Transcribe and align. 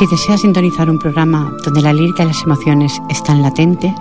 Si 0.00 0.06
deseas 0.06 0.40
sintonizar 0.40 0.88
un 0.88 0.98
programa 0.98 1.54
donde 1.62 1.82
la 1.82 1.92
lírica 1.92 2.22
y 2.22 2.28
las 2.28 2.42
emociones 2.42 3.02
están 3.10 3.42
latentes, 3.42 3.92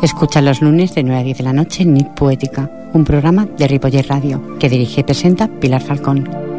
escucha 0.00 0.40
los 0.40 0.62
lunes 0.62 0.94
de 0.94 1.02
9 1.02 1.20
a 1.20 1.24
10 1.24 1.36
de 1.36 1.44
la 1.44 1.52
noche 1.52 1.82
en 1.82 1.94
Poética, 2.16 2.70
un 2.94 3.04
programa 3.04 3.44
de 3.44 3.68
Ripoller 3.68 4.08
Radio 4.08 4.40
que 4.58 4.70
dirige 4.70 5.02
y 5.02 5.04
presenta 5.04 5.48
Pilar 5.60 5.82
Falcón. 5.82 6.51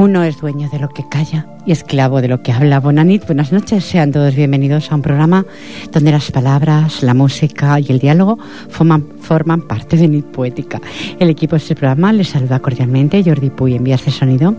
Uno 0.00 0.24
es 0.24 0.40
dueño 0.40 0.70
de 0.70 0.78
lo 0.78 0.88
que 0.88 1.06
calla 1.06 1.46
y 1.66 1.72
esclavo 1.72 2.22
de 2.22 2.28
lo 2.28 2.42
que 2.42 2.52
habla. 2.52 2.80
Bonanit, 2.80 3.26
buenas 3.26 3.52
noches, 3.52 3.84
sean 3.84 4.12
todos 4.12 4.34
bienvenidos 4.34 4.90
a 4.90 4.94
un 4.94 5.02
programa 5.02 5.44
donde 5.92 6.10
las 6.10 6.30
palabras, 6.30 7.02
la 7.02 7.12
música 7.12 7.78
y 7.78 7.84
el 7.90 7.98
diálogo 7.98 8.38
forman, 8.70 9.60
parte 9.68 9.98
de 9.98 10.08
Nit 10.08 10.24
Poética. 10.24 10.80
El 11.18 11.28
equipo 11.28 11.54
de 11.54 11.58
este 11.58 11.74
programa 11.74 12.14
les 12.14 12.30
saluda 12.30 12.60
cordialmente, 12.60 13.22
Jordi 13.22 13.50
Puy 13.50 13.74
envía 13.74 13.96
este 13.96 14.10
sonido 14.10 14.54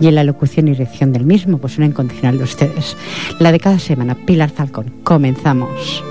y 0.00 0.08
en 0.08 0.16
la 0.16 0.24
locución 0.24 0.66
y 0.66 0.72
dirección 0.72 1.12
del 1.12 1.24
mismo, 1.24 1.58
pues 1.58 1.78
una 1.78 1.86
incondicional 1.86 2.38
de 2.38 2.42
ustedes. 2.42 2.96
La 3.38 3.52
de 3.52 3.60
cada 3.60 3.78
semana, 3.78 4.16
Pilar 4.16 4.50
Falcón. 4.50 4.92
Comenzamos. 5.04 6.02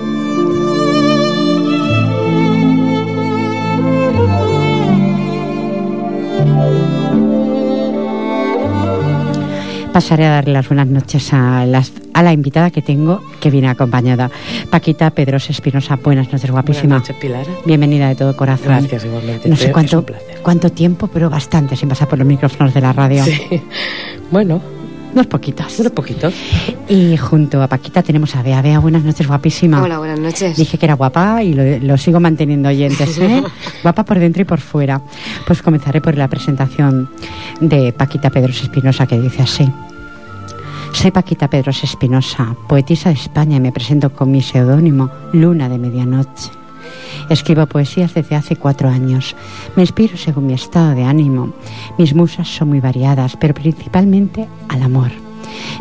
Pasaré 9.92 10.26
a 10.26 10.30
darle 10.30 10.52
las 10.52 10.68
buenas 10.68 10.86
noches 10.86 11.32
a, 11.32 11.64
las, 11.66 11.92
a 12.14 12.22
la 12.22 12.32
invitada 12.32 12.70
que 12.70 12.82
tengo, 12.82 13.22
que 13.40 13.50
viene 13.50 13.68
acompañada. 13.68 14.30
Paquita 14.70 15.10
Pedros 15.10 15.50
Espinosa, 15.50 15.96
buenas 15.96 16.32
noches, 16.32 16.50
guapísima. 16.50 16.96
Buenas 16.96 17.08
noches, 17.08 17.16
Pilar. 17.20 17.46
Bienvenida 17.64 18.08
de 18.08 18.14
todo 18.14 18.36
corazón. 18.36 18.68
Gracias, 18.68 19.04
igualmente. 19.04 19.48
No 19.48 19.56
sé 19.56 19.72
cuánto, 19.72 20.04
cuánto 20.42 20.70
tiempo, 20.70 21.08
pero 21.08 21.28
bastante 21.30 21.76
sin 21.76 21.88
pasar 21.88 22.08
por 22.08 22.18
los 22.18 22.26
micrófonos 22.26 22.72
de 22.74 22.80
la 22.80 22.92
radio. 22.92 23.24
Sí. 23.24 23.62
Bueno, 24.30 24.60
unos 25.12 25.26
poquitos. 25.26 25.78
Unos 25.78 25.92
poquitos. 25.92 26.34
Y 26.88 27.16
junto 27.16 27.62
a 27.62 27.68
Paquita 27.68 28.02
tenemos 28.02 28.34
a 28.36 28.42
Bea. 28.42 28.62
Bea, 28.62 28.78
buenas 28.78 29.02
noches, 29.02 29.26
guapísima. 29.26 29.82
Hola, 29.82 29.98
buenas 29.98 30.20
noches. 30.20 30.56
Dije 30.56 30.78
que 30.78 30.86
era 30.86 30.94
guapa 30.94 31.42
y 31.42 31.54
lo, 31.54 31.78
lo 31.78 31.96
sigo 31.98 32.20
manteniendo 32.20 32.68
oyentes, 32.68 33.18
¿eh? 33.18 33.42
guapa 33.82 34.04
por 34.04 34.18
dentro 34.18 34.42
y 34.42 34.44
por 34.44 34.60
fuera. 34.60 35.00
Pues 35.46 35.62
comenzaré 35.62 36.00
por 36.00 36.16
la 36.16 36.28
presentación 36.28 37.08
de 37.60 37.92
Paquita 37.92 38.30
Pedros 38.30 38.62
Espinosa, 38.62 39.06
que 39.06 39.20
dice 39.20 39.42
así. 39.42 39.70
Soy 40.92 41.10
Paquita 41.10 41.48
Pedros 41.48 41.82
Espinosa, 41.84 42.54
poetisa 42.68 43.10
de 43.10 43.14
España 43.14 43.56
y 43.56 43.60
me 43.60 43.72
presento 43.72 44.10
con 44.10 44.30
mi 44.30 44.42
seudónimo 44.42 45.10
Luna 45.32 45.68
de 45.68 45.78
Medianoche. 45.78 46.59
Escribo 47.30 47.64
poesías 47.66 48.12
desde 48.12 48.34
hace 48.34 48.56
cuatro 48.56 48.88
años. 48.88 49.36
Me 49.76 49.84
inspiro 49.84 50.16
según 50.16 50.48
mi 50.48 50.54
estado 50.54 50.96
de 50.96 51.04
ánimo. 51.04 51.54
Mis 51.96 52.12
musas 52.12 52.48
son 52.48 52.70
muy 52.70 52.80
variadas, 52.80 53.36
pero 53.40 53.54
principalmente 53.54 54.48
al 54.68 54.82
amor. 54.82 55.12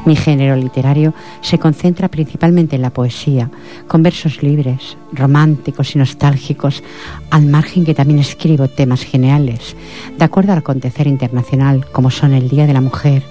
Mi 0.06 0.16
género 0.16 0.56
literario 0.56 1.12
se 1.42 1.58
concentra 1.58 2.08
principalmente 2.08 2.76
en 2.76 2.84
la 2.84 2.92
poesía, 2.92 3.50
con 3.88 4.04
versos 4.04 4.44
libres, 4.44 4.96
románticos 5.12 5.96
y 5.96 5.98
nostálgicos, 5.98 6.84
al 7.32 7.48
margen 7.48 7.84
que 7.84 7.96
también 7.96 8.20
escribo 8.20 8.68
temas 8.68 9.04
generales, 9.04 9.76
de 10.18 10.26
acuerdo 10.26 10.52
al 10.52 10.60
acontecer 10.60 11.08
internacional, 11.08 11.86
como 11.92 12.12
son 12.12 12.34
el 12.34 12.48
Día 12.48 12.68
de 12.68 12.74
la 12.74 12.82
Mujer, 12.82 13.24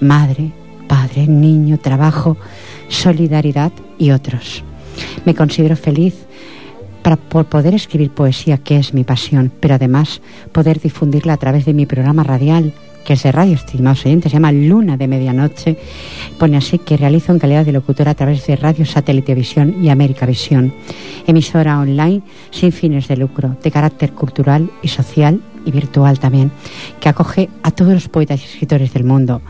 Madre, 0.00 0.52
Padre, 0.88 1.26
Niño, 1.26 1.78
Trabajo, 1.78 2.36
Solidaridad 2.88 3.72
y 3.98 4.12
otros. 4.12 4.62
Me 5.24 5.34
considero 5.34 5.76
feliz 5.76 6.14
para, 7.04 7.16
por 7.16 7.44
poder 7.44 7.74
escribir 7.74 8.10
poesía, 8.10 8.56
que 8.56 8.78
es 8.78 8.94
mi 8.94 9.04
pasión, 9.04 9.52
pero 9.60 9.74
además 9.74 10.22
poder 10.52 10.80
difundirla 10.80 11.34
a 11.34 11.36
través 11.36 11.66
de 11.66 11.74
mi 11.74 11.84
programa 11.84 12.24
radial, 12.24 12.72
que 13.04 13.12
es 13.12 13.22
de 13.22 13.32
radio, 13.32 13.54
estimados 13.54 14.04
oyentes, 14.06 14.32
se 14.32 14.36
llama 14.36 14.52
Luna 14.52 14.96
de 14.96 15.06
Medianoche. 15.06 15.76
Pone 16.38 16.56
así 16.56 16.78
que 16.78 16.96
realizo 16.96 17.32
en 17.32 17.38
calidad 17.38 17.64
de 17.64 17.72
locutora 17.72 18.12
a 18.12 18.14
través 18.14 18.46
de 18.46 18.56
Radio 18.56 18.86
Satélite 18.86 19.34
Visión 19.34 19.82
y 19.82 19.90
América 19.90 20.26
Visión, 20.26 20.74
emisora 21.26 21.78
online 21.78 22.22
sin 22.50 22.72
fines 22.72 23.08
de 23.08 23.16
lucro, 23.16 23.56
de 23.62 23.70
carácter 23.70 24.12
cultural 24.12 24.70
y 24.82 24.88
social 24.88 25.40
y 25.66 25.70
virtual 25.70 26.18
también, 26.18 26.50
que 27.00 27.08
acoge 27.08 27.48
a 27.62 27.70
todos 27.70 27.92
los 27.92 28.08
poetas 28.08 28.40
y 28.40 28.44
escritores 28.44 28.92
del 28.92 29.04
mundo. 29.04 29.40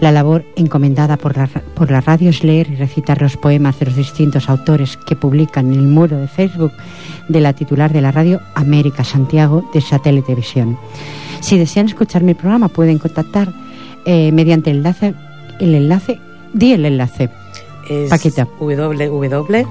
La 0.00 0.12
labor 0.12 0.44
encomendada 0.56 1.16
por 1.16 1.36
la, 1.36 1.46
por 1.46 1.90
la 1.90 2.00
radio 2.00 2.30
es 2.30 2.44
leer 2.44 2.70
y 2.70 2.76
recitar 2.76 3.22
los 3.22 3.36
poemas 3.36 3.78
de 3.78 3.86
los 3.86 3.96
distintos 3.96 4.48
autores 4.48 4.96
que 4.96 5.16
publican 5.16 5.72
en 5.72 5.80
el 5.80 5.86
muro 5.86 6.18
de 6.18 6.28
Facebook 6.28 6.72
de 7.28 7.40
la 7.40 7.54
titular 7.54 7.92
de 7.92 8.02
la 8.02 8.12
radio 8.12 8.40
América 8.54 9.04
Santiago 9.04 9.68
de 9.72 9.80
Satélite 9.80 10.34
Visión. 10.34 10.78
Si 11.44 11.58
desean 11.58 11.86
escuchar 11.86 12.22
mi 12.22 12.32
programa 12.32 12.68
pueden 12.68 12.98
contactar 12.98 13.52
eh, 14.06 14.32
mediante 14.32 14.70
el 14.70 14.78
enlace, 14.78 15.14
el 15.60 15.74
enlace, 15.74 16.18
di 16.54 16.72
el 16.72 16.86
enlace. 16.86 17.28
Es 17.90 18.08
Paquita. 18.08 18.48
www 18.58 19.66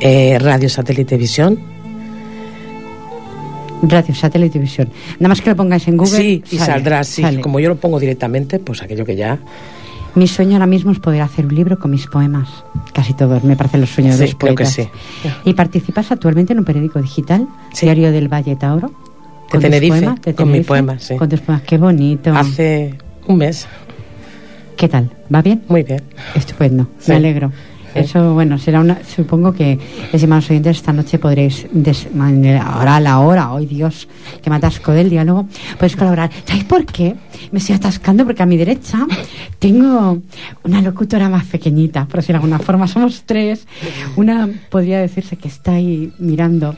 eh, 0.00 0.38
Radio 0.40 0.68
Satélite 0.68 1.16
Visión. 1.16 1.58
Radio 3.82 4.14
Satélite 4.14 4.58
Visión. 4.58 4.90
Nada 5.18 5.28
más 5.28 5.40
que 5.40 5.50
lo 5.50 5.56
pongáis 5.56 5.86
en 5.88 5.96
Google. 5.96 6.16
Sí, 6.18 6.42
y 6.50 6.58
saldrá, 6.58 7.04
sí. 7.04 7.22
sale. 7.22 7.40
Como 7.40 7.60
yo 7.60 7.68
lo 7.68 7.76
pongo 7.76 8.00
directamente, 8.00 8.58
pues 8.58 8.82
aquello 8.82 9.04
que 9.04 9.14
ya. 9.16 9.38
Mi 10.14 10.26
sueño 10.26 10.54
ahora 10.54 10.66
mismo 10.66 10.92
es 10.92 10.98
poder 10.98 11.22
hacer 11.22 11.46
un 11.46 11.54
libro 11.54 11.78
con 11.78 11.90
mis 11.90 12.06
poemas. 12.06 12.48
Casi 12.92 13.14
todos, 13.14 13.44
me 13.44 13.56
parecen 13.56 13.80
los 13.80 13.90
sueños 13.90 14.18
de 14.18 14.26
los 14.26 14.34
creo 14.36 14.54
que 14.54 14.64
poetas. 14.64 14.74
sí. 14.74 14.88
Y 15.44 15.54
participas 15.54 16.10
actualmente 16.12 16.52
en 16.52 16.60
un 16.60 16.64
periódico 16.64 17.00
digital, 17.00 17.48
Sí. 17.72 17.86
Diario 17.86 18.12
del 18.12 18.32
Valle 18.32 18.56
Tauro. 18.56 18.90
De 19.54 19.60
con 19.60 19.70
tus 19.70 19.70
Tenerife, 19.70 19.98
poemas, 20.00 20.22
de 20.22 20.34
con 20.34 20.50
mis 20.52 20.66
poemas, 20.66 21.02
sí. 21.02 21.16
Con 21.16 21.28
tus 21.28 21.40
poemas, 21.40 21.62
qué 21.62 21.78
bonito. 21.78 22.32
Hace 22.34 22.94
un 23.26 23.36
mes. 23.38 23.66
¿Qué 24.76 24.88
tal? 24.88 25.10
¿Va 25.32 25.40
bien? 25.42 25.62
Muy 25.68 25.82
bien. 25.82 26.02
Estupendo, 26.34 26.88
Sí. 26.98 27.10
me 27.12 27.16
alegro. 27.16 27.52
Eso, 27.94 28.34
bueno, 28.34 28.58
será 28.58 28.80
una. 28.80 28.98
Supongo 29.04 29.52
que, 29.52 29.78
estimados 30.12 30.50
oyentes, 30.50 30.78
esta 30.78 30.92
noche 30.92 31.20
podréis. 31.20 31.68
des- 31.70 32.08
ahora 32.60 32.96
a 32.96 33.00
la 33.00 33.20
hora, 33.20 33.52
hoy 33.52 33.66
Dios, 33.66 34.08
que 34.42 34.50
me 34.50 34.56
atasco 34.56 34.90
del 34.90 35.08
diálogo, 35.10 35.46
podéis 35.76 35.94
colaborar. 35.94 36.28
¿Sabéis 36.44 36.64
por 36.64 36.84
qué? 36.86 37.14
Me 37.52 37.60
estoy 37.60 37.76
atascando 37.76 38.24
porque 38.24 38.42
a 38.42 38.46
mi 38.46 38.56
derecha 38.56 38.98
tengo 39.60 40.18
una 40.64 40.82
locutora 40.82 41.28
más 41.28 41.44
pequeñita, 41.44 42.06
por 42.06 42.16
decir 42.16 42.32
de 42.32 42.38
alguna 42.38 42.58
forma. 42.58 42.88
Somos 42.88 43.22
tres. 43.26 43.64
Una 44.16 44.48
podría 44.70 44.98
decirse 44.98 45.36
que 45.36 45.46
está 45.46 45.74
ahí 45.74 46.12
mirando. 46.18 46.74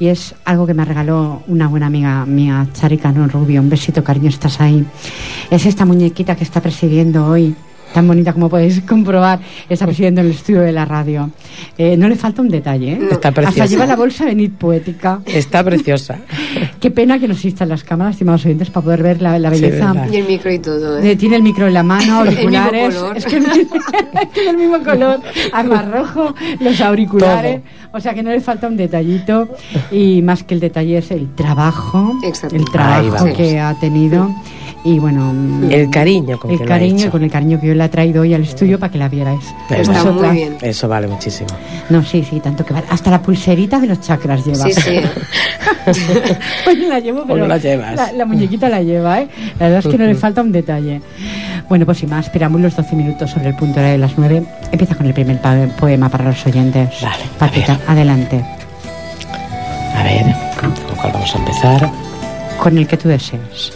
Y 0.00 0.08
es 0.08 0.34
algo 0.46 0.66
que 0.66 0.72
me 0.72 0.86
regaló 0.86 1.42
una 1.46 1.68
buena 1.68 1.86
amiga 1.86 2.24
mía, 2.24 2.66
Chari 2.72 2.96
Cano 2.96 3.28
Rubio. 3.28 3.60
Un 3.60 3.68
besito, 3.68 4.02
cariño, 4.02 4.30
estás 4.30 4.58
ahí. 4.58 4.86
Es 5.50 5.66
esta 5.66 5.84
muñequita 5.84 6.36
que 6.36 6.42
está 6.42 6.62
presidiendo 6.62 7.26
hoy 7.26 7.54
tan 7.92 8.06
bonita 8.06 8.32
como 8.32 8.48
podéis 8.48 8.80
comprobar, 8.88 9.40
está 9.68 9.86
presidiendo 9.86 10.20
en 10.20 10.28
el 10.28 10.32
estudio 10.34 10.60
de 10.60 10.72
la 10.72 10.84
radio. 10.84 11.30
Eh, 11.76 11.96
no 11.96 12.08
le 12.08 12.16
falta 12.16 12.42
un 12.42 12.48
detalle, 12.48 12.92
¿eh? 12.92 12.98
Está 13.02 13.28
Hasta 13.28 13.32
preciosa. 13.32 13.66
lleva 13.66 13.86
la 13.86 13.96
bolsa 13.96 14.24
de 14.26 14.34
Nit 14.34 14.52
Poética. 14.54 15.20
Está 15.26 15.62
preciosa. 15.64 16.18
Qué 16.80 16.90
pena 16.90 17.18
que 17.18 17.26
no 17.28 17.34
existan 17.34 17.68
las 17.68 17.84
cámaras, 17.84 18.14
estimados 18.14 18.44
oyentes, 18.44 18.70
para 18.70 18.84
poder 18.84 19.02
ver 19.02 19.22
la, 19.22 19.38
la 19.38 19.52
Sí, 19.54 19.60
belleza. 19.60 19.92
verdad. 19.92 20.08
Y 20.12 20.16
el 20.16 20.26
micro 20.26 20.52
y 20.52 20.58
todo, 20.58 20.98
¿eh? 20.98 21.10
Eh, 21.12 21.16
tiene 21.16 21.36
el 21.36 21.42
micro 21.42 21.66
en 21.66 21.74
la 21.74 21.82
mano, 21.82 22.22
El 22.24 22.28
mismo 22.36 22.58
auriculares. 22.58 22.94
color. 22.94 23.16
Es 23.16 23.24
que 23.26 23.40
tiene 24.32 24.50
el 24.50 24.56
mismo 24.56 24.78
color, 24.82 25.20
más 25.68 25.90
rojo, 25.90 26.34
los 26.60 26.80
auriculares. 26.80 27.60
O 27.92 28.00
sea 28.00 28.14
que 28.14 28.22
no 28.22 28.30
le 28.30 28.40
falta 28.40 28.68
un 28.68 28.76
detallito. 28.76 29.48
Y 29.90 30.22
más 30.22 30.42
que 30.44 30.54
el 30.54 30.60
detalle 30.60 30.98
es 30.98 31.10
el 31.10 31.34
trabajo, 31.34 32.18
Exacto. 32.24 32.56
el 32.56 32.64
trabajo 32.66 33.26
que 33.36 33.58
ha 33.58 33.74
tenido. 33.80 34.30
Y 34.82 34.98
bueno, 34.98 35.34
El 35.70 35.90
cariño 35.90 36.38
con 36.38 36.50
el 36.52 36.58
que 36.58 36.64
lo 36.64 36.70
ha 36.72 36.76
cariño 36.78 36.98
hecho. 37.02 37.10
con 37.10 37.22
el 37.22 37.30
cariño 37.30 37.60
que 37.60 37.66
yo 37.66 37.74
le 37.74 37.84
he 37.84 37.88
traído 37.90 38.22
hoy 38.22 38.32
al 38.32 38.42
estudio 38.42 38.78
para 38.78 38.90
que 38.90 38.96
la 38.98 39.08
vierais. 39.10 39.44
Está 39.68 40.04
muy 40.10 40.28
bien. 40.30 40.56
Eso 40.62 40.88
vale 40.88 41.06
muchísimo. 41.06 41.50
No, 41.90 42.02
sí, 42.02 42.24
sí, 42.28 42.40
tanto 42.40 42.64
que 42.64 42.72
vale. 42.72 42.86
Hasta 42.88 43.10
la 43.10 43.20
pulserita 43.20 43.78
de 43.78 43.88
los 43.88 44.00
chakras 44.00 44.44
lleva. 44.46 44.64
Sí, 44.64 44.72
sí. 44.72 45.00
No 46.66 46.88
la 46.88 47.00
llevo, 47.00 47.24
pero 47.26 47.38
no 47.40 47.46
la 47.46 47.56
llevas. 47.58 47.96
La, 47.96 48.12
la 48.12 48.24
muñequita 48.26 48.68
la 48.68 48.82
lleva, 48.82 49.20
¿eh? 49.22 49.28
La 49.58 49.66
verdad 49.68 49.78
es 49.84 49.86
que 49.90 49.98
no 49.98 50.06
le 50.06 50.14
falta 50.14 50.40
un 50.42 50.52
detalle. 50.52 51.00
Bueno, 51.68 51.84
pues 51.86 51.98
sin 51.98 52.10
más, 52.10 52.26
esperamos 52.26 52.60
los 52.60 52.76
12 52.76 52.96
minutos 52.96 53.30
sobre 53.30 53.48
el 53.48 53.54
punto 53.56 53.80
de 53.80 53.98
las 53.98 54.12
9. 54.16 54.42
Empieza 54.72 54.94
con 54.94 55.06
el 55.06 55.14
primer 55.14 55.38
poema 55.78 56.08
para 56.08 56.24
los 56.24 56.46
oyentes. 56.46 56.88
Vale, 57.02 57.22
a 57.24 57.38
Paquita, 57.38 57.76
ver. 57.78 57.90
adelante. 57.90 58.44
A 59.96 60.02
ver, 60.04 60.34
¿con 60.60 60.72
cuál 60.96 61.12
vamos 61.12 61.34
a 61.34 61.38
empezar? 61.38 61.90
Con 62.58 62.78
el 62.78 62.86
que 62.86 62.96
tú 62.96 63.08
desees. 63.08 63.72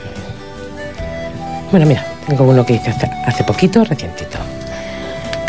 Bueno, 1.75 1.89
mira, 1.89 2.07
tengo 2.29 2.45
uno 2.45 2.65
que 2.65 2.75
hice 2.75 2.95
hace, 3.27 3.43
poquito, 3.43 3.83
recientito. 3.83 4.39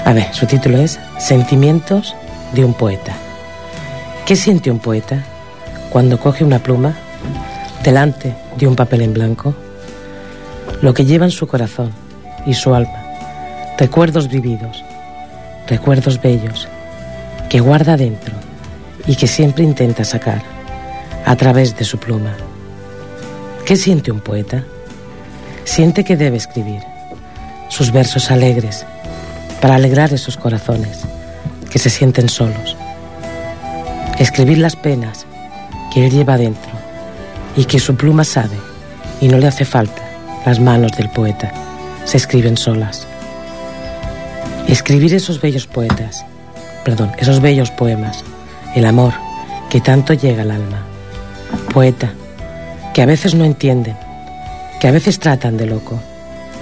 A 0.05 0.11
ver, 0.11 0.33
su 0.33 0.47
título 0.47 0.79
es 0.79 0.99
Sentimientos 1.19 2.15
de 2.51 2.65
un 2.65 2.73
poeta. 2.73 3.13
¿Qué 4.25 4.35
siente 4.35 4.71
un 4.71 4.79
poeta 4.79 5.23
cuando 5.91 6.19
coge 6.19 6.43
una 6.43 6.57
pluma 6.57 6.95
delante 7.83 8.33
de 8.57 8.65
un 8.65 8.75
papel 8.75 9.01
en 9.01 9.13
blanco? 9.13 9.53
Lo 10.81 10.95
que 10.95 11.05
lleva 11.05 11.25
en 11.25 11.31
su 11.31 11.45
corazón 11.45 11.91
y 12.47 12.55
su 12.55 12.73
alma, 12.73 13.05
recuerdos 13.77 14.27
vividos, 14.27 14.83
recuerdos 15.67 16.19
bellos, 16.19 16.67
que 17.49 17.59
guarda 17.59 17.97
dentro 17.97 18.33
y 19.05 19.15
que 19.15 19.27
siempre 19.27 19.63
intenta 19.63 20.03
sacar 20.03 20.41
a 21.23 21.35
través 21.35 21.77
de 21.77 21.85
su 21.85 21.99
pluma. 21.99 22.35
¿Qué 23.63 23.75
siente 23.75 24.11
un 24.11 24.21
poeta? 24.21 24.63
Siente 25.65 26.03
que 26.03 26.15
debe 26.15 26.37
escribir 26.37 26.81
sus 27.69 27.91
versos 27.91 28.31
alegres 28.31 28.85
para 29.61 29.75
alegrar 29.75 30.13
esos 30.13 30.37
corazones 30.37 30.99
que 31.69 31.79
se 31.79 31.89
sienten 31.89 32.29
solos. 32.29 32.77
Escribir 34.19 34.59
las 34.59 34.75
penas 34.75 35.25
que 35.91 36.05
él 36.05 36.11
lleva 36.11 36.37
dentro 36.37 36.71
y 37.57 37.65
que 37.65 37.79
su 37.79 37.95
pluma 37.95 38.23
sabe 38.23 38.55
y 39.19 39.27
no 39.27 39.37
le 39.37 39.47
hace 39.47 39.65
falta 39.65 40.01
las 40.45 40.59
manos 40.59 40.91
del 40.93 41.09
poeta. 41.09 41.51
Se 42.05 42.17
escriben 42.17 42.57
solas. 42.57 43.07
Escribir 44.67 45.13
esos 45.13 45.41
bellos 45.41 45.65
poetas, 45.67 46.25
perdón, 46.83 47.11
esos 47.17 47.41
bellos 47.41 47.71
poemas, 47.71 48.23
el 48.75 48.85
amor 48.85 49.13
que 49.69 49.81
tanto 49.81 50.13
llega 50.13 50.43
al 50.43 50.51
alma. 50.51 50.85
Poeta, 51.73 52.11
que 52.93 53.01
a 53.01 53.05
veces 53.05 53.33
no 53.33 53.43
entienden, 53.43 53.97
que 54.85 54.89
a 54.89 54.91
veces 54.91 55.17
tratan 55.17 55.57
de 55.57 55.65
loco, 55.65 55.99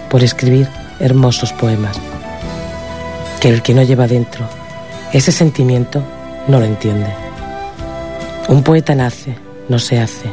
por 0.09 0.23
escribir 0.23 0.69
hermosos 1.01 1.51
poemas, 1.51 1.99
que 3.41 3.49
el 3.49 3.61
que 3.61 3.73
no 3.73 3.83
lleva 3.83 4.07
dentro 4.07 4.47
ese 5.11 5.33
sentimiento 5.33 6.01
no 6.47 6.57
lo 6.57 6.65
entiende. 6.65 7.07
Un 8.47 8.63
poeta 8.63 8.95
nace, 8.95 9.35
no 9.67 9.77
se 9.77 9.99
hace. 9.99 10.29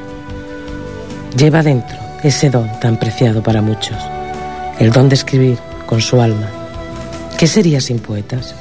Lleva 1.36 1.64
dentro 1.64 1.98
ese 2.22 2.48
don 2.48 2.70
tan 2.78 2.96
preciado 2.96 3.42
para 3.42 3.60
muchos, 3.60 3.98
el 4.78 4.92
don 4.92 5.08
de 5.08 5.16
escribir 5.16 5.58
con 5.86 6.00
su 6.00 6.20
alma. 6.20 6.46
¿Qué 7.38 7.48
sería 7.48 7.80
sin 7.80 7.98
poetas? 7.98 8.54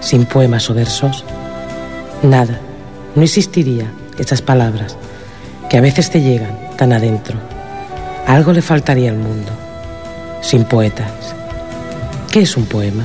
¿Sin 0.00 0.26
poemas 0.26 0.68
o 0.68 0.74
versos? 0.74 1.24
Nada, 2.22 2.60
no 3.14 3.22
existiría 3.22 3.90
esas 4.18 4.42
palabras 4.42 4.98
que 5.70 5.78
a 5.78 5.80
veces 5.80 6.10
te 6.10 6.20
llegan 6.20 6.76
tan 6.76 6.92
adentro. 6.92 7.55
Algo 8.26 8.52
le 8.52 8.60
faltaría 8.60 9.10
al 9.10 9.16
mundo. 9.16 9.52
Sin 10.42 10.64
poetas. 10.64 11.12
¿Qué 12.32 12.40
es 12.40 12.56
un 12.56 12.66
poema? 12.66 13.04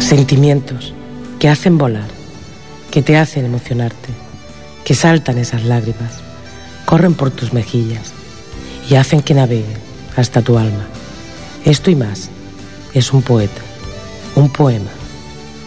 Sentimientos 0.00 0.92
que 1.38 1.48
hacen 1.48 1.78
volar, 1.78 2.08
que 2.90 3.02
te 3.02 3.16
hacen 3.16 3.46
emocionarte, 3.46 4.10
que 4.84 4.94
saltan 4.94 5.38
esas 5.38 5.64
lágrimas, 5.64 6.20
corren 6.84 7.14
por 7.14 7.30
tus 7.30 7.54
mejillas 7.54 8.12
y 8.90 8.96
hacen 8.96 9.22
que 9.22 9.32
navegue 9.32 9.76
hasta 10.16 10.42
tu 10.42 10.58
alma. 10.58 10.86
Esto 11.64 11.90
y 11.90 11.96
más 11.96 12.28
es 12.92 13.14
un 13.14 13.22
poeta, 13.22 13.62
un 14.36 14.50
poema, 14.50 14.90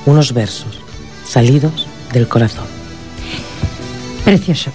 unos 0.06 0.34
versos 0.34 0.80
salidos 1.28 1.88
del 2.14 2.28
corazón. 2.28 2.66
Precioso. 4.24 4.72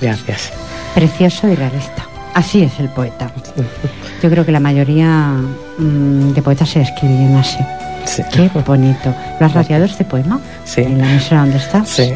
Gracias. 0.00 0.52
Precioso 0.94 1.48
y 1.48 1.54
realista. 1.54 2.06
Así 2.34 2.62
es 2.62 2.78
el 2.80 2.88
poeta. 2.90 3.30
Yo 4.22 4.30
creo 4.30 4.44
que 4.44 4.52
la 4.52 4.60
mayoría 4.60 5.32
mm, 5.78 6.32
de 6.32 6.42
poetas 6.42 6.68
se 6.70 6.82
escriben 6.82 7.34
así. 7.36 7.58
Sí. 8.04 8.22
Qué 8.32 8.48
bonito. 8.64 9.14
¿Lo 9.40 9.46
has 9.46 9.52
radiado 9.52 9.84
este 9.84 10.04
poema? 10.04 10.38
Sí. 10.64 10.82
¿En 10.82 10.98
la 10.98 11.10
emisora 11.10 11.40
donde 11.40 11.56
estás? 11.56 11.88
Sí. 11.88 12.12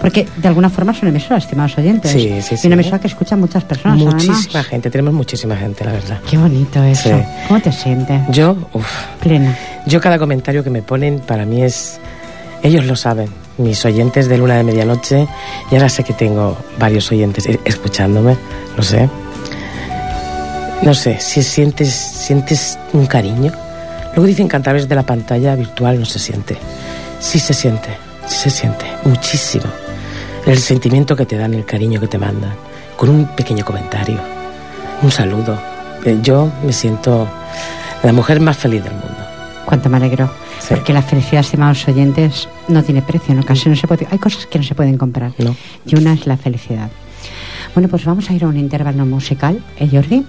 Porque 0.00 0.28
de 0.36 0.48
alguna 0.48 0.68
forma 0.68 0.92
es 0.92 1.00
una 1.00 1.08
emisora, 1.10 1.38
estimados 1.38 1.78
oyentes. 1.78 2.10
Sí, 2.10 2.42
sí, 2.42 2.56
Y 2.56 2.58
sí. 2.58 2.66
una 2.66 2.74
emisora 2.74 2.98
que 2.98 3.06
escucha 3.06 3.36
muchas 3.36 3.64
personas. 3.64 3.96
Muchísima 3.96 4.36
además. 4.38 4.66
gente, 4.66 4.90
tenemos 4.90 5.14
muchísima 5.14 5.56
gente, 5.56 5.82
la 5.84 5.92
verdad. 5.92 6.20
Qué 6.28 6.36
bonito 6.36 6.82
eso. 6.84 7.08
Sí. 7.08 7.24
¿Cómo 7.48 7.60
te 7.60 7.72
sientes? 7.72 8.20
Yo, 8.28 8.54
uff, 8.74 8.86
Plena. 9.22 9.56
yo 9.86 10.00
cada 10.02 10.18
comentario 10.18 10.62
que 10.62 10.68
me 10.70 10.82
ponen 10.82 11.20
para 11.20 11.46
mí 11.46 11.62
es... 11.62 11.98
Ellos 12.62 12.84
lo 12.84 12.96
saben, 12.96 13.28
mis 13.58 13.84
oyentes 13.84 14.28
de 14.28 14.38
Luna 14.38 14.56
de 14.56 14.64
Medianoche, 14.64 15.26
y 15.70 15.74
ahora 15.74 15.88
sé 15.88 16.04
que 16.04 16.12
tengo 16.12 16.56
varios 16.78 17.10
oyentes 17.12 17.46
eh, 17.46 17.60
escuchándome, 17.64 18.36
no 18.76 18.82
sé. 18.82 19.08
No 20.82 20.92
sé, 20.94 21.18
si 21.20 21.42
sientes, 21.42 21.92
sientes 21.94 22.78
un 22.92 23.06
cariño. 23.06 23.52
Luego 24.14 24.26
dicen 24.26 24.48
que 24.48 24.56
a 24.56 24.60
través 24.60 24.88
de 24.88 24.94
la 24.94 25.02
pantalla 25.02 25.54
virtual 25.56 25.98
no 25.98 26.04
se 26.04 26.18
siente. 26.18 26.56
Sí 27.20 27.38
se 27.38 27.54
siente, 27.54 27.88
sí 28.26 28.36
se 28.36 28.50
siente, 28.50 28.84
muchísimo. 29.04 29.64
El 30.46 30.58
sentimiento 30.58 31.16
que 31.16 31.24
te 31.24 31.36
dan, 31.36 31.54
el 31.54 31.64
cariño 31.64 32.00
que 32.00 32.08
te 32.08 32.18
mandan, 32.18 32.52
con 32.96 33.08
un 33.08 33.26
pequeño 33.28 33.64
comentario, 33.64 34.18
un 35.02 35.10
saludo. 35.10 35.58
Eh, 36.04 36.18
Yo 36.22 36.50
me 36.64 36.72
siento 36.72 37.26
la 38.02 38.12
mujer 38.12 38.40
más 38.40 38.58
feliz 38.58 38.84
del 38.84 38.92
mundo. 38.92 39.23
Cuánto 39.66 39.88
me 39.88 39.96
alegro. 39.96 40.30
Sí. 40.60 40.68
Porque 40.74 40.92
la 40.92 41.02
felicidad, 41.02 41.40
estimados 41.40 41.86
oyentes, 41.88 42.48
no 42.68 42.82
tiene 42.82 43.02
precio. 43.02 43.32
En 43.32 43.40
ocasiones 43.40 43.78
no 43.78 43.80
se 43.80 43.86
puede, 43.88 44.06
hay 44.10 44.18
cosas 44.18 44.46
que 44.46 44.58
no 44.58 44.64
se 44.64 44.74
pueden 44.74 44.98
comprar. 44.98 45.32
No. 45.38 45.54
Y 45.86 45.96
una 45.96 46.12
es 46.12 46.26
la 46.26 46.36
felicidad. 46.36 46.90
Bueno, 47.74 47.88
pues 47.88 48.04
vamos 48.04 48.30
a 48.30 48.34
ir 48.34 48.44
a 48.44 48.48
un 48.48 48.56
intervalo 48.56 49.04
musical, 49.04 49.60
¿eh, 49.78 49.88
Jordi? 49.90 50.24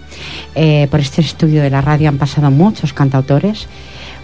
Eh, 0.55 0.87
por 0.89 0.99
este 0.99 1.21
estudio 1.21 1.61
de 1.61 1.69
la 1.69 1.81
radio 1.81 2.09
han 2.09 2.17
pasado 2.17 2.49
muchos 2.49 2.91
cantautores. 2.93 3.67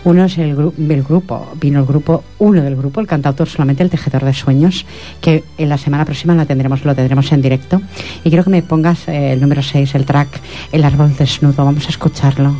Uno 0.03 0.25
es 0.25 0.39
el, 0.39 0.57
gru- 0.57 0.73
el 0.91 1.03
grupo, 1.03 1.47
vino 1.59 1.79
el 1.81 1.85
grupo, 1.85 2.23
uno 2.39 2.63
del 2.63 2.75
grupo, 2.75 2.99
el 2.99 3.05
cantautor 3.05 3.47
solamente, 3.47 3.83
el 3.83 3.91
tejedor 3.91 4.25
de 4.25 4.33
sueños, 4.33 4.87
que 5.21 5.43
en 5.59 5.69
la 5.69 5.77
semana 5.77 6.05
próxima 6.05 6.33
lo 6.33 6.47
tendremos, 6.47 6.83
lo 6.83 6.95
tendremos 6.95 7.31
en 7.31 7.43
directo. 7.43 7.79
Y 8.23 8.29
quiero 8.29 8.43
que 8.43 8.49
me 8.49 8.63
pongas 8.63 9.07
eh, 9.07 9.33
el 9.33 9.41
número 9.41 9.61
6, 9.61 9.93
el 9.93 10.05
track, 10.05 10.41
El 10.71 10.83
árbol 10.83 11.15
desnudo. 11.15 11.63
Vamos 11.63 11.85
a 11.85 11.89
escucharlo. 11.89 12.55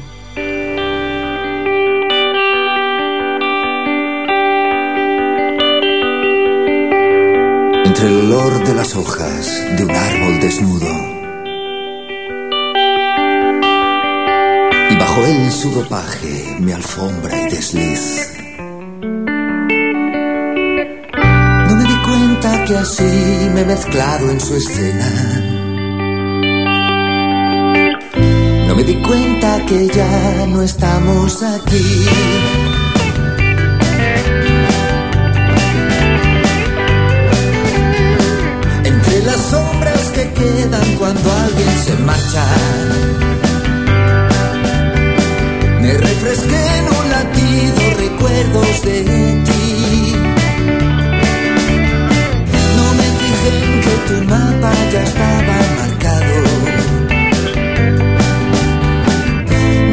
Entre 7.92 8.08
el 8.08 8.32
olor 8.32 8.66
de 8.66 8.74
las 8.74 8.96
hojas 8.96 9.66
de 9.76 9.84
un 9.84 9.92
árbol 9.92 10.40
desnudo 10.40 10.88
y 14.90 14.96
bajo 14.96 15.26
el 15.26 15.52
sudopaje 15.52 16.56
mi 16.62 16.72
alfombra 16.72 17.42
y 17.42 17.50
desliz. 17.50 18.32
No 21.68 21.76
me 21.76 21.84
di 21.84 21.98
cuenta 22.06 22.64
que 22.64 22.78
así 22.78 23.50
me 23.54 23.60
he 23.60 23.66
mezclado 23.66 24.32
en 24.32 24.40
su 24.40 24.56
escena. 24.56 25.10
No 28.68 28.76
me 28.76 28.84
di 28.86 28.96
cuenta 29.02 29.66
que 29.66 29.88
ya 29.90 30.46
no 30.48 30.62
estamos 30.62 31.44
aquí. 31.44 32.06
Cuando 40.98 41.32
alguien 41.32 41.78
se 41.86 41.96
marcha. 42.04 42.46
Me 45.82 45.94
refresqué 45.94 46.62
en 46.80 46.86
un 47.00 47.10
latido 47.10 47.82
recuerdos 47.98 48.82
de 48.84 49.02
ti. 49.48 50.16
No 52.78 52.86
me 53.00 53.08
fijé 53.20 53.52
en 53.66 53.82
que 53.82 53.96
tu 54.08 54.16
mapa 54.30 54.72
ya 54.94 55.04
estaba 55.04 55.58
marcado. 55.80 56.36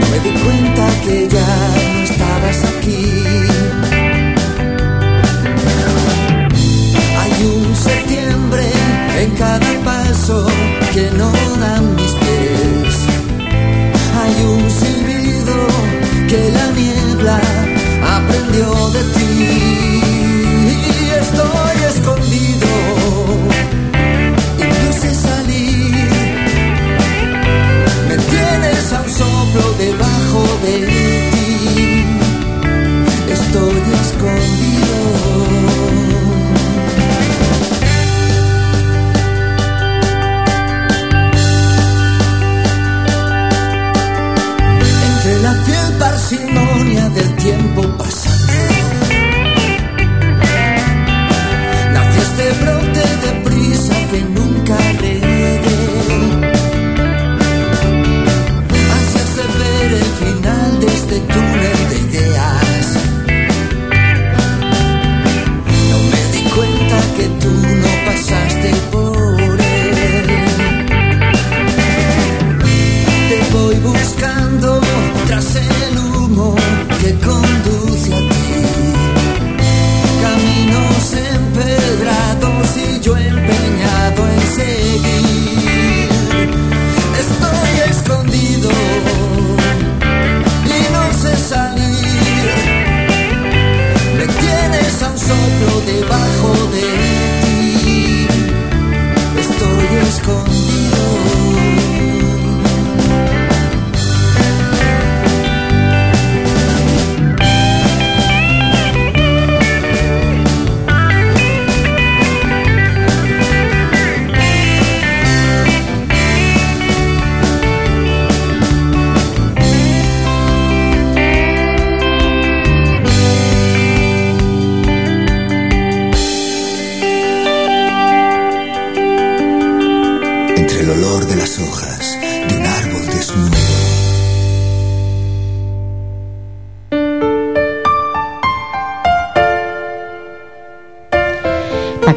No 0.00 0.06
me 0.12 0.18
di 0.24 0.32
cuenta 0.44 0.84
que 1.04 1.28
ya 1.28 1.50
no 1.94 2.00
estabas 2.10 2.58
aquí. 2.72 3.04
Hay 7.20 7.34
un 7.44 7.76
septiembre 7.76 8.64
en 9.20 9.30
cada 9.36 9.72
paso 9.84 10.46
que 10.98 11.10
no 11.12 11.30
dan 11.60 11.94
mis 11.94 12.12
pies. 12.22 12.94
Hay 14.18 14.34
un 14.54 14.62
silbido 14.68 15.56
que 16.30 16.40
la 16.56 16.66
niebla 16.80 17.40
aprendió 18.16 18.68
de 18.90 19.02
ti. 19.14 19.97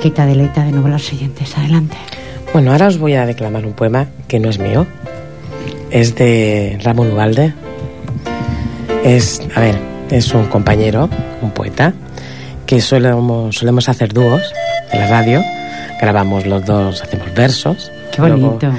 Paquita, 0.02 0.26
deleita 0.26 0.64
de 0.64 0.72
nuevo 0.72 0.88
los 0.88 1.06
siguientes. 1.06 1.56
Adelante. 1.56 1.96
Bueno, 2.54 2.72
ahora 2.72 2.88
os 2.88 2.98
voy 2.98 3.14
a 3.14 3.28
declamar 3.28 3.68
un 3.68 3.74
poema 3.74 4.08
que 4.28 4.40
no 4.40 4.50
es 4.50 4.58
mío. 4.58 4.88
Es 5.92 6.16
de 6.16 6.80
Ramón 6.84 7.12
Ugalde. 7.12 7.54
Es, 9.06 9.44
a 9.56 9.60
ver, 9.60 9.76
es 10.10 10.34
un 10.34 10.48
compañero, 10.48 11.08
un 11.44 11.52
poeta, 11.52 11.94
que 12.66 12.82
solemos, 12.82 13.56
solemos 13.58 13.90
hacer 13.90 14.12
dúos 14.12 14.42
en 14.92 15.02
la 15.02 15.08
radio. 15.08 15.44
Grabamos 16.02 16.48
los 16.48 16.66
dos, 16.66 17.04
hacemos 17.04 17.32
versos. 17.36 17.92
Qué 18.12 18.24
Luego- 18.24 18.58
bonito. 18.58 18.74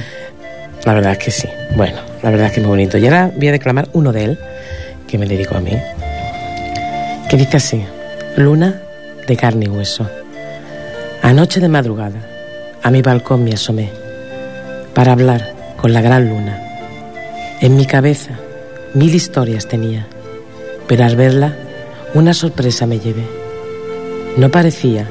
la 0.84 0.92
verdad 0.92 1.12
es 1.12 1.18
que 1.18 1.30
sí. 1.30 1.46
Bueno, 1.76 1.98
la 2.24 2.30
verdad 2.30 2.46
es 2.48 2.52
que 2.54 2.60
es 2.62 2.66
muy 2.66 2.70
bonito. 2.78 2.98
Y 2.98 3.04
ahora 3.04 3.30
voy 3.36 3.46
a 3.46 3.52
declamar 3.52 3.88
uno 3.92 4.10
de 4.10 4.24
él, 4.24 4.38
que 5.06 5.18
me 5.18 5.26
dedico 5.26 5.54
a 5.56 5.60
mí, 5.60 5.70
que 7.28 7.36
dice 7.36 7.58
así, 7.58 7.84
Luna 8.36 8.80
de 9.28 9.36
carne 9.36 9.66
y 9.66 9.68
hueso. 9.68 10.10
Anoche 11.22 11.60
de 11.60 11.68
madrugada, 11.68 12.20
a 12.82 12.90
mi 12.90 13.00
balcón 13.00 13.44
me 13.44 13.52
asomé 13.52 13.90
para 14.92 15.12
hablar 15.12 15.54
con 15.80 15.92
la 15.92 16.00
gran 16.00 16.28
luna. 16.28 16.60
En 17.60 17.76
mi 17.76 17.86
cabeza 17.86 18.32
mil 18.94 19.14
historias 19.14 19.68
tenía, 19.68 20.08
pero 20.88 21.04
al 21.04 21.14
verla 21.14 21.54
una 22.14 22.34
sorpresa 22.34 22.86
me 22.86 22.98
llevé. 22.98 23.24
No 24.36 24.50
parecía 24.50 25.08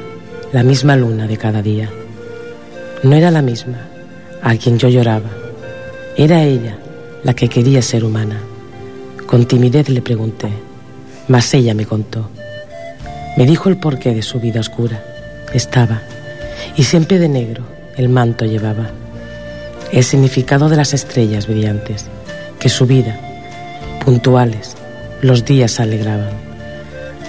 la 0.52 0.64
misma 0.64 0.98
luna 0.98 1.28
de 1.28 1.38
cada 1.38 1.62
día. 1.62 1.90
No 3.04 3.16
era 3.16 3.32
la 3.32 3.42
misma 3.42 3.88
a 4.44 4.54
quien 4.58 4.78
yo 4.78 4.90
lloraba. 4.90 5.30
Era 6.18 6.44
ella 6.44 6.76
la 7.24 7.34
que 7.34 7.48
quería 7.48 7.82
ser 7.82 8.04
humana. 8.04 8.42
Con 9.28 9.46
timidez 9.46 9.88
le 9.88 10.02
pregunté, 10.02 10.50
mas 11.30 11.54
ella 11.54 11.74
me 11.74 11.86
contó. 11.86 12.30
Me 13.38 13.46
dijo 13.46 13.70
el 13.70 13.78
porqué 13.78 14.14
de 14.14 14.22
su 14.22 14.42
vida 14.42 14.60
oscura. 14.60 15.02
Estaba, 15.54 16.02
y 16.76 16.84
siempre 16.84 17.20
de 17.20 17.30
negro, 17.30 17.64
el 17.98 18.10
manto 18.10 18.46
llevaba. 18.46 18.90
El 19.92 20.04
significado 20.04 20.70
de 20.70 20.78
las 20.78 20.94
estrellas 20.94 21.48
brillantes, 21.48 22.06
que 22.60 22.70
su 22.70 22.86
vida, 22.86 23.18
puntuales, 24.06 24.76
los 25.22 25.46
días 25.46 25.80
alegraban. 25.80 26.32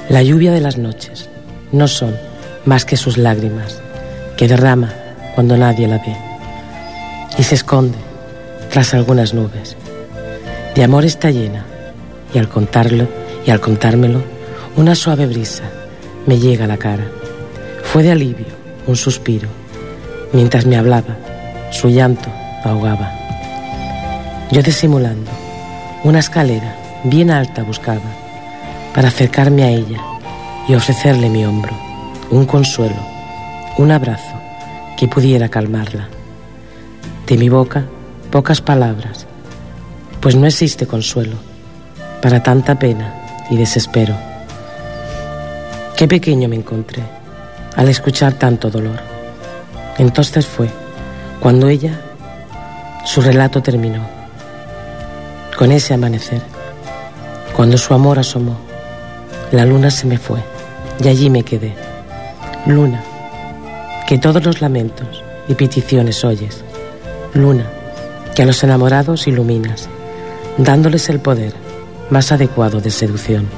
La 0.09 0.23
lluvia 0.23 0.52
de 0.52 0.61
las 0.61 0.79
noches 0.79 1.29
no 1.73 1.88
son 1.88 2.14
más 2.64 2.85
que 2.85 2.97
sus 2.97 3.19
lágrimas, 3.19 3.81
que 4.37 4.49
derrama 4.49 4.93
cuando 5.35 5.57
nadie 5.57 5.88
la 5.88 5.99
ve 5.99 6.17
y 7.38 7.43
se 7.43 7.55
esconde 7.55 7.99
tras 8.71 8.95
algunas 8.95 9.35
nubes. 9.35 9.76
De 10.75 10.85
amor 10.85 11.05
está 11.05 11.31
llena 11.31 11.64
y 12.35 12.38
al 12.38 12.49
contarlo 12.49 13.07
y 13.47 13.50
al 13.50 13.61
contármelo, 13.61 14.23
una 14.76 14.95
suave 14.95 15.26
brisa 15.26 15.64
me 16.26 16.38
llega 16.38 16.64
a 16.64 16.69
la 16.69 16.79
cara. 16.79 17.05
Fue 17.93 18.03
de 18.03 18.13
alivio, 18.13 18.47
un 18.87 18.97
suspiro. 18.97 19.51
Mientras 20.33 20.65
me 20.65 20.79
hablaba, 20.79 21.15
su 21.73 21.91
llanto 21.91 22.31
ahogaba. 22.65 23.13
Yo 24.51 24.63
disimulando, 24.63 25.31
una 26.03 26.21
escalera 26.21 26.75
bien 27.05 27.31
alta 27.31 27.63
buscaba 27.63 28.11
para 28.95 29.09
acercarme 29.09 29.65
a 29.65 29.69
ella 29.69 30.01
y 30.67 30.75
ofrecerle 30.75 31.29
mi 31.29 31.45
hombro, 31.45 31.75
un 32.31 32.47
consuelo, 32.47 32.97
un 33.77 33.91
abrazo 33.91 34.41
que 34.97 35.07
pudiera 35.07 35.51
calmarla. 35.51 36.09
De 37.27 37.37
mi 37.37 37.51
boca, 37.51 37.85
pocas 38.31 38.63
palabras, 38.63 39.27
pues 40.23 40.35
no 40.35 40.47
existe 40.47 40.87
consuelo 40.87 41.37
para 42.23 42.43
tanta 42.43 42.79
pena 42.79 43.13
y 43.51 43.57
desespero. 43.59 44.17
Qué 45.95 46.09
pequeño 46.09 46.49
me 46.49 46.57
encontré 46.57 47.22
al 47.76 47.88
escuchar 47.88 48.35
tanto 48.35 48.71
dolor. 48.71 48.99
Entonces 49.99 50.47
fue 50.47 50.69
cuando 51.41 51.69
ella, 51.69 52.00
su 53.05 53.21
relato 53.21 53.62
terminó. 53.62 54.00
Con 55.59 55.73
ese 55.73 55.93
amanecer, 55.93 56.41
cuando 57.55 57.76
su 57.76 57.93
amor 57.95 58.19
asomó, 58.19 58.57
la 59.50 59.64
luna 59.67 59.91
se 59.91 60.07
me 60.07 60.19
fue 60.19 60.41
y 61.02 61.09
allí 61.09 61.31
me 61.31 61.43
quedé. 61.43 61.75
Luna, 62.67 63.02
que 64.07 64.19
todos 64.19 64.45
los 64.45 64.61
lamentos 64.61 65.23
y 65.49 65.55
peticiones 65.55 66.25
oyes. 66.25 66.62
Luna, 67.35 67.67
que 68.35 68.43
a 68.43 68.47
los 68.47 68.62
enamorados 68.62 69.26
iluminas, 69.26 69.88
dándoles 70.59 71.09
el 71.09 71.19
poder 71.19 71.55
más 72.09 72.31
adecuado 72.31 72.81
de 72.81 72.91
seducción. 72.91 73.49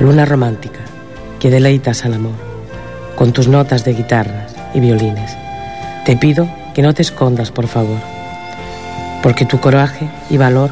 Luna 0.00 0.24
romántica, 0.24 0.80
que 1.38 1.50
deleitas 1.50 2.04
al 2.04 2.14
amor, 2.14 2.49
con 3.20 3.34
tus 3.34 3.48
notas 3.48 3.84
de 3.84 3.92
guitarras 3.92 4.54
y 4.72 4.80
violines. 4.80 5.36
Te 6.06 6.16
pido 6.16 6.48
que 6.72 6.80
no 6.80 6.94
te 6.94 7.02
escondas, 7.02 7.50
por 7.50 7.66
favor, 7.66 7.98
porque 9.22 9.44
tu 9.44 9.60
coraje 9.60 10.08
y 10.30 10.38
valor 10.38 10.70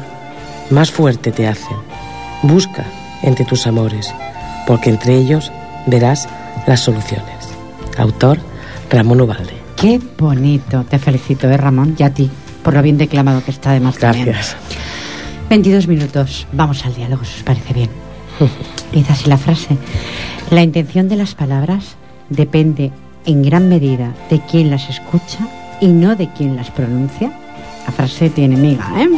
más 0.71 0.89
fuerte 0.89 1.31
te 1.31 1.47
hacen. 1.47 1.77
Busca 2.41 2.85
entre 3.21 3.45
tus 3.45 3.67
amores, 3.67 4.11
porque 4.65 4.89
entre 4.89 5.15
ellos 5.15 5.51
verás 5.85 6.27
las 6.65 6.79
soluciones. 6.79 7.49
Autor 7.99 8.39
Ramón 8.89 9.21
Ubalde. 9.21 9.53
Qué 9.75 10.01
bonito. 10.17 10.83
Te 10.85 10.97
felicito, 10.97 11.47
¿eh, 11.47 11.55
Ramón? 11.55 11.95
Y 11.99 12.01
a 12.01 12.15
ti, 12.15 12.31
por 12.63 12.73
lo 12.73 12.81
bien 12.81 12.97
declamado 12.97 13.43
que 13.43 13.51
está 13.51 13.69
además 13.69 13.99
también. 13.99 14.25
Gracias. 14.25 14.57
22 15.51 15.85
minutos. 15.85 16.47
Vamos 16.51 16.83
al 16.83 16.95
diálogo, 16.95 17.23
si 17.25 17.35
os 17.35 17.43
parece 17.43 17.75
bien. 17.75 17.91
Dice 18.91 19.13
así 19.13 19.29
la 19.29 19.37
frase. 19.37 19.77
La 20.49 20.63
intención 20.63 21.07
de 21.09 21.15
las 21.15 21.35
palabras 21.35 21.98
depende 22.29 22.91
en 23.25 23.43
gran 23.43 23.69
medida 23.69 24.13
de 24.29 24.39
quien 24.39 24.69
las 24.69 24.89
escucha 24.89 25.47
y 25.81 25.87
no 25.87 26.15
de 26.15 26.27
quien 26.29 26.55
las 26.55 26.71
pronuncia. 26.71 27.31
La 27.85 27.91
frase 27.93 28.29
tiene 28.29 28.55
miga, 28.55 28.85
¿eh? 28.97 29.09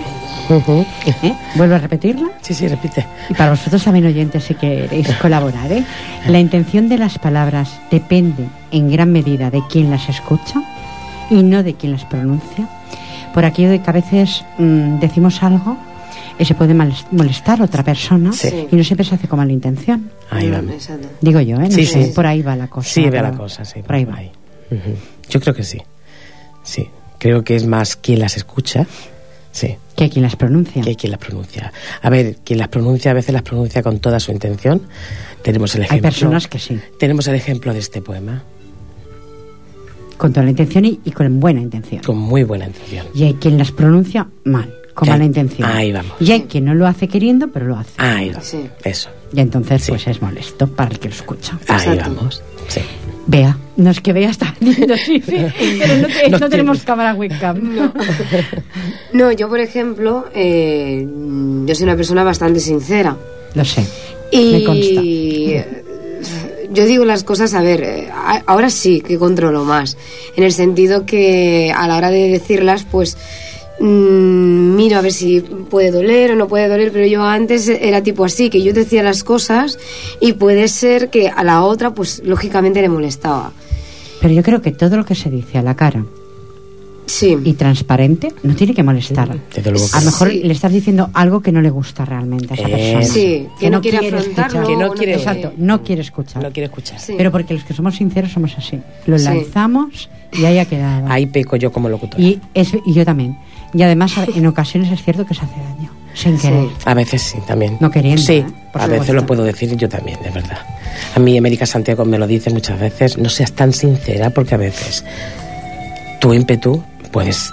¿Eh? 1.06 1.34
¿Vuelvo 1.56 1.76
a 1.76 1.78
repetirla? 1.78 2.30
Sí, 2.42 2.54
sí, 2.54 2.68
repite. 2.68 3.06
Y 3.30 3.34
para 3.34 3.52
vosotros 3.52 3.84
también 3.84 4.06
oyentes, 4.06 4.44
si 4.44 4.56
queréis 4.56 5.08
colaborar, 5.22 5.72
¿eh? 5.72 5.84
La 6.28 6.40
intención 6.40 6.90
de 6.90 6.98
las 6.98 7.20
palabras 7.20 7.80
depende 7.90 8.48
en 8.72 8.92
gran 8.92 9.12
medida 9.12 9.50
de 9.50 9.62
quien 9.70 9.90
las 9.90 10.10
escucha 10.10 10.62
y 11.30 11.44
no 11.44 11.64
de 11.64 11.76
quien 11.76 11.94
las 11.94 12.06
pronuncia. 12.06 12.68
Por 13.34 13.46
aquello 13.46 13.70
de 13.70 13.82
que 13.82 13.90
a 13.90 13.94
veces 13.94 14.44
mm, 14.58 15.00
decimos 15.00 15.42
algo 15.42 15.78
se 16.46 16.56
puede 16.56 16.74
molestar 17.12 17.62
a 17.62 17.66
otra 17.66 17.84
persona 17.84 18.32
Sí. 18.34 18.68
y 18.72 18.76
no 18.76 18.84
siempre 18.84 19.06
se 19.06 19.16
hace 19.16 19.28
con 19.28 19.38
mala 19.40 19.52
intención. 19.52 20.10
Ahí 20.30 20.48
exacto. 20.48 21.08
Digo 21.22 21.40
yo, 21.42 21.58
¿eh? 21.58 21.70
No 21.70 21.72
Sí, 21.72 21.86
sé, 21.86 22.06
sí. 22.06 22.12
por 22.14 22.26
ahí 22.28 22.42
va 22.42 22.56
la 22.56 22.68
cosa. 22.68 22.90
Sí, 22.90 23.06
pero 23.10 23.24
la 23.24 23.32
cosa, 23.34 23.66
sí. 23.66 23.82
Por 23.82 23.96
ahí 23.96 24.06
va. 24.06 24.14
Ujú. 24.72 24.96
Yo 25.30 25.40
creo 25.40 25.54
que 25.54 25.64
sí. 25.64 25.80
Sí. 26.64 26.88
Creo 27.18 27.44
que 27.44 27.56
es 27.56 27.66
más 27.68 27.96
quien 27.96 28.20
las 28.20 28.36
escucha, 28.38 28.88
sí, 29.52 29.76
Que 29.96 30.10
quien 30.10 30.24
las 30.24 30.36
pronuncia. 30.36 30.82
que 30.82 30.96
quien 30.96 31.12
las 31.12 31.20
pronuncia. 31.20 31.72
A 32.02 32.10
ver, 32.10 32.38
quien 32.44 32.58
las 32.58 32.68
pronuncia 32.70 33.12
a 33.12 33.14
veces 33.14 33.32
las 33.34 33.44
pronuncia 33.44 33.84
con 33.84 34.00
toda 34.00 34.20
su 34.20 34.32
intención. 34.32 34.82
Tenemos 35.44 35.76
el 35.76 35.82
Hay 35.82 35.86
ejemplo. 35.88 36.10
personas 36.10 36.48
que 36.48 36.58
sí, 36.60 36.80
Tenemos 37.00 37.28
el 37.28 37.36
ejemplo 37.36 37.74
de 37.74 37.80
este 37.80 38.02
poema, 38.02 38.44
con 40.18 40.32
toda 40.34 40.44
la 40.44 40.52
intención 40.52 40.86
y, 40.86 41.00
y 41.04 41.12
con 41.12 41.40
buena 41.40 41.62
intención. 41.62 42.02
con 42.04 42.18
muy 42.18 42.44
buena 42.44 42.66
intención. 42.68 43.08
Y 43.14 43.24
hay 43.24 43.34
quien 43.36 43.58
las 43.58 43.72
pronuncia 43.72 44.28
mal, 44.44 44.74
con 45.06 45.10
mala 45.10 45.24
intención. 45.26 45.68
ahí 45.70 45.92
vamos. 45.92 46.14
Y 46.20 46.32
hay 46.32 46.42
quien 46.44 46.66
no 46.66 46.74
lo 46.76 46.88
hace 46.88 47.08
queriendo, 47.08 47.48
pero 47.50 47.66
lo 47.68 47.78
hace. 47.78 47.92
Ahí 47.98 48.30
va. 48.30 48.42
Sí. 48.42 48.70
Eso. 48.84 49.10
Y 49.34 49.40
entonces, 49.40 49.84
Sí. 49.84 49.92
pues 49.92 50.08
es 50.08 50.22
molesto 50.22 50.68
para 50.68 50.92
el 50.92 51.00
que 51.00 51.10
lo 51.10 51.16
escucha. 51.16 51.58
Ahí 51.68 51.88
Exacto. 51.90 52.14
vamos. 52.16 52.44
Sí. 52.68 52.82
Vea, 53.28 53.56
no 53.78 53.92
es 53.92 54.02
que 54.02 54.14
Vea 54.14 54.30
está 54.32 54.54
viendo, 54.60 54.96
sí, 54.98 55.22
sí, 55.26 55.36
pero 55.80 55.98
no, 56.02 56.08
te- 56.08 56.30
No 56.30 56.38
no 56.40 56.50
tenemos 56.50 56.78
tienes. 56.78 56.84
cámara 56.86 57.14
webcam. 57.14 57.92
No, 59.14 59.32
yo 59.32 59.48
por 59.50 59.60
ejemplo, 59.60 60.26
eh, 60.34 61.06
yo 61.66 61.76
soy 61.76 61.84
una 61.84 61.96
persona 61.96 62.24
bastante 62.24 62.60
sincera. 62.60 63.16
Lo 63.54 63.64
sé, 63.66 63.86
me 64.34 64.64
consta. 64.64 65.02
Y 65.02 65.56
yo 66.74 66.86
digo 66.86 67.06
las 67.06 67.24
cosas, 67.24 67.54
a 67.54 67.62
ver, 67.62 67.84
eh, 67.84 68.10
ahora 68.48 68.70
sí 68.70 69.02
que 69.02 69.18
controlo 69.18 69.66
más, 69.66 69.98
en 70.36 70.44
el 70.44 70.52
sentido 70.54 71.06
que 71.06 71.72
a 71.76 71.88
la 71.88 71.98
hora 71.98 72.10
de 72.10 72.30
decirlas, 72.30 72.86
pues 72.90 73.18
mm, 73.82 74.76
miro 74.76 74.98
a 74.98 75.02
ver 75.02 75.12
si 75.12 75.42
puede 75.42 75.92
doler 75.92 76.32
o 76.32 76.36
no 76.36 76.48
puede 76.48 76.68
doler, 76.68 76.92
pero 76.92 77.06
yo 77.06 77.24
antes 77.24 77.68
era 77.68 78.02
tipo 78.04 78.24
así, 78.26 78.50
que 78.50 78.62
yo 78.62 78.74
decía 78.74 79.04
las 79.04 79.24
cosas 79.24 79.78
y 80.20 80.34
puede 80.34 80.68
ser 80.68 81.10
que 81.10 81.30
a 81.30 81.44
la 81.44 81.64
otra, 81.64 81.94
pues 81.94 82.22
lógicamente 82.26 82.82
le 82.82 82.90
molestaba. 82.90 83.52
Pero 84.22 84.34
yo 84.34 84.44
creo 84.44 84.62
que 84.62 84.72
todo 84.72 84.98
lo 84.98 85.06
que 85.06 85.16
se 85.16 85.30
dice 85.30 85.58
a 85.58 85.62
la 85.64 85.76
cara 85.76 86.06
Sí. 87.08 87.36
y 87.44 87.54
transparente 87.54 88.32
no 88.44 88.56
tiene 88.56 88.74
que 88.74 88.84
molestar. 88.84 89.36
Que 89.50 89.60
A 89.60 89.64
lo 89.72 89.80
no. 89.80 90.06
mejor 90.06 90.30
Sí. 90.30 90.44
le 90.44 90.54
estás 90.54 90.72
diciendo 90.72 91.10
algo 91.14 91.42
que 91.42 91.52
no 91.52 91.60
le 91.62 91.70
gusta 91.70 92.06
realmente 92.06 92.54
a 92.54 92.56
esa 92.56 92.68
Eh, 92.70 92.72
persona. 92.94 93.04
Sí, 93.04 93.48
que 93.60 93.70
no 93.70 93.82
quiere 93.82 93.98
afrontarlo, 93.98 94.62
escuchar. 94.62 94.68
Que 94.68 94.74
no 94.78 94.88
no 94.90 94.94
quiere- 94.94 95.14
Exacto, 95.16 95.52
no 95.58 95.84
quiere 95.84 96.02
escuchar. 96.04 96.44
No 96.44 96.52
quiere 96.52 96.68
escuchar. 96.68 97.00
Sí. 97.00 97.16
Pero 97.18 97.32
porque 97.32 97.54
los 97.56 97.64
que 97.64 97.74
somos 97.74 97.96
sinceros 97.96 98.32
somos 98.32 98.54
así. 98.58 98.80
Lo 99.08 99.18
Sí. 99.18 99.26
lanzamos 99.26 100.10
y 100.32 100.46
ahí 100.46 100.60
ha 100.60 100.66
quedado. 100.66 101.08
Ahí 101.10 101.26
peco 101.26 101.56
yo 101.58 101.72
como 101.72 101.90
locutora. 101.90 102.22
Y, 102.24 102.40
es, 102.54 102.72
y 102.86 102.94
yo 102.94 103.04
también. 103.04 103.36
Y 103.74 103.84
además, 103.84 104.14
en 104.36 104.46
ocasiones 104.48 104.92
es 104.92 105.02
cierto 105.04 105.26
que 105.26 105.34
se 105.34 105.42
hace 105.46 105.56
daño, 105.60 105.90
sin 106.14 106.38
Sí. 106.38 106.48
querer. 106.48 106.70
A 106.86 106.94
veces 106.94 107.22
sí, 107.22 107.38
también. 107.48 107.78
No 107.80 107.90
queriendo, 107.90 108.22
Sí, 108.22 108.34
¿eh? 108.34 108.46
A 108.74 108.88
veces 108.88 109.16
lo 109.16 109.26
puedo 109.26 109.44
decir 109.44 109.76
yo 109.78 109.88
también, 109.88 110.20
de 110.22 110.30
verdad. 110.30 110.60
A 111.16 111.20
mí 111.20 111.38
América 111.38 111.66
Santiago 111.66 112.04
me 112.06 112.18
lo 112.18 112.28
dice 112.28 112.50
muchas 112.50 112.80
veces, 112.80 113.18
no 113.18 113.30
seas 113.30 113.54
tan 113.54 113.72
sincera 113.74 114.30
porque 114.30 114.56
a 114.56 114.58
veces 114.58 115.06
tu 116.20 116.34
ímpetu 116.34 116.84
puedes 117.12 117.52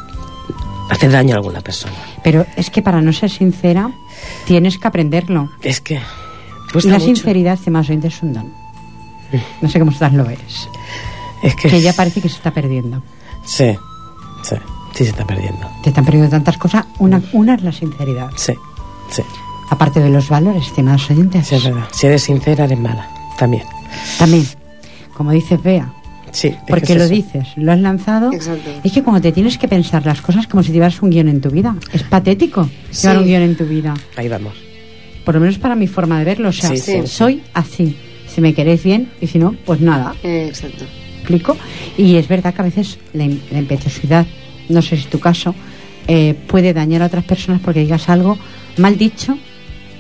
hacer 0.91 1.11
daño 1.13 1.35
a 1.35 1.39
alguna 1.39 1.61
persona. 1.61 1.95
Pero 2.25 2.45
es 2.57 2.71
que 2.71 2.83
para 2.83 3.01
no 3.01 3.13
ser 3.13 3.31
sincera, 3.31 3.91
tienes 4.47 4.79
que 4.79 4.89
aprenderlo. 4.89 5.51
Es 5.63 5.81
que 5.81 5.95
Y 6.75 6.87
la 6.89 6.95
mucho. 6.95 7.01
sinceridad, 7.07 7.55
estimados 7.55 7.89
oyentes, 7.91 8.15
es 8.17 8.23
un 8.23 8.33
don. 8.33 8.53
No 9.61 9.69
sé 9.69 9.79
cómo 9.79 9.91
estás 9.93 10.13
lo 10.13 10.29
es. 10.29 10.69
Es 11.43 11.55
que, 11.55 11.69
Que 11.69 11.81
ya 11.81 11.93
parece 11.93 12.21
que 12.21 12.29
se 12.29 12.37
está 12.37 12.51
perdiendo. 12.51 13.03
Sí, 13.45 13.77
sí, 14.43 14.57
sí 14.95 15.05
se 15.05 15.11
está 15.11 15.25
perdiendo. 15.27 15.69
Te 15.83 15.91
están 15.91 16.05
perdiendo 16.05 16.31
tantas 16.31 16.57
cosas. 16.59 16.85
Una, 16.99 17.21
una 17.33 17.55
es 17.55 17.63
la 17.63 17.73
sinceridad. 17.73 18.31
Sí, 18.37 18.53
sí, 19.11 19.23
Aparte 19.71 20.01
de 20.01 20.09
los 20.09 20.29
valores, 20.29 20.67
estimados 20.67 21.11
oyentes. 21.11 21.47
sí 21.47 21.55
es 21.57 21.65
verdad. 21.65 21.85
Si 21.93 22.07
eres 22.07 22.23
sincera, 22.23 22.65
eres 22.65 22.79
mala, 22.79 23.09
también. 23.39 23.65
También, 24.19 24.47
como 25.15 25.31
dices, 25.33 25.63
Bea, 25.63 25.93
Sí, 26.31 26.49
es 26.49 26.55
que 26.57 26.61
porque 26.67 26.93
es 26.93 26.99
lo 26.99 27.05
eso. 27.05 27.15
dices, 27.15 27.49
lo 27.57 27.73
has 27.73 27.79
lanzado. 27.81 28.33
Exacto. 28.33 28.71
Es 28.85 28.93
que 28.93 29.03
cuando 29.03 29.21
te 29.23 29.33
tienes 29.33 29.57
que 29.59 29.67
pensar 29.67 30.05
las 30.05 30.21
cosas 30.21 30.47
como 30.47 30.63
si 30.63 30.73
llevaras 30.73 31.01
un 31.03 31.09
guion 31.11 31.29
en 31.29 31.41
tu 31.41 31.49
vida. 31.51 31.75
Es 31.93 32.03
patético 32.03 32.69
Sí. 32.91 33.03
llevar 33.07 33.19
un 33.23 33.25
guion 33.25 33.43
en 33.43 33.57
tu 33.57 33.65
vida. 33.65 33.95
Ahí 34.17 34.29
vamos. 34.29 34.53
Por 35.25 35.35
lo 35.35 35.41
menos 35.41 35.59
para 35.59 35.75
mi 35.75 35.87
forma 35.87 36.19
de 36.19 36.25
verlo. 36.27 36.51
O 36.51 36.53
sea, 36.53 36.71
Sí, 36.71 36.79
sí. 36.79 37.07
soy 37.07 37.43
así. 37.55 37.97
Si 38.27 38.43
me 38.43 38.53
queréis 38.55 38.83
bien 38.85 39.11
y 39.23 39.27
si 39.27 39.39
no, 39.39 39.55
pues 39.65 39.81
nada. 39.81 40.15
Exacto. 40.23 40.85
explico? 41.21 41.57
Y 41.97 42.17
es 42.17 42.29
verdad 42.29 42.53
que 42.55 42.61
a 42.61 42.65
veces 42.65 42.99
la, 43.15 43.27
la 43.51 43.59
impetuosidad, 43.59 44.27
no 44.69 44.83
sé 44.83 44.97
si 44.97 45.03
es 45.03 45.09
tu 45.11 45.19
caso, 45.21 45.55
eh, 46.07 46.35
puede 46.47 46.73
dañar 46.73 47.03
a 47.03 47.07
otras 47.07 47.25
personas 47.25 47.61
porque 47.63 47.81
digas 47.81 48.09
algo 48.09 48.39
mal 48.79 48.97
dicho 48.97 49.39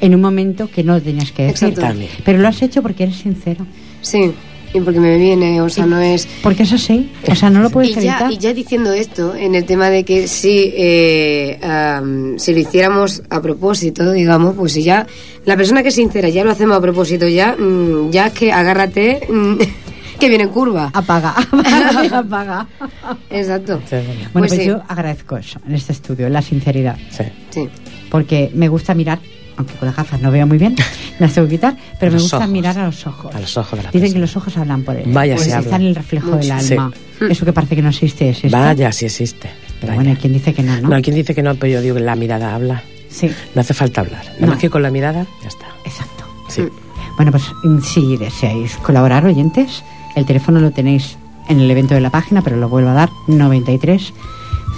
en 0.00 0.14
un 0.14 0.20
momento 0.20 0.70
que 0.70 0.82
no 0.84 1.00
tenías 1.00 1.32
que 1.32 1.42
decir. 1.44 1.68
Exacto. 1.68 1.80
También. 1.80 2.10
Pero 2.24 2.38
lo 2.38 2.48
has 2.48 2.62
hecho 2.62 2.82
porque 2.82 3.02
eres 3.04 3.16
sincero. 3.16 3.66
Sí, 4.00 4.32
y 4.72 4.80
porque 4.80 5.00
me 5.00 5.16
viene, 5.18 5.60
o 5.60 5.68
sea, 5.68 5.86
no 5.86 5.98
es... 5.98 6.28
Porque 6.42 6.62
es 6.62 6.72
así. 6.72 7.10
O 7.26 7.34
sea, 7.34 7.50
no 7.50 7.60
lo 7.60 7.70
puedes 7.70 7.90
Y 7.90 7.94
ya, 7.94 8.00
evitar. 8.00 8.32
y 8.32 8.38
ya 8.38 8.54
diciendo 8.54 8.92
esto, 8.92 9.34
en 9.34 9.54
el 9.54 9.64
tema 9.64 9.90
de 9.90 10.04
que 10.04 10.28
si, 10.28 10.72
eh, 10.76 11.58
am, 11.62 12.38
si 12.38 12.52
lo 12.52 12.60
hiciéramos 12.60 13.22
a 13.30 13.40
propósito, 13.42 14.12
digamos, 14.12 14.54
pues 14.56 14.72
si 14.72 14.82
ya 14.82 15.06
la 15.46 15.56
persona 15.56 15.82
que 15.82 15.88
es 15.88 15.94
sincera 15.94 16.28
ya 16.28 16.44
lo 16.44 16.50
hacemos 16.52 16.76
a 16.76 16.80
propósito, 16.80 17.26
ya, 17.26 17.56
mm, 17.56 18.10
ya 18.10 18.30
que 18.30 18.52
agárrate, 18.52 19.26
mm, 19.28 19.54
que 20.18 20.28
viene 20.28 20.44
en 20.44 20.50
curva. 20.50 20.90
Apaga, 20.92 21.34
apaga, 21.52 22.18
apaga. 22.18 22.66
Exacto. 23.30 23.80
Sí, 23.88 23.94
es 23.96 24.06
verdad. 24.06 24.14
Bueno, 24.32 24.48
pues, 24.48 24.50
Pues 24.52 24.60
sí. 24.60 24.66
yo 24.66 24.82
agradezco 24.88 25.36
eso 25.36 25.60
en 25.66 25.74
este 25.74 25.92
estudio, 25.92 26.28
la 26.28 26.42
sinceridad. 26.42 26.96
Sí. 27.10 27.24
Sí. 27.50 27.68
Porque 28.10 28.50
me 28.54 28.68
gusta 28.68 28.94
mirar, 28.94 29.18
aunque 29.56 29.74
con 29.74 29.86
las 29.86 29.96
gafas 29.96 30.20
no 30.20 30.30
veo 30.30 30.46
muy 30.46 30.58
bien, 30.58 30.74
me 31.18 31.26
las 31.26 31.34
tengo 31.34 31.46
que 31.48 31.54
quitar, 31.56 31.76
pero 32.00 32.12
me 32.12 32.18
gusta 32.20 32.38
ojos. 32.38 32.48
mirar 32.48 32.78
a 32.78 32.86
los 32.86 33.06
ojos. 33.06 33.34
A 33.34 33.40
los 33.40 33.56
ojos 33.56 33.78
de 33.78 33.84
la 33.84 33.90
Dicen 33.90 34.00
persona. 34.00 34.14
que 34.14 34.20
los 34.20 34.36
ojos 34.36 34.56
hablan 34.56 34.82
por 34.82 34.96
él. 34.96 35.04
Vaya, 35.12 35.34
pues 35.36 35.46
si 35.46 35.52
están 35.52 35.82
en 35.82 35.88
el 35.88 35.94
reflejo 35.94 36.30
del 36.32 36.42
Sí. 36.60 36.72
alma. 36.74 36.92
Eso 37.28 37.44
que 37.44 37.52
parece 37.52 37.76
que 37.76 37.82
no 37.82 37.90
existe, 37.90 38.30
existe. 38.30 38.48
Vaya, 38.56 38.92
sí 38.92 39.06
existe. 39.06 39.50
Pero 39.80 39.88
Vaya. 39.88 39.94
bueno, 39.96 40.10
hay 40.10 40.16
quien 40.16 40.32
dice 40.32 40.52
que 40.54 40.62
no, 40.62 40.80
¿no? 40.80 40.88
No, 40.88 40.96
hay 40.96 41.02
quien 41.02 41.14
dice 41.16 41.34
que 41.34 41.42
no, 41.42 41.54
pero 41.54 41.72
yo 41.74 41.80
digo 41.82 41.94
que 41.96 42.00
la 42.02 42.16
mirada 42.16 42.54
habla. 42.54 42.82
Sí, 43.10 43.30
No 43.54 43.60
hace 43.62 43.74
falta 43.74 44.00
hablar. 44.02 44.24
Nada 44.24 44.36
No. 44.40 44.46
más 44.48 44.58
que 44.58 44.68
con 44.70 44.82
la 44.82 44.90
mirada, 44.90 45.26
ya 45.42 45.48
está. 45.48 45.66
exacto. 45.84 46.24
Sí. 46.48 46.62
Bueno, 47.16 47.32
pues 47.32 47.44
mm, 47.64 47.80
si 47.80 48.16
deseáis 48.16 48.76
colaborar, 48.76 49.24
oyentes, 49.26 49.82
el 50.18 50.26
teléfono 50.26 50.60
lo 50.60 50.70
tenéis 50.70 51.16
en 51.48 51.60
el 51.60 51.70
evento 51.70 51.94
de 51.94 52.00
la 52.00 52.10
página, 52.10 52.42
pero 52.42 52.56
lo 52.56 52.68
vuelvo 52.68 52.90
a 52.90 52.94
dar, 52.94 53.10
93 53.26 54.12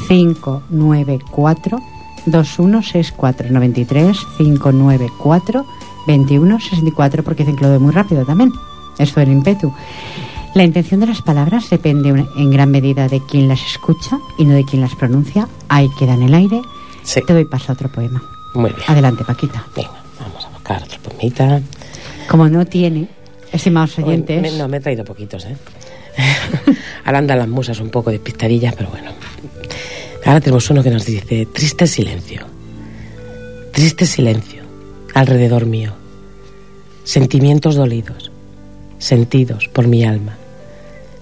594 0.09 1.79
2164 2.27 3.51
93 3.51 4.19
594 4.39 5.67
2164 6.07 7.25
porque 7.25 7.45
dicen 7.45 7.57
que 7.57 7.65
lo 7.65 7.71
doy 7.71 7.79
muy 7.79 7.93
rápido 7.93 8.25
también. 8.25 8.53
Eso 8.99 9.21
del 9.21 9.33
ímpetu. 9.33 9.73
La 10.55 10.65
intención 10.65 11.01
de 11.01 11.07
las 11.07 11.23
palabras 11.23 11.71
depende 11.71 12.27
en 12.37 12.51
gran 12.51 12.71
medida 12.71 13.09
de 13.09 13.21
quien 13.25 13.49
las 13.49 13.65
escucha 13.65 14.19
y 14.37 14.45
no 14.45 14.55
de 14.55 14.65
quien 14.65 14.83
las 14.83 14.95
pronuncia. 14.95 15.49
Ahí 15.69 15.89
queda 15.99 16.15
en 16.15 16.23
el 16.23 16.35
aire. 16.35 16.61
Sí. 17.03 17.21
Te 17.27 17.33
doy 17.33 17.45
paso 17.45 17.71
a 17.71 17.75
otro 17.75 17.89
poema. 17.89 18.21
Muy 18.55 18.71
bien. 18.71 18.83
Adelante, 18.89 19.25
Paquita. 19.25 19.65
Venga, 19.77 19.91
vamos 20.21 20.45
a 20.45 20.51
buscar 20.51 20.83
otra 20.83 20.99
pomita. 20.99 21.63
Como 22.29 22.49
no 22.49 22.67
tiene, 22.67 23.09
estimados 23.53 23.99
oyentes, 23.99 24.41
me- 24.43 24.53
no, 24.59 24.69
me 24.69 24.79
he 24.79 24.81
traído 24.81 25.05
poquitos, 25.05 25.45
¿eh? 25.47 25.57
Ahora 27.05 27.19
andan 27.19 27.39
las 27.39 27.49
musas 27.49 27.81
un 27.81 27.91
poco 27.91 28.11
despistadillas, 28.11 28.75
pero 28.75 28.91
bueno. 28.91 29.11
Ahora 30.25 30.41
tenemos 30.41 30.69
uno 30.71 30.83
que 30.83 30.91
nos 30.91 31.05
dice, 31.07 31.47
triste 31.47 31.87
silencio. 31.87 32.47
Triste 33.73 34.05
silencio, 34.07 34.63
alrededor 35.15 35.67
mío. 35.67 35.93
Sentimientos 37.05 37.75
dolidos, 37.77 38.31
sentidos 38.99 39.69
por 39.69 39.87
mi 39.89 40.05
alma. 40.05 40.37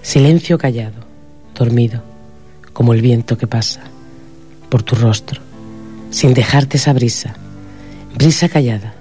Silencio 0.03 0.59
callado, 0.59 1.05
dormido, 1.55 2.03
como 2.73 2.93
el 2.95 3.03
viento 3.03 3.37
que 3.39 3.47
pasa 3.47 3.83
por 4.69 4.83
tu 4.83 4.97
rostro, 4.97 5.41
sin 6.11 6.35
dejarte 6.35 6.77
esa 6.79 6.93
brisa. 6.93 7.35
Brisa 8.15 8.49
callada, 8.49 8.95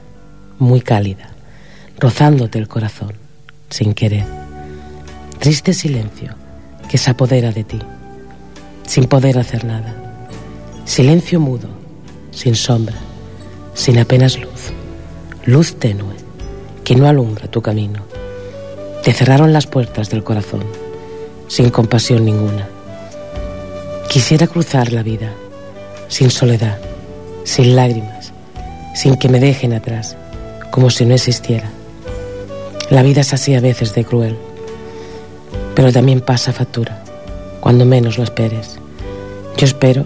muy 0.60 0.82
cálida, 0.82 1.32
rozándote 2.00 2.60
el 2.60 2.68
corazón, 2.68 3.14
sin 3.70 3.94
querer. 3.94 4.26
Triste 5.40 5.74
silencio 5.74 6.36
que 6.90 6.98
se 6.98 7.12
apodera 7.12 7.52
de 7.52 7.64
ti, 7.64 7.80
sin 8.86 9.06
poder 9.06 9.40
hacer 9.40 9.66
nada. 9.66 9.96
Silencio 10.86 11.40
mudo, 11.40 11.68
sin 12.32 12.56
sombra, 12.56 12.96
sin 13.74 14.00
apenas 14.00 14.40
luz. 14.40 14.72
Luz 15.46 15.76
tenue, 15.76 16.16
que 16.84 16.96
no 16.96 17.08
alumbra 17.08 17.50
tu 17.50 17.62
camino. 17.62 18.04
Te 19.04 19.14
cerraron 19.14 19.54
las 19.54 19.68
puertas 19.68 20.10
del 20.10 20.24
corazón, 20.24 20.64
sin 21.48 21.70
compasión 21.70 22.26
ninguna. 22.26 22.68
Quisiera 24.10 24.48
cruzar 24.48 24.94
la 24.94 25.04
vida, 25.04 25.32
sin 26.08 26.30
soledad, 26.30 26.78
sin 27.44 27.76
lágrimas, 27.76 28.32
sin 28.96 29.18
que 29.18 29.30
me 29.30 29.40
dejen 29.40 29.74
atrás, 29.74 30.16
como 30.72 30.90
si 30.90 31.06
no 31.06 31.16
existiera. 31.16 31.72
La 32.90 33.04
vida 33.04 33.20
es 33.20 33.34
así 33.34 33.54
a 33.54 33.60
veces 33.60 33.94
de 33.94 34.06
cruel, 34.06 34.38
pero 35.76 35.92
también 35.92 36.22
pasa 36.22 36.54
factura, 36.54 37.04
cuando 37.60 37.84
menos 37.84 38.18
lo 38.18 38.24
esperes. 38.24 38.80
Yo 39.58 39.66
espero 39.66 40.06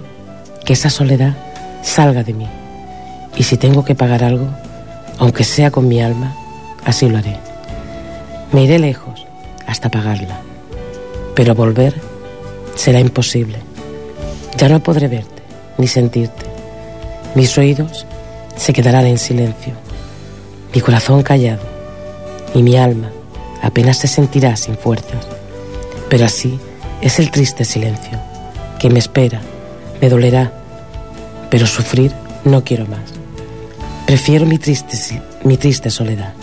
que 0.66 0.74
esa 0.74 0.90
soledad 0.90 1.38
salga 1.84 2.24
de 2.24 2.34
mí, 2.34 2.48
y 3.36 3.44
si 3.44 3.58
tengo 3.58 3.86
que 3.86 3.94
pagar 3.94 4.24
algo, 4.24 4.48
aunque 5.20 5.44
sea 5.44 5.70
con 5.70 5.88
mi 5.88 6.02
alma, 6.02 6.36
así 6.84 7.08
lo 7.08 7.20
haré. 7.20 7.38
Me 8.52 8.64
iré 8.64 8.80
lejos 8.80 9.28
hasta 9.68 9.92
pagarla, 9.92 10.40
pero 11.36 11.54
volver 11.54 11.94
será 12.74 13.00
imposible. 13.00 13.60
Ya 14.58 14.70
no 14.70 14.82
podré 14.82 15.08
verte 15.08 15.44
ni 15.78 15.86
sentirte. 15.86 16.48
Mis 17.36 17.56
oídos 17.60 18.08
se 18.56 18.74
quedarán 18.74 19.06
en 19.06 19.20
silencio, 19.20 19.74
mi 20.74 20.82
corazón 20.82 21.22
callado 21.22 21.71
y 22.54 22.64
mi 22.64 22.76
alma 22.78 23.10
apenas 23.62 23.98
se 23.98 24.08
sentirá 24.08 24.56
sin 24.56 24.76
fuerzas. 24.78 25.28
Pero 26.10 26.26
así 26.26 26.60
es 27.02 27.20
el 27.20 27.32
triste 27.32 27.64
silencio 27.66 28.20
que 28.80 28.90
me 28.90 29.00
espera, 29.00 29.42
me 30.02 30.10
dolerá, 30.10 30.52
pero 31.50 31.66
sufrir 31.68 32.12
no 32.44 32.64
quiero 32.64 32.86
más. 32.88 33.00
Prefiero 34.08 34.46
mi 34.46 34.58
triste, 34.58 35.22
mi 35.44 35.58
triste 35.58 35.90
soledad, 35.90 36.34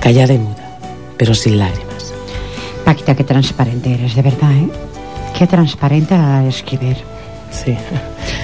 callada 0.00 0.34
y 0.34 0.38
muda, 0.38 0.78
pero 1.16 1.34
sin 1.34 1.58
lágrimas. 1.58 2.12
Paquita, 2.84 3.14
qué 3.14 3.24
transparente 3.24 3.94
eres, 3.94 4.14
de 4.14 4.22
verdad, 4.22 4.52
¿eh? 4.52 4.68
Qué 5.36 5.46
transparente 5.46 6.14
a 6.14 6.44
escribir. 6.46 6.96
Sí, 7.50 7.74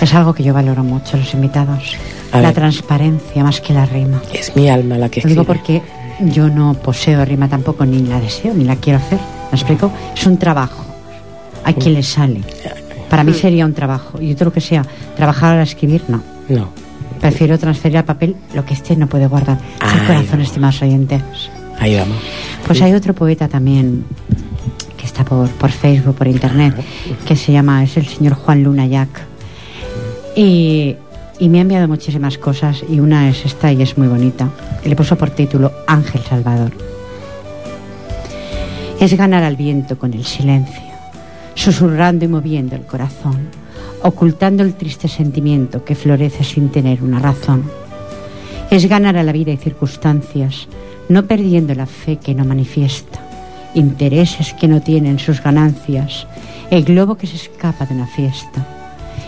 Es 0.00 0.14
algo 0.14 0.32
que 0.34 0.42
yo 0.42 0.54
valoro 0.54 0.82
mucho, 0.82 1.16
los 1.16 1.32
invitados. 1.34 1.96
A 2.32 2.40
la 2.40 2.48
ver. 2.48 2.54
transparencia 2.54 3.44
más 3.44 3.60
que 3.60 3.72
la 3.74 3.84
rima. 3.86 4.20
es 4.32 4.56
mi 4.56 4.68
alma 4.68 4.96
la 4.98 5.08
que 5.08 5.20
Lo 5.20 5.28
digo 5.28 5.42
escribe. 5.42 5.58
porque 5.58 5.82
yo 6.20 6.48
no 6.48 6.74
poseo 6.74 7.24
rima 7.24 7.48
tampoco, 7.48 7.84
ni 7.84 8.00
la 8.00 8.20
deseo, 8.20 8.54
ni 8.54 8.64
la 8.64 8.76
quiero 8.76 8.98
hacer. 8.98 9.18
¿Me 9.52 9.58
explico? 9.58 9.90
Es 10.16 10.26
un 10.26 10.38
trabajo. 10.38 10.84
Hay 11.64 11.74
quien 11.74 11.94
le 11.94 12.02
sale. 12.02 12.40
Para 13.08 13.24
mí 13.24 13.32
sería 13.32 13.64
un 13.64 13.74
trabajo. 13.74 14.20
Y 14.20 14.32
otro 14.32 14.46
lo 14.46 14.52
que 14.52 14.60
sea, 14.60 14.84
trabajar 15.16 15.58
a 15.58 15.62
escribir, 15.62 16.02
no. 16.08 16.22
No, 16.48 16.68
Prefiero 17.20 17.58
transferir 17.58 17.96
al 17.98 18.04
papel 18.04 18.36
lo 18.54 18.64
que 18.66 18.74
este 18.74 18.96
no 18.96 19.06
puede 19.06 19.26
guardar. 19.26 19.58
El 19.80 19.88
Ay, 20.00 20.06
corazón, 20.06 20.40
estimados 20.42 20.82
oyentes. 20.82 21.22
ahí 21.78 21.96
vamos. 21.96 22.18
Pues 22.66 22.82
hay 22.82 22.92
otro 22.92 23.14
poeta 23.14 23.48
también 23.48 24.04
que 24.98 25.06
está 25.06 25.24
por, 25.24 25.48
por 25.50 25.70
Facebook, 25.70 26.16
por 26.16 26.26
internet, 26.28 26.74
que 27.26 27.34
se 27.36 27.52
llama, 27.52 27.82
es 27.82 27.96
el 27.96 28.06
señor 28.06 28.34
Juan 28.34 28.62
Luna 28.62 28.86
Jack. 28.86 29.22
Y, 30.36 30.96
y 31.38 31.48
me 31.48 31.58
ha 31.58 31.62
enviado 31.62 31.88
muchísimas 31.88 32.36
cosas 32.38 32.84
y 32.88 33.00
una 33.00 33.28
es 33.28 33.44
esta 33.46 33.72
y 33.72 33.80
es 33.82 33.96
muy 33.96 34.08
bonita. 34.08 34.48
Le 34.84 34.94
puso 34.94 35.16
por 35.16 35.30
título 35.30 35.72
Ángel 35.86 36.20
Salvador. 36.22 36.72
Es 39.00 39.16
ganar 39.16 39.42
al 39.42 39.56
viento 39.56 39.98
con 39.98 40.12
el 40.12 40.24
silencio, 40.24 40.82
susurrando 41.54 42.26
y 42.26 42.28
moviendo 42.28 42.76
el 42.76 42.82
corazón, 42.82 43.48
ocultando 44.02 44.62
el 44.62 44.74
triste 44.74 45.08
sentimiento 45.08 45.84
que 45.84 45.94
florece 45.94 46.44
sin 46.44 46.68
tener 46.68 47.02
una 47.02 47.18
razón. 47.18 47.64
Es 48.70 48.86
ganar 48.86 49.16
a 49.16 49.22
la 49.22 49.32
vida 49.32 49.52
y 49.52 49.56
circunstancias, 49.56 50.68
no 51.08 51.26
perdiendo 51.26 51.74
la 51.74 51.86
fe 51.86 52.16
que 52.16 52.34
no 52.34 52.44
manifiesta, 52.44 53.20
intereses 53.74 54.52
que 54.52 54.68
no 54.68 54.82
tienen 54.82 55.18
sus 55.18 55.42
ganancias, 55.42 56.26
el 56.70 56.84
globo 56.84 57.16
que 57.16 57.26
se 57.26 57.36
escapa 57.36 57.86
de 57.86 57.94
una 57.94 58.06
fiesta. 58.06 58.66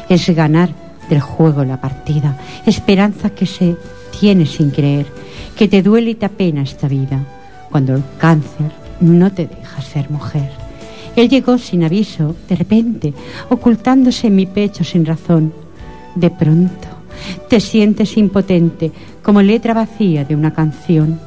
Es 0.08 0.28
ganar 0.30 0.68
del 1.08 1.20
juego 1.20 1.64
la 1.64 1.80
partida, 1.80 2.36
esperanza 2.66 3.30
que 3.30 3.46
se 3.46 3.76
tiene 4.18 4.46
sin 4.46 4.70
creer, 4.70 5.06
que 5.56 5.68
te 5.68 5.82
duele 5.82 6.10
y 6.10 6.14
te 6.14 6.26
apena 6.26 6.62
esta 6.62 6.86
vida, 6.86 7.24
cuando 7.70 7.94
el 7.94 8.02
cáncer 8.18 8.70
no 9.00 9.32
te 9.32 9.46
deja 9.46 9.82
ser 9.82 10.10
mujer. 10.10 10.50
Él 11.16 11.30
llegó 11.30 11.56
sin 11.56 11.82
aviso, 11.82 12.36
de 12.48 12.56
repente, 12.56 13.14
ocultándose 13.48 14.26
en 14.26 14.36
mi 14.36 14.46
pecho 14.46 14.84
sin 14.84 15.06
razón. 15.06 15.52
De 16.14 16.30
pronto, 16.30 16.88
te 17.48 17.58
sientes 17.60 18.16
impotente, 18.18 18.92
como 19.22 19.40
letra 19.40 19.72
vacía 19.72 20.24
de 20.24 20.34
una 20.34 20.52
canción. 20.52 21.18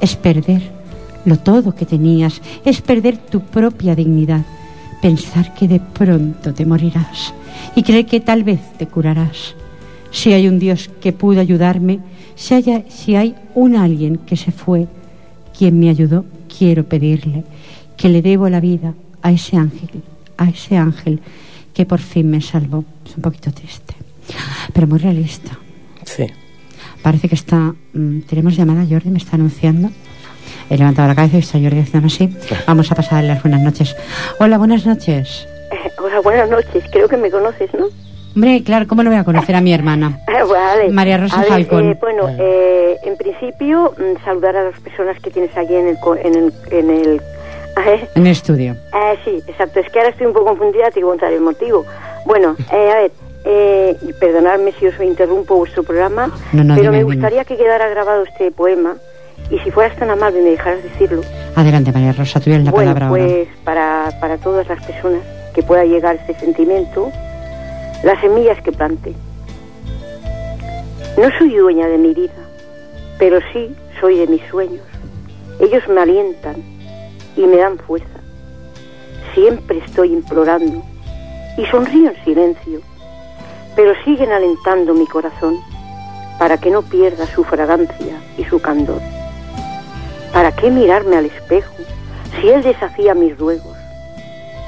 Es 0.00 0.16
perder 0.16 0.62
lo 1.26 1.38
todo 1.38 1.74
que 1.74 1.84
tenías, 1.84 2.40
es 2.64 2.80
perder 2.80 3.18
tu 3.18 3.40
propia 3.40 3.94
dignidad, 3.94 4.44
pensar 5.02 5.52
que 5.52 5.68
de 5.68 5.80
pronto 5.80 6.54
te 6.54 6.64
morirás 6.64 7.34
y 7.76 7.82
creer 7.82 8.06
que 8.06 8.20
tal 8.20 8.44
vez 8.44 8.60
te 8.78 8.86
curarás. 8.86 9.54
Si 10.10 10.32
hay 10.32 10.48
un 10.48 10.58
Dios 10.58 10.90
que 11.00 11.12
pudo 11.12 11.40
ayudarme, 11.40 12.00
si 12.34 12.54
hay, 12.54 12.84
si 12.88 13.16
hay 13.16 13.34
un 13.54 13.76
alguien 13.76 14.18
que 14.18 14.36
se 14.36 14.52
fue, 14.52 14.86
quien 15.56 15.78
me 15.78 15.90
ayudó, 15.90 16.24
quiero 16.56 16.84
pedirle 16.84 17.44
que 17.96 18.08
le 18.08 18.22
debo 18.22 18.48
la 18.48 18.60
vida 18.60 18.94
a 19.22 19.32
ese 19.32 19.56
ángel, 19.56 20.02
a 20.36 20.48
ese 20.48 20.76
ángel 20.76 21.20
que 21.74 21.84
por 21.84 21.98
fin 21.98 22.30
me 22.30 22.40
salvó. 22.40 22.84
Es 23.04 23.16
un 23.16 23.22
poquito 23.22 23.52
triste, 23.52 23.94
pero 24.72 24.86
muy 24.86 24.98
realista. 24.98 25.58
Sí. 26.04 26.26
Parece 27.02 27.28
que 27.28 27.34
está. 27.34 27.74
mm, 27.92 28.20
tenemos 28.20 28.56
llamada, 28.56 28.86
Jordi 28.88 29.10
me 29.10 29.18
está 29.18 29.36
anunciando. 29.36 29.90
He 30.70 30.76
levantado 30.76 31.08
la 31.08 31.14
cabeza 31.14 31.36
y 31.36 31.40
está 31.40 31.58
Jordi 31.58 31.80
haciendo 31.80 32.06
así. 32.06 32.28
Vamos 32.66 32.90
a 32.90 32.94
pasar 32.94 33.24
las 33.24 33.42
buenas 33.42 33.60
noches. 33.62 33.96
Hola, 34.38 34.58
buenas 34.58 34.86
noches. 34.86 35.46
Eh, 35.72 35.90
Hola, 35.98 36.20
buenas 36.20 36.50
noches. 36.50 36.84
Creo 36.92 37.08
que 37.08 37.16
me 37.16 37.30
conoces, 37.30 37.70
¿no? 37.74 37.86
Hombre, 38.38 38.62
claro, 38.62 38.86
¿cómo 38.86 39.02
no 39.02 39.10
voy 39.10 39.18
a 39.18 39.24
conocer 39.24 39.56
a 39.56 39.60
mi 39.60 39.74
hermana? 39.74 40.20
vale. 40.48 40.90
María 40.90 41.16
Rosa 41.18 41.40
ver, 41.40 41.48
Falcón. 41.48 41.88
eh, 41.90 41.98
bueno, 42.00 42.28
eh, 42.38 42.96
en 43.02 43.16
principio, 43.16 43.92
mm, 43.98 44.24
saludar 44.24 44.54
a 44.54 44.62
las 44.62 44.78
personas 44.78 45.18
que 45.20 45.28
tienes 45.30 45.56
allí 45.56 45.74
en 45.74 45.88
el... 45.88 45.98
co- 45.98 46.14
En 46.14 46.36
el, 46.36 46.52
en 46.70 46.88
el 46.90 47.16
eh, 47.84 48.08
En 48.14 48.26
el 48.28 48.30
estudio. 48.32 48.74
eh, 48.94 49.18
sí, 49.24 49.42
exacto. 49.48 49.80
Es 49.80 49.90
que 49.90 49.98
ahora 49.98 50.10
estoy 50.12 50.28
un 50.28 50.34
poco 50.34 50.46
confundida, 50.50 50.88
te 50.92 51.00
voy 51.00 51.08
a 51.08 51.10
contar 51.18 51.32
el 51.32 51.40
motivo. 51.40 51.84
Bueno, 52.26 52.54
eh, 52.72 52.90
a 52.92 52.94
ver, 53.00 53.10
eh, 53.44 53.96
y 54.02 54.12
perdonadme 54.12 54.70
si 54.78 54.86
os 54.86 54.94
interrumpo 55.02 55.56
vuestro 55.56 55.82
programa, 55.82 56.30
No, 56.52 56.62
no, 56.62 56.76
pero 56.76 56.92
dime, 56.92 56.98
me 56.98 56.98
dime. 56.98 57.14
gustaría 57.16 57.44
que 57.44 57.56
quedara 57.56 57.88
grabado 57.88 58.22
este 58.22 58.52
poema 58.52 58.94
y 59.50 59.58
si 59.58 59.72
fueras 59.72 59.96
tan 59.96 60.10
amable 60.10 60.42
y 60.42 60.44
me 60.44 60.50
dejaras 60.50 60.80
decirlo. 60.84 61.22
Adelante, 61.56 61.90
María 61.90 62.12
Rosa, 62.12 62.38
tú 62.38 62.50
la 62.50 62.58
bueno, 62.58 62.72
palabra 62.72 63.08
ahora. 63.08 63.24
pues 63.24 63.48
para, 63.64 64.10
para 64.20 64.36
todas 64.38 64.68
las 64.68 64.80
personas 64.86 65.22
que 65.56 65.64
pueda 65.64 65.84
llegar 65.84 66.14
este 66.14 66.34
sentimiento, 66.38 67.10
las 68.02 68.20
semillas 68.20 68.60
que 68.62 68.72
plante. 68.72 69.14
No 71.16 71.28
soy 71.38 71.56
dueña 71.56 71.88
de 71.88 71.98
mi 71.98 72.14
vida, 72.14 72.32
pero 73.18 73.40
sí 73.52 73.74
soy 74.00 74.18
de 74.18 74.26
mis 74.26 74.42
sueños. 74.44 74.84
Ellos 75.60 75.82
me 75.88 76.00
alientan 76.00 76.56
y 77.36 77.42
me 77.42 77.56
dan 77.56 77.78
fuerza. 77.78 78.20
Siempre 79.34 79.78
estoy 79.78 80.12
implorando 80.12 80.82
y 81.56 81.66
sonrío 81.66 82.10
en 82.10 82.24
silencio, 82.24 82.80
pero 83.74 83.92
siguen 84.04 84.30
alentando 84.30 84.94
mi 84.94 85.06
corazón 85.06 85.56
para 86.38 86.56
que 86.58 86.70
no 86.70 86.82
pierda 86.82 87.26
su 87.26 87.42
fragancia 87.42 88.20
y 88.36 88.44
su 88.44 88.60
candor. 88.60 89.00
¿Para 90.32 90.52
qué 90.52 90.70
mirarme 90.70 91.16
al 91.16 91.26
espejo 91.26 91.74
si 92.40 92.48
él 92.48 92.62
desafía 92.62 93.14
mis 93.14 93.36
ruegos? 93.36 93.76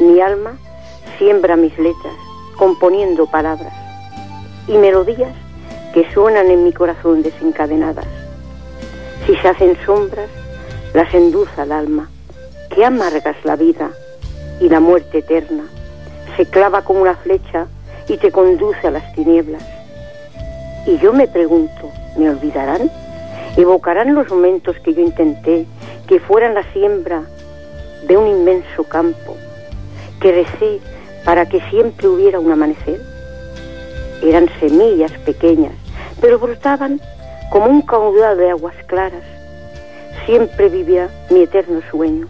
Mi 0.00 0.20
alma 0.20 0.56
siembra 1.18 1.54
mis 1.56 1.78
letras, 1.78 2.14
componiendo 2.60 3.26
palabras 3.26 3.72
y 4.68 4.76
melodías 4.76 5.32
que 5.94 6.06
suenan 6.12 6.50
en 6.50 6.62
mi 6.62 6.74
corazón 6.74 7.22
desencadenadas. 7.22 8.04
Si 9.24 9.34
se 9.36 9.48
hacen 9.48 9.78
sombras, 9.86 10.28
las 10.92 11.12
enduza 11.14 11.62
el 11.62 11.72
alma, 11.72 12.10
que 12.68 12.84
amargas 12.84 13.36
la 13.44 13.56
vida 13.56 13.92
y 14.60 14.68
la 14.68 14.78
muerte 14.78 15.20
eterna. 15.20 15.64
Se 16.36 16.44
clava 16.44 16.82
como 16.82 17.00
una 17.00 17.16
flecha 17.16 17.66
y 18.08 18.18
te 18.18 18.30
conduce 18.30 18.88
a 18.88 18.90
las 18.90 19.10
tinieblas. 19.14 19.64
Y 20.84 20.98
yo 20.98 21.14
me 21.14 21.28
pregunto, 21.28 21.90
¿me 22.18 22.28
olvidarán? 22.28 22.90
¿Evocarán 23.56 24.14
los 24.14 24.28
momentos 24.28 24.76
que 24.80 24.92
yo 24.92 25.00
intenté, 25.00 25.64
que 26.06 26.20
fueran 26.20 26.52
la 26.52 26.70
siembra 26.74 27.22
de 28.06 28.18
un 28.18 28.26
inmenso 28.26 28.84
campo, 28.84 29.34
que 30.20 30.30
recé 30.30 30.80
para 31.24 31.46
que 31.46 31.60
siempre 31.70 32.08
hubiera 32.08 32.40
un 32.40 32.50
amanecer? 32.50 33.00
Eran 34.22 34.48
semillas 34.58 35.12
pequeñas, 35.24 35.72
pero 36.20 36.38
brotaban 36.38 37.00
como 37.50 37.66
un 37.66 37.82
caudal 37.82 38.36
de 38.38 38.50
aguas 38.50 38.74
claras. 38.86 39.24
Siempre 40.26 40.68
vivía 40.68 41.08
mi 41.30 41.42
eterno 41.42 41.80
sueño, 41.90 42.26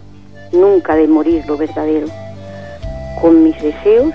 nunca 0.51 0.95
de 0.95 1.07
morir 1.07 1.45
lo 1.47 1.57
verdadero. 1.57 2.07
Con 3.21 3.43
mis 3.43 3.61
deseos 3.61 4.13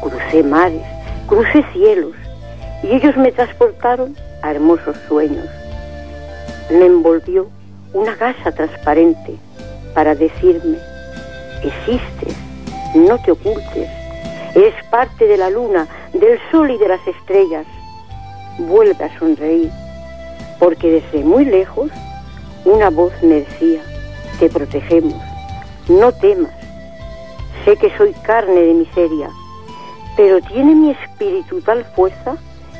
crucé 0.00 0.42
mares, 0.42 0.82
crucé 1.26 1.64
cielos, 1.72 2.12
y 2.82 2.94
ellos 2.96 3.16
me 3.16 3.32
transportaron 3.32 4.16
a 4.42 4.50
hermosos 4.50 4.96
sueños. 5.08 5.48
Me 6.70 6.86
envolvió 6.86 7.48
una 7.92 8.14
gasa 8.16 8.50
transparente 8.52 9.36
para 9.94 10.14
decirme, 10.14 10.78
existes, 11.62 12.36
no 12.94 13.18
te 13.18 13.32
ocultes, 13.32 13.90
eres 14.54 14.74
parte 14.90 15.26
de 15.26 15.36
la 15.36 15.50
luna, 15.50 15.88
del 16.12 16.38
sol 16.50 16.70
y 16.70 16.78
de 16.78 16.88
las 16.88 17.06
estrellas. 17.06 17.66
Vuelve 18.58 19.04
a 19.04 19.18
sonreír, 19.18 19.70
porque 20.58 20.90
desde 20.90 21.24
muy 21.24 21.44
lejos 21.44 21.90
una 22.64 22.90
voz 22.90 23.12
me 23.22 23.40
decía, 23.40 23.82
te 24.38 24.48
protegemos, 24.48 25.20
no 25.88 26.12
temas, 26.12 26.52
sé 27.64 27.76
que 27.76 27.94
soy 27.96 28.12
carne 28.22 28.60
de 28.60 28.74
miseria, 28.74 29.28
pero 30.16 30.40
tiene 30.42 30.74
mi 30.74 30.90
espíritu 30.90 31.60
tal 31.60 31.84
fuerza 31.96 32.36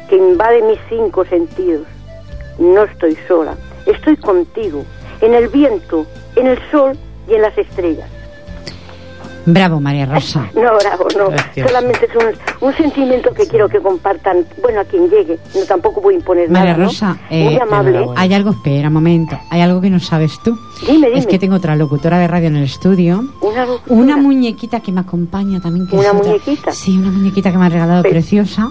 que 0.09 0.17
invade 0.17 0.63
mis 0.63 0.79
cinco 0.89 1.25
sentidos. 1.25 1.87
No 2.59 2.85
estoy 2.85 3.17
sola, 3.27 3.57
estoy 3.87 4.17
contigo, 4.17 4.85
en 5.21 5.35
el 5.35 5.49
viento, 5.49 6.07
en 6.37 6.47
el 6.47 6.59
sol 6.71 6.97
y 7.29 7.35
en 7.35 7.43
las 7.43 7.57
estrellas. 7.59 8.09
Bravo, 9.47 9.81
María 9.81 10.07
Rosa. 10.07 10.49
No, 10.55 10.61
bravo, 10.79 11.07
no. 11.17 11.67
Solamente 11.67 12.07
es 12.07 12.17
un, 12.17 12.69
un 12.69 12.75
sentimiento 12.77 13.33
que 13.35 13.47
quiero 13.47 13.69
que 13.69 13.81
compartan, 13.81 14.47
bueno, 14.63 14.81
a 14.81 14.85
quien 14.85 15.09
llegue. 15.11 15.39
No, 15.55 15.65
tampoco 15.67 16.01
voy 16.01 16.15
a 16.15 16.19
imponer 16.19 16.49
María 16.51 16.73
nada, 16.73 16.79
¿no? 16.79 16.85
Rosa, 16.91 17.17
Muy 17.31 17.55
eh, 17.55 17.59
amable. 17.61 17.91
enhorabuena. 17.91 18.21
Hay 18.21 18.33
algo, 18.35 18.51
espera 18.51 18.89
un 18.89 18.95
momento, 18.95 19.39
hay 19.51 19.61
algo 19.61 19.81
que 19.81 19.91
no 19.91 20.01
sabes 20.01 20.39
tú. 20.43 20.59
Dime, 20.87 21.09
dime. 21.09 21.19
Es 21.19 21.27
que 21.27 21.39
tengo 21.39 21.57
otra 21.57 21.77
locutora 21.77 22.19
de 22.19 22.29
radio 22.29 22.49
en 22.49 22.57
el 22.57 22.65
estudio. 22.65 23.25
Una 23.41 23.67
locutora. 23.67 24.01
Una 24.01 24.17
muñequita 24.17 24.81
que 24.81 24.93
me 24.93 25.01
acompaña 25.01 25.61
también. 25.61 25.87
Que 25.87 25.97
¿Una 25.97 26.09
es 26.09 26.15
otra- 26.15 26.27
muñequita? 26.31 26.73
Sí, 26.73 26.97
una 26.99 27.11
muñequita 27.11 27.51
que 27.53 27.59
me 27.59 27.67
ha 27.67 27.69
regalado 27.69 28.03
preciosa. 28.03 28.71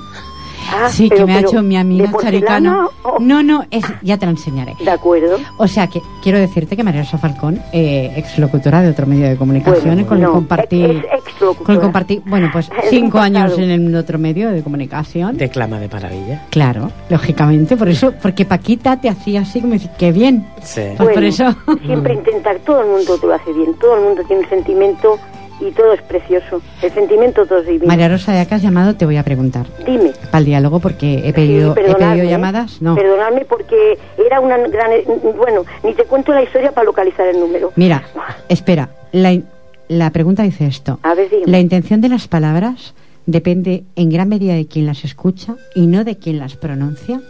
Ah, 0.72 0.90
sí, 0.90 1.10
que 1.10 1.16
pero- 1.16 1.28
me 1.28 1.36
ha 1.36 1.40
hecho 1.42 1.62
mi 1.64 1.78
amiga 1.78 2.06
¿de 2.06 2.12
porcelana 2.12 2.40
Charicano. 2.46 2.90
o- 3.04 3.20
No, 3.20 3.44
no, 3.44 3.64
es, 3.72 3.84
ya 4.02 4.18
te 4.18 4.26
la 4.26 4.32
enseñaré. 4.32 4.76
De 4.84 4.90
acuerdo. 4.92 5.38
O 5.58 5.68
sea, 5.68 5.88
que 5.88 6.02
quiero 6.22 6.38
decirte 6.40 6.76
que 6.76 6.84
María 6.84 7.02
Rosa 7.04 7.18
Falcón, 7.18 7.60
eh, 7.72 8.12
exlocutora 8.16 8.82
de 8.82 8.90
otro 8.90 9.06
medio 9.06 9.28
de 9.30 9.36
comunicación, 9.38 9.96
Bueno, 9.96 10.06
con 10.08 10.18
el 10.18 10.24
no, 10.24 10.32
compartir, 10.32 10.90
ex- 11.14 11.28
exlocutora. 11.28 11.66
con 11.66 11.76
el 11.76 11.82
compartir, 11.82 12.22
bueno, 12.26 12.50
pues 12.52 12.70
cinco 12.90 13.20
años 13.20 13.58
en 13.58 13.70
el 13.72 13.96
otro 13.96 14.18
medio 14.20 14.52
de 14.52 14.62
comunicación. 14.64 15.38
Declama 15.38 15.80
de 15.80 15.88
maravilla. 15.90 16.46
Claro, 16.50 16.92
lógicamente, 17.10 17.78
por 17.78 17.90
eso, 17.90 18.14
porque 18.22 18.46
Paquita 18.46 19.00
te 19.00 19.10
hacía 19.10 19.42
así 19.42 19.62
como 19.62 19.74
decir, 19.74 19.92
qué 19.98 20.12
bien. 20.12 20.48
Sí. 20.62 20.82
Pues 20.98 21.10
por 21.14 21.24
eso. 21.24 21.56
Siempre 21.86 22.14
intentar, 22.14 22.58
todo 22.66 22.82
el 22.82 22.88
mundo 22.88 23.18
te 23.18 23.28
lo 23.28 23.34
hace 23.34 23.54
bien, 23.54 23.74
todo 23.80 23.96
el 23.98 24.04
mundo 24.04 24.22
tiene 24.28 24.44
un 24.44 24.50
sentimiento 24.50 25.20
y 25.60 25.72
todo 25.72 25.94
es 25.94 26.02
precioso. 26.02 26.62
El 26.82 26.92
sentimiento 26.92 27.46
todo 27.46 27.60
es 27.60 27.68
divino. 27.68 27.86
María 27.88 28.10
Rosa, 28.10 28.34
ya 28.34 28.46
que 28.46 28.56
has 28.56 28.62
llamado, 28.62 28.96
te 28.96 29.06
voy 29.06 29.18
a 29.18 29.24
preguntar. 29.24 29.66
Dime. 29.86 30.12
Para 30.32 30.40
el 30.40 30.46
diálogo, 30.46 30.80
porque 30.80 31.20
he 31.20 31.28
Sí, 31.28 31.34
pedido, 31.34 31.72
he 31.78 31.96
pedido 31.96 32.24
llamadas. 32.30 32.82
No. 32.82 32.96
Perdonadme 32.96 33.46
porque 33.46 33.98
era 34.26 34.40
una 34.40 34.58
gran... 34.58 34.92
Bueno, 35.38 35.66
ni 35.84 35.94
te 35.94 36.04
cuento 36.06 36.34
la 36.34 36.44
historia 36.44 36.72
para 36.72 36.86
localizar 36.86 37.28
el 37.28 37.40
número. 37.40 37.72
Mira, 37.76 38.04
espera, 38.50 38.90
la, 39.12 39.40
la 39.88 40.10
pregunta 40.12 40.44
dice 40.44 40.66
esto. 40.66 41.00
A 41.04 41.14
ver, 41.14 41.30
dígame. 41.30 41.52
La 41.52 41.60
intención 41.60 42.02
de 42.02 42.10
las 42.10 42.28
palabras 42.28 42.94
depende 43.26 43.84
en 43.96 44.10
gran 44.10 44.28
medida 44.30 44.54
de 44.56 44.66
quien 44.68 44.86
las 44.86 45.06
escucha 45.06 45.56
y 45.76 45.88
no 45.88 46.04
de 46.04 46.18
quien 46.18 46.40
las 46.40 46.56
pronuncia. 46.56 47.22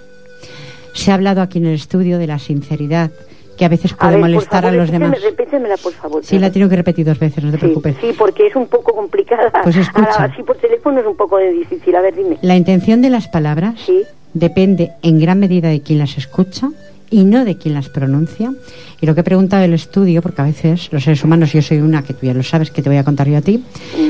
Se 0.94 1.12
ha 1.12 1.16
hablado 1.16 1.42
aquí 1.42 1.58
en 1.60 1.66
el 1.68 1.76
estudio 1.76 2.18
de 2.20 2.28
la 2.28 2.40
sinceridad 2.40 3.12
que 3.58 3.66
a 3.66 3.70
veces 3.70 3.94
A 3.94 3.98
puede 3.98 4.12
ver, 4.14 4.22
molestar 4.22 4.64
favor, 4.64 4.78
a 4.80 4.82
los 4.82 4.92
demás. 4.92 5.22
repítemela, 5.22 5.78
por 5.78 5.94
favor. 5.94 6.24
Sí, 6.26 6.40
la 6.40 6.52
tengo 6.52 6.70
que 6.70 6.76
repetir 6.76 7.06
dos 7.06 7.20
veces, 7.20 7.44
no 7.44 7.52
te 7.52 7.58
Sí, 7.58 7.62
preocupes. 7.62 7.96
sí, 8.02 8.08
porque 8.18 8.48
es 8.48 8.56
un 8.56 8.68
poco 8.68 8.94
complicada. 8.94 9.52
Pues 9.64 9.76
escucha. 9.78 10.10
Ahora, 10.12 10.34
así 10.34 10.44
por 10.44 10.58
teléfono 10.58 11.00
es 11.00 11.06
un 11.08 11.16
poco 11.16 11.38
difícil. 11.38 11.96
A 11.96 12.02
ver, 12.02 12.16
dime. 12.16 12.38
La 12.42 12.56
intención 12.56 13.02
de 13.02 13.10
las 13.10 13.28
palabras 13.28 13.76
Sí. 13.86 14.02
depende 14.34 14.92
en 15.02 15.20
gran 15.20 15.40
medida 15.40 15.70
de 15.70 15.82
quien 15.82 16.00
las 16.00 16.18
escucha 16.18 16.70
y 17.10 17.26
no 17.26 17.46
de 17.46 17.58
quien 17.58 17.76
las 17.76 17.90
pronuncia. 17.90 18.52
Y 19.00 19.06
lo 19.06 19.14
que 19.14 19.22
he 19.22 19.24
preguntado 19.24 19.62
del 19.62 19.74
estudio, 19.76 20.22
porque 20.24 20.42
a 20.42 20.46
veces 20.46 20.90
los 20.92 21.04
seres 21.04 21.24
humanos, 21.24 21.54
yo 21.54 21.62
soy 21.62 21.78
una 21.80 22.02
que 22.04 22.14
tú 22.14 22.26
ya 22.26 22.34
lo 22.34 22.42
sabes, 22.44 22.72
que 22.72 22.82
te 22.82 22.90
voy 22.90 22.98
a 22.98 23.04
contar 23.04 23.28
yo 23.30 23.38
a 23.38 23.42
ti, 23.42 23.64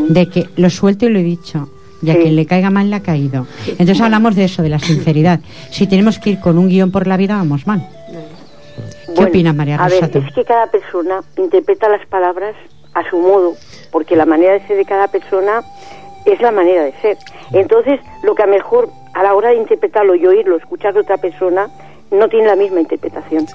de 0.07 0.27
que 0.29 0.47
lo 0.55 0.69
suelto 0.69 1.05
y 1.05 1.09
lo 1.09 1.19
he 1.19 1.23
dicho. 1.23 1.69
Y 2.01 2.09
a 2.09 2.13
Mm. 2.13 2.15
Sí. 2.17 2.21
quien 2.23 2.35
le 2.35 2.45
caiga 2.45 2.69
mal 2.69 2.89
le 2.89 2.95
ha 2.97 2.99
caído. 3.01 3.47
Entonces 3.67 3.99
hablamos 4.01 4.35
de 4.35 4.45
eso, 4.45 4.61
de 4.63 4.69
la 4.69 4.79
sinceridad. 4.79 5.39
Si 5.71 5.87
tenemos 5.87 6.19
que 6.19 6.31
ir 6.31 6.39
con 6.39 6.57
un 6.57 6.67
guion 6.69 6.91
por 6.91 7.07
la 7.07 7.17
vida, 7.17 7.35
vamos 7.35 7.65
mal. 7.67 7.87
¿Qué 9.13 9.17
Bueno, 9.21 9.29
opinas, 9.29 9.55
María 9.55 9.75
A 9.75 9.87
ver, 9.89 10.01
Rosa? 10.01 10.19
es 10.19 10.33
que 10.33 10.43
cada 10.43 10.67
persona 10.67 11.21
interpreta 11.37 11.87
las 11.87 12.05
palabras 12.07 12.55
a 12.93 13.07
su 13.09 13.17
modo, 13.17 13.53
porque 13.91 14.15
la 14.15 14.25
manera 14.25 14.53
de 14.53 14.67
ser 14.67 14.77
de 14.77 14.85
cada 14.85 15.07
persona 15.07 15.61
es 16.25 16.41
la 16.41 16.51
manera 16.51 16.83
de 16.83 16.93
ser. 17.01 17.17
Entonces, 17.51 17.99
lo 18.23 18.33
que 18.35 18.43
a 18.43 18.47
mejor 18.47 18.89
a 19.13 19.23
la 19.23 19.35
hora 19.35 19.49
de 19.49 19.55
interpretarlo 19.57 20.15
y 20.15 20.25
oírlo, 20.25 20.57
escuchar 20.57 20.93
de 20.93 21.01
otra 21.01 21.17
persona, 21.17 21.69
no 22.11 22.27
tiene 22.29 22.47
la 22.47 22.55
misma 22.55 22.79
interpretación. 22.81 23.45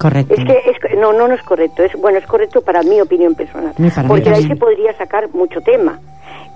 Correcto. 0.00 0.34
Es 0.34 0.44
que 0.46 0.70
es, 0.70 0.98
no, 0.98 1.12
no, 1.12 1.28
no 1.28 1.34
es 1.34 1.42
correcto. 1.42 1.82
Es 1.82 1.94
bueno, 1.94 2.16
es 2.18 2.26
correcto 2.26 2.62
para 2.62 2.82
mi 2.82 3.00
opinión 3.02 3.34
personal, 3.34 3.74
para 3.94 4.08
porque 4.08 4.30
de 4.30 4.36
ahí 4.36 4.42
se 4.48 4.56
podría 4.56 4.96
sacar 4.96 5.28
mucho 5.34 5.60
tema. 5.60 6.00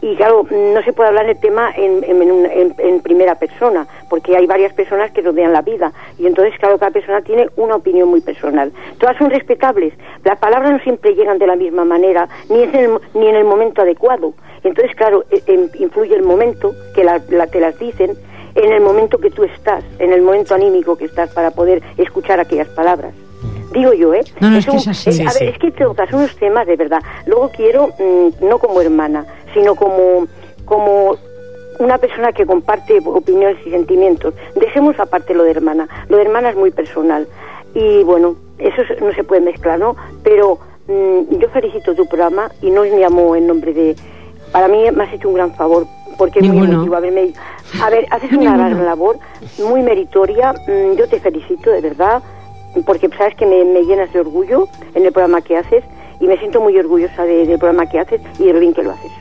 Y 0.01 0.17
claro, 0.17 0.47
no 0.51 0.83
se 0.83 0.93
puede 0.93 1.09
hablar 1.11 1.27
del 1.27 1.39
tema 1.39 1.71
en, 1.77 2.05
en, 2.05 3.01
primera 3.01 3.37
persona, 3.37 3.87
porque 4.11 4.37
hay 4.37 4.47
varias 4.47 4.73
personas 4.75 5.11
que 5.13 5.23
rodean 5.23 5.53
la 5.53 5.63
vida. 5.63 5.93
Y 6.19 6.27
entonces, 6.27 6.59
claro, 6.59 6.79
cada 6.79 6.91
persona 6.91 7.21
tiene 7.23 7.49
una 7.57 7.77
opinión 7.77 8.09
muy 8.09 8.21
personal. 8.21 8.71
Todas 8.99 9.17
son 9.19 9.31
respetables. 9.31 9.95
Las 10.25 10.39
palabras 10.39 10.73
no 10.73 10.79
siempre 10.81 11.15
llegan 11.15 11.39
de 11.39 11.47
la 11.47 11.57
misma 11.57 11.85
manera, 11.87 12.29
ni, 12.51 12.63
es 12.63 12.75
en 12.75 12.81
el, 12.85 12.91
ni 13.15 13.29
en 13.29 13.37
el 13.37 13.45
momento 13.45 13.81
adecuado. 13.83 14.35
Entonces, 14.63 14.95
claro, 14.97 15.25
eh, 15.31 15.43
em- 15.47 15.71
influye 15.79 16.15
el 16.15 16.23
momento 16.23 16.75
que 16.95 17.03
la- 17.05 17.23
la- 17.31 17.47
te 17.47 17.61
las 17.61 17.79
dicen, 17.79 18.13
en 18.57 18.73
el 18.73 18.81
momento 18.83 19.19
que 19.19 19.31
tú 19.31 19.45
estás, 19.45 19.85
en 19.99 20.13
el 20.13 20.21
momento 20.23 20.55
anímico 20.55 20.97
que 20.99 21.07
estás 21.07 21.33
para 21.33 21.51
poder 21.51 21.83
escuchar 21.97 22.41
aquellas 22.41 22.69
palabras. 22.69 23.15
Digo 23.75 23.93
yo, 23.93 24.15
¿eh? 24.15 24.23
No, 24.41 24.51
no, 24.51 24.57
es 24.59 24.67
un- 24.67 24.73
que 24.75 24.79
es 24.79 24.89
así. 24.89 25.13
Sí, 25.13 25.23
a 25.23 25.33
ver, 25.33 25.49
es 25.51 25.59
que 25.59 25.71
tocas 25.73 26.11
unos 26.13 26.35
temas 26.37 26.67
de 26.67 26.77
verdad. 26.77 27.03
Luego 27.27 27.51
quiero, 27.51 27.89
mm, 27.99 28.47
no 28.49 28.59
como 28.59 28.81
hermana, 28.81 29.27
sino 29.53 29.75
como, 29.75 30.27
como 30.65 31.17
una 31.81 31.99
persona 31.99 32.33
que 32.33 32.47
comparte 32.47 32.99
opiniones 33.05 33.59
y 33.67 33.71
sentimientos. 33.71 34.33
Dejemos 34.55 34.99
aparte 35.01 35.35
lo 35.35 35.43
de 35.43 35.51
hermana. 35.51 35.89
Lo 36.09 36.17
de 36.17 36.23
hermana 36.23 36.51
es 36.51 36.57
muy 36.57 36.71
personal. 36.71 37.27
Y 37.75 38.05
bueno, 38.05 38.37
eso 38.59 38.83
es- 38.83 39.01
no 39.03 39.13
se 39.13 39.25
puede 39.25 39.41
mezclar, 39.43 39.79
¿no? 39.79 39.97
Pero 40.23 40.59
mm, 40.87 41.39
yo 41.39 41.49
felicito 41.49 41.95
tu 41.95 42.07
programa 42.07 42.51
y 42.63 42.71
no 42.71 42.83
me 42.83 42.91
llamo 42.99 43.35
en 43.37 43.47
nombre 43.47 43.73
de... 43.73 43.97
Para 44.53 44.69
mí 44.69 44.85
me 44.95 45.03
has 45.05 45.13
hecho 45.15 45.29
un 45.29 45.35
gran 45.35 45.53
favor 45.55 45.87
porque 46.17 46.39
es 46.39 46.45
muy 46.53 46.59
emotivo. 46.75 46.95
A 46.97 47.01
ver, 47.01 47.13
me- 47.13 47.33
a 47.83 47.91
ver, 47.91 48.07
haces 48.11 48.31
una 48.33 48.51
gran 48.59 48.85
labor, 48.85 49.17
muy 49.67 49.83
meritoria. 49.83 50.53
mm, 50.53 50.97
Yo 50.97 51.09
te 51.09 51.19
felicito, 51.19 51.71
de 51.71 51.81
verdad 51.81 52.23
porque 52.83 53.09
sabes 53.17 53.35
que 53.37 53.47
me, 53.47 53.65
me 53.65 53.83
llenas 53.85 54.13
de 54.13 54.21
orgullo 54.21 54.69
en 54.95 55.05
el 55.07 55.13
programa 55.13 55.41
que 55.43 55.57
haces 55.57 55.85
y 56.21 56.27
me 56.27 56.37
siento 56.39 56.61
muy 56.61 56.77
orgullosa 56.79 57.25
de- 57.25 57.47
del 57.47 57.59
programa 57.59 57.87
que 57.89 57.99
haces 58.01 58.21
y 58.39 58.45
de 58.45 58.53
lo 58.53 58.61
bien 58.61 58.75
que 58.75 58.83
lo 58.83 58.91
haces. 58.93 59.13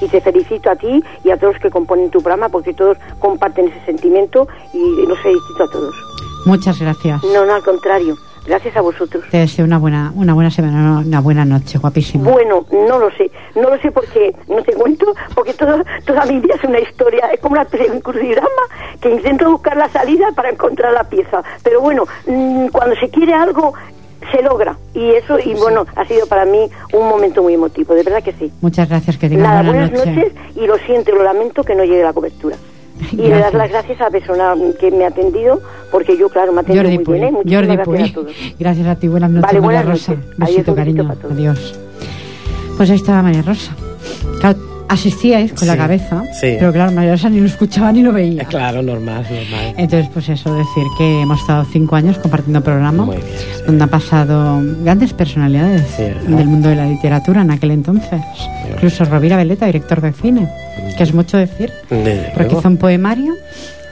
Y 0.00 0.08
te 0.08 0.20
felicito 0.20 0.70
a 0.70 0.76
ti 0.76 1.02
y 1.24 1.30
a 1.30 1.36
todos 1.36 1.54
los 1.54 1.62
que 1.62 1.70
componen 1.70 2.10
tu 2.10 2.22
programa 2.22 2.48
porque 2.48 2.72
todos 2.72 2.96
comparten 3.18 3.68
ese 3.68 3.84
sentimiento 3.84 4.48
y 4.72 5.06
los 5.06 5.18
felicito 5.20 5.64
a 5.64 5.70
todos. 5.70 5.94
Muchas 6.46 6.80
gracias. 6.80 7.22
No, 7.24 7.44
no, 7.44 7.54
al 7.54 7.62
contrario. 7.62 8.16
Gracias 8.50 8.76
a 8.76 8.80
vosotros. 8.80 9.22
Te 9.30 9.38
deseo 9.38 9.64
una 9.64 9.78
buena, 9.78 10.12
una 10.16 10.34
buena 10.34 10.50
semana, 10.50 11.04
una 11.06 11.20
buena 11.20 11.44
noche, 11.44 11.78
guapísima. 11.78 12.28
Bueno, 12.28 12.66
no 12.72 12.98
lo 12.98 13.08
sé, 13.12 13.30
no 13.54 13.70
lo 13.70 13.78
sé 13.78 13.92
porque 13.92 14.34
no 14.48 14.60
te 14.64 14.72
cuento, 14.72 15.06
porque 15.36 15.54
todo, 15.54 15.84
toda 16.04 16.24
mi 16.26 16.40
vida 16.40 16.56
es 16.56 16.64
una 16.64 16.80
historia, 16.80 17.26
es 17.32 17.38
como 17.38 17.52
una 17.52 17.64
crucigrama 17.64 18.48
que 19.00 19.08
intento 19.08 19.52
buscar 19.52 19.76
la 19.76 19.88
salida 19.90 20.32
para 20.34 20.50
encontrar 20.50 20.92
la 20.92 21.04
pieza. 21.04 21.44
Pero 21.62 21.80
bueno, 21.80 22.06
mm, 22.26 22.66
cuando 22.72 22.96
se 22.96 23.08
quiere 23.08 23.34
algo, 23.34 23.72
se 24.32 24.42
logra. 24.42 24.76
Y 24.94 25.10
eso, 25.12 25.38
y 25.38 25.54
bueno, 25.54 25.86
ha 25.94 26.04
sido 26.06 26.26
para 26.26 26.44
mí 26.44 26.68
un 26.92 27.08
momento 27.08 27.44
muy 27.44 27.54
emotivo, 27.54 27.94
de 27.94 28.02
verdad 28.02 28.20
que 28.20 28.32
sí. 28.32 28.50
Muchas 28.62 28.88
gracias, 28.88 29.16
que 29.16 29.28
tengas 29.28 29.46
Nada, 29.46 29.62
buena 29.62 29.86
buenas 29.86 30.06
noche. 30.06 30.24
noches 30.24 30.32
y 30.56 30.66
lo 30.66 30.76
siento 30.78 31.14
lo 31.14 31.22
lamento 31.22 31.62
que 31.62 31.76
no 31.76 31.84
llegue 31.84 32.02
la 32.02 32.12
cobertura. 32.12 32.56
Y 33.12 33.16
le 33.16 33.28
das 33.30 33.52
Gracias. 33.52 33.54
las 33.54 33.70
gracias 33.70 34.00
a 34.00 34.04
la 34.04 34.10
persona 34.10 34.54
que 34.78 34.90
me 34.90 35.04
ha 35.04 35.08
atendido, 35.08 35.60
porque 35.90 36.16
yo, 36.16 36.28
claro, 36.28 36.52
me 36.52 36.58
ha 36.58 36.62
atendido 36.62 36.84
Jordi 36.84 36.96
muy 36.98 37.04
Puy. 37.04 37.18
bien. 37.20 37.34
¿eh? 37.36 37.38
Jordi 37.44 37.66
gracias 37.76 37.84
Puy. 37.86 38.02
a 38.02 38.12
todos. 38.14 38.32
Gracias 38.58 38.86
a 38.86 38.94
ti. 38.96 39.08
Buenas 39.08 39.30
noches, 39.30 39.46
Vale, 39.52 39.60
María 39.66 39.80
buenas 39.82 39.98
Rosa. 40.00 40.12
noches. 40.14 40.36
Besito, 40.38 40.72
Adiós, 40.72 40.76
cariño. 40.76 41.12
Adiós. 41.30 41.80
Pues 42.76 42.90
ahí 42.90 42.96
estaba 42.96 43.22
María 43.22 43.42
Rosa. 43.42 43.74
Claro, 44.40 44.58
asistíais 44.90 45.52
con 45.52 45.66
la 45.68 45.76
cabeza, 45.76 46.24
sí. 46.32 46.56
pero 46.58 46.72
claro, 46.72 46.90
María 46.92 47.12
Rosa 47.12 47.30
ni 47.30 47.38
lo 47.40 47.46
escuchaba 47.46 47.92
ni 47.92 48.02
lo 48.02 48.12
veía. 48.12 48.42
Eh, 48.42 48.46
Claro, 48.48 48.82
normal, 48.82 49.24
normal. 49.30 49.74
Entonces, 49.78 50.10
pues 50.12 50.28
eso, 50.28 50.52
decir 50.54 50.84
que 50.98 51.22
hemos 51.22 51.40
estado 51.40 51.64
cinco 51.64 51.94
años 51.96 52.18
compartiendo 52.18 52.60
programa, 52.62 53.04
Muy 53.04 53.16
bien, 53.16 53.28
sí. 53.38 53.62
donde 53.66 53.84
han 53.84 53.88
pasado 53.90 54.60
grandes 54.82 55.12
personalidades 55.12 55.96
del 55.96 56.46
mundo 56.46 56.68
de 56.68 56.76
la 56.76 56.86
literatura 56.86 57.42
en 57.42 57.50
aquel 57.52 57.70
entonces. 57.70 58.20
Incluso 58.74 59.04
Rovira 59.04 59.36
Veleta, 59.36 59.66
director 59.66 60.00
de 60.00 60.12
cine, 60.12 60.48
que 60.96 61.02
es 61.04 61.14
mucho 61.14 61.36
decir, 61.36 61.70
Desde 61.88 62.30
porque 62.34 62.44
luego. 62.44 62.58
hizo 62.60 62.68
un 62.68 62.76
poemario 62.76 63.34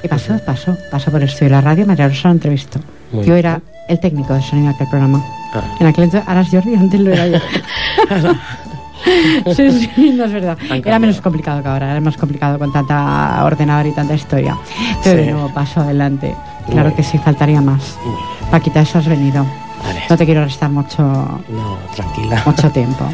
y 0.03 0.09
pasó, 0.09 0.37
pasó, 0.45 0.77
pasó 0.91 1.11
por 1.11 1.23
el 1.23 1.29
estudio 1.29 1.47
de 1.51 1.57
la 1.57 1.61
radio, 1.61 1.87
María 1.87 2.09
Rosa 2.09 2.29
lo 2.29 2.35
entrevistó. 2.35 2.81
Muy 3.13 3.25
yo 3.25 3.37
era 3.37 3.61
el 3.89 4.01
técnico 4.01 4.35
de 4.35 4.43
sonido 4.43 4.69
de 4.69 4.75
aquel 4.75 4.89
programa. 4.89 5.25
Ah. 5.55 5.63
En 5.81 5.87
aquel 5.87 6.05
entonces, 6.05 6.29
ahora 6.29 6.41
es 6.43 6.49
Jordi, 6.51 6.75
antes 6.75 7.01
lo 7.01 7.11
era 7.13 7.27
yo. 7.29 7.39
sí, 9.55 9.89
sí, 9.95 10.11
no 10.13 10.25
es 10.25 10.33
verdad. 10.33 10.59
Era 10.85 10.99
menos 10.99 11.21
complicado 11.21 11.63
que 11.63 11.69
ahora, 11.69 11.93
era 11.93 12.01
más 12.01 12.17
complicado 12.17 12.59
con 12.59 12.73
tanta 12.73 13.43
ordenador 13.45 13.87
y 13.87 13.93
tanta 13.93 14.15
historia. 14.15 14.57
Pero 15.05 15.21
Sí. 15.21 15.27
de 15.27 15.33
nuevo 15.33 15.49
paso 15.55 15.81
adelante. 15.81 16.35
Claro 16.71 16.89
Muy 16.89 16.97
que 16.97 17.03
sí, 17.03 17.19
faltaría 17.19 17.61
más. 17.61 17.97
Bien. 18.05 18.17
Paquita, 18.51 18.81
eso 18.81 18.99
has 18.99 19.07
venido. 19.07 19.45
Vale. 19.85 20.03
No 20.11 20.17
te 20.17 20.25
quiero 20.27 20.45
restar 20.45 20.71
mucho, 20.71 21.03
No, 21.03 21.79
tranquila. 21.95 22.43
mucho 22.45 22.71
tiempo. 22.73 23.05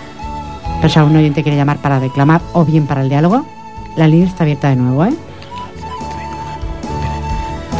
Pero 0.80 0.88
si 0.92 0.98
algún 0.98 1.16
oyente 1.16 1.42
quiere 1.42 1.56
llamar 1.56 1.78
para 1.78 2.00
declamar 2.00 2.40
o 2.52 2.64
bien 2.64 2.86
para 2.86 3.02
el 3.02 3.08
diálogo, 3.08 3.44
la 3.96 4.08
línea 4.08 4.26
está 4.26 4.44
abierta 4.44 4.68
de 4.70 4.76
nuevo, 4.76 5.04
¿eh? 5.04 5.14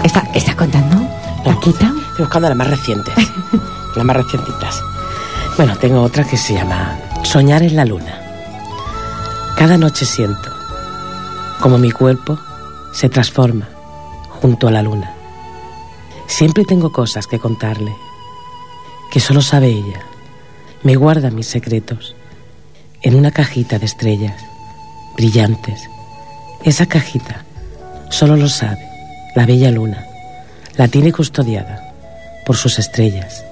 ¿Está, 0.02 0.22
está 0.34 0.54
contando? 0.54 0.96
Paquita? 1.44 1.86
Estoy 2.10 2.24
buscando 2.26 2.48
las 2.48 2.56
más 2.58 2.68
recientes. 2.68 3.14
las 3.96 4.04
más 4.04 4.16
recientitas. 4.16 4.80
Bueno, 5.56 5.76
tengo 5.76 6.02
otra 6.02 6.24
que 6.24 6.36
se 6.36 6.54
llama 6.54 6.96
Soñar 7.24 7.64
en 7.64 7.74
la 7.74 7.84
luna. 7.84 8.20
Cada 9.56 9.76
noche 9.76 10.04
siento 10.04 10.52
como 11.60 11.78
mi 11.78 11.90
cuerpo 11.90 12.38
se 12.92 13.08
transforma 13.08 13.68
junto 14.40 14.68
a 14.68 14.70
la 14.70 14.82
luna. 14.82 15.12
Siempre 16.26 16.64
tengo 16.64 16.92
cosas 16.92 17.26
que 17.26 17.40
contarle, 17.40 17.92
que 19.10 19.18
solo 19.18 19.40
sabe 19.40 19.68
ella. 19.68 20.00
Me 20.82 20.94
guarda 20.94 21.30
mis 21.30 21.46
secretos 21.46 22.14
en 23.02 23.16
una 23.16 23.32
cajita 23.32 23.78
de 23.78 23.86
estrellas 23.86 24.40
brillantes. 25.16 25.88
Esa 26.62 26.86
cajita 26.86 27.44
solo 28.10 28.36
lo 28.36 28.48
sabe 28.48 28.86
la 29.34 29.46
bella 29.46 29.70
luna. 29.70 30.06
La 30.76 30.86
tiene 30.88 31.10
custodiada 31.12 31.94
por 32.46 32.56
sus 32.56 32.78
estrellas. 32.78 33.44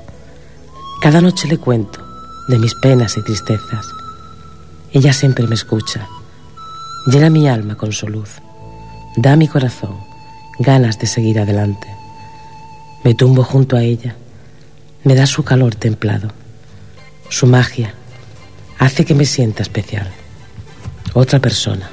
Cada 1.01 1.21
noche 1.21 1.49
le 1.49 1.59
cuento 1.59 2.12
de 2.53 2.59
mis 2.59 2.75
penas 2.75 3.17
y 3.17 3.23
tristezas. 3.23 3.87
Ella 4.93 5.15
siempre 5.15 5.47
me 5.47 5.55
escucha. 5.55 6.07
Llena 7.07 7.31
mi 7.31 7.49
alma 7.49 7.77
con 7.77 7.93
su 7.93 8.07
luz. 8.09 8.29
Da 9.17 9.33
a 9.33 9.37
mi 9.37 9.49
corazón 9.49 9.97
ganas 10.59 10.99
de 10.99 11.07
seguir 11.07 11.41
adelante. 11.41 11.89
Me 13.05 13.15
tumbo 13.15 13.43
junto 13.43 13.75
a 13.75 13.83
ella. 13.83 14.17
Me 15.03 15.15
da 15.15 15.25
su 15.25 15.45
calor 15.45 15.75
templado. 15.77 16.29
Su 17.31 17.47
magia 17.47 17.95
hace 18.79 19.07
que 19.07 19.15
me 19.15 19.25
sienta 19.25 19.63
especial. 19.63 20.11
Otra 21.15 21.39
persona. 21.39 21.89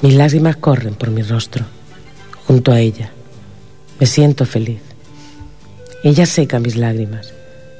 Mis 0.00 0.14
lágrimas 0.14 0.56
corren 0.58 0.94
por 0.94 1.10
mi 1.10 1.22
rostro. 1.22 1.64
Junto 2.46 2.70
a 2.70 2.78
ella. 2.78 3.10
Me 3.98 4.06
siento 4.06 4.46
feliz. 4.46 4.80
Ella 6.04 6.24
seca 6.24 6.60
mis 6.60 6.76
lágrimas 6.76 7.34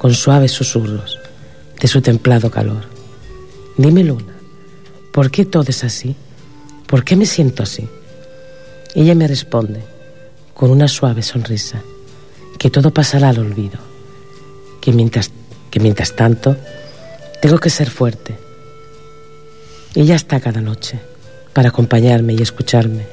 con 0.04 0.12
suaves 0.12 0.52
susurros 0.52 1.18
de 1.80 1.88
su 1.88 2.02
templado 2.02 2.50
calor. 2.50 2.82
Dime, 3.78 4.04
Luna, 4.04 4.34
¿por 5.14 5.30
qué 5.30 5.46
todo 5.46 5.64
es 5.68 5.82
así? 5.82 6.14
¿Por 6.86 7.04
qué 7.04 7.16
me 7.16 7.24
siento 7.24 7.62
así? 7.62 7.88
Ella 8.94 9.14
me 9.14 9.26
responde 9.26 9.80
con 10.52 10.70
una 10.70 10.88
suave 10.88 11.22
sonrisa 11.22 11.80
que 12.58 12.68
todo 12.68 12.90
pasará 12.90 13.30
al 13.30 13.38
olvido, 13.38 13.78
que 14.82 14.92
mientras, 14.92 15.30
que 15.70 15.80
mientras 15.80 16.14
tanto 16.14 16.54
tengo 17.40 17.56
que 17.56 17.70
ser 17.70 17.88
fuerte. 17.88 18.36
Ella 19.94 20.16
está 20.16 20.38
cada 20.38 20.60
noche 20.60 21.00
para 21.54 21.70
acompañarme 21.70 22.34
y 22.34 22.42
escucharme. 22.42 23.06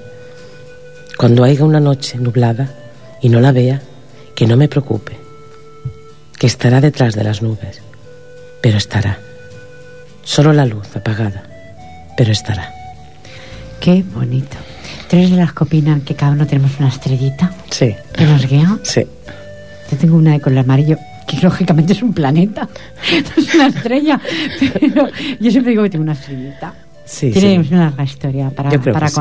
Cuando 1.18 1.46
haya 1.46 1.64
una 1.64 1.80
noche 1.80 2.18
nublada 2.18 2.76
y 3.22 3.30
no 3.30 3.40
la 3.40 3.54
vea, 3.54 3.82
que 4.36 4.46
no 4.46 4.58
me 4.58 4.68
preocupe, 4.68 5.21
que 6.42 6.48
estará 6.48 6.82
detrás 6.82 7.14
de 7.14 7.24
las 7.24 7.44
nubes, 7.44 7.84
pero 8.64 8.76
estará. 8.76 9.20
Solo 10.24 10.54
la 10.54 10.66
luz 10.66 10.96
apagada, 10.96 11.44
pero 12.18 12.32
estará. 12.32 12.74
Qué 13.80 14.04
bonito. 14.12 14.58
¿Tres 15.08 15.30
de 15.30 15.38
las 15.38 15.54
que 15.54 15.64
opinan 15.66 16.02
que 16.02 16.16
cada 16.16 16.32
uno 16.32 16.48
tenemos 16.48 16.72
una 16.80 16.90
estrellita 16.90 17.52
Sí, 17.70 17.94
que 18.18 18.26
nos 18.26 18.48
guía? 18.48 18.76
sí. 18.82 19.04
Yo 19.92 19.98
tengo 19.98 20.16
una 20.18 20.32
de 20.32 20.40
color 20.40 20.60
amarillo, 20.60 20.98
que 21.28 21.38
lógicamente 21.42 21.94
es 21.94 22.02
un 22.02 22.12
planeta, 22.12 22.68
no 23.38 23.44
es 23.44 23.54
una 23.54 23.68
estrella, 23.68 24.20
pero 24.80 25.10
yo 25.40 25.52
siempre 25.52 25.70
digo 25.74 25.84
que 25.84 25.92
tengo 25.92 26.02
una 26.04 26.14
estrellita. 26.14 26.74
Sí, 27.06 27.30
Tiene 27.30 27.64
sí. 27.64 27.72
una 27.72 27.86
larga 27.86 28.04
historia 28.04 28.50
para, 28.50 28.72
para 28.80 29.10
sí. 29.10 29.14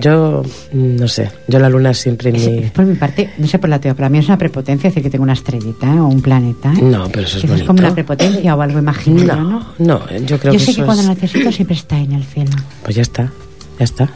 Yo 0.00 0.42
mm, 0.72 0.96
no 0.96 1.08
sé, 1.08 1.30
yo 1.48 1.58
la 1.58 1.68
luna 1.68 1.92
siempre 1.94 2.30
Es- 2.30 2.46
es 2.46 2.70
por 2.70 2.84
mi 2.84 2.94
parte, 2.96 3.30
no 3.38 3.46
sé 3.46 3.58
por 3.58 3.68
la 3.68 3.80
tuya, 3.80 3.94
para 3.94 4.08
mí 4.08 4.18
es 4.18 4.26
una 4.26 4.38
prepotencia 4.38 4.88
decir 4.90 5.02
que 5.02 5.10
tengo 5.10 5.24
una 5.24 5.32
estrellita 5.34 5.86
¿eh? 5.94 6.00
o 6.00 6.06
un 6.06 6.22
planeta. 6.22 6.72
¿eh? 6.72 6.82
No, 6.82 7.08
pero 7.10 7.26
eso 7.26 7.38
es 7.38 7.46
bonito. 7.48 7.66
como 7.66 7.80
una 7.80 7.92
prepotencia 7.94 8.54
o 8.56 8.60
algo 8.62 8.78
imaginario, 8.78 9.36
¿no? 9.36 9.60
No, 9.78 9.98
no, 10.00 10.16
yo 10.26 10.38
creo 10.38 10.52
Yo 10.52 10.58
que 10.58 10.64
sé 10.64 10.70
eso 10.72 10.80
que 10.82 10.86
cuando 10.86 11.02
es- 11.02 11.08
lo 11.08 11.14
necesito 11.14 11.52
siempre 11.52 11.76
está 11.76 11.98
en 11.98 12.12
el 12.12 12.24
cielo. 12.24 12.50
Pues 12.82 12.96
ya 12.96 13.02
está, 13.02 13.30
ya 13.78 13.84
está, 13.84 14.08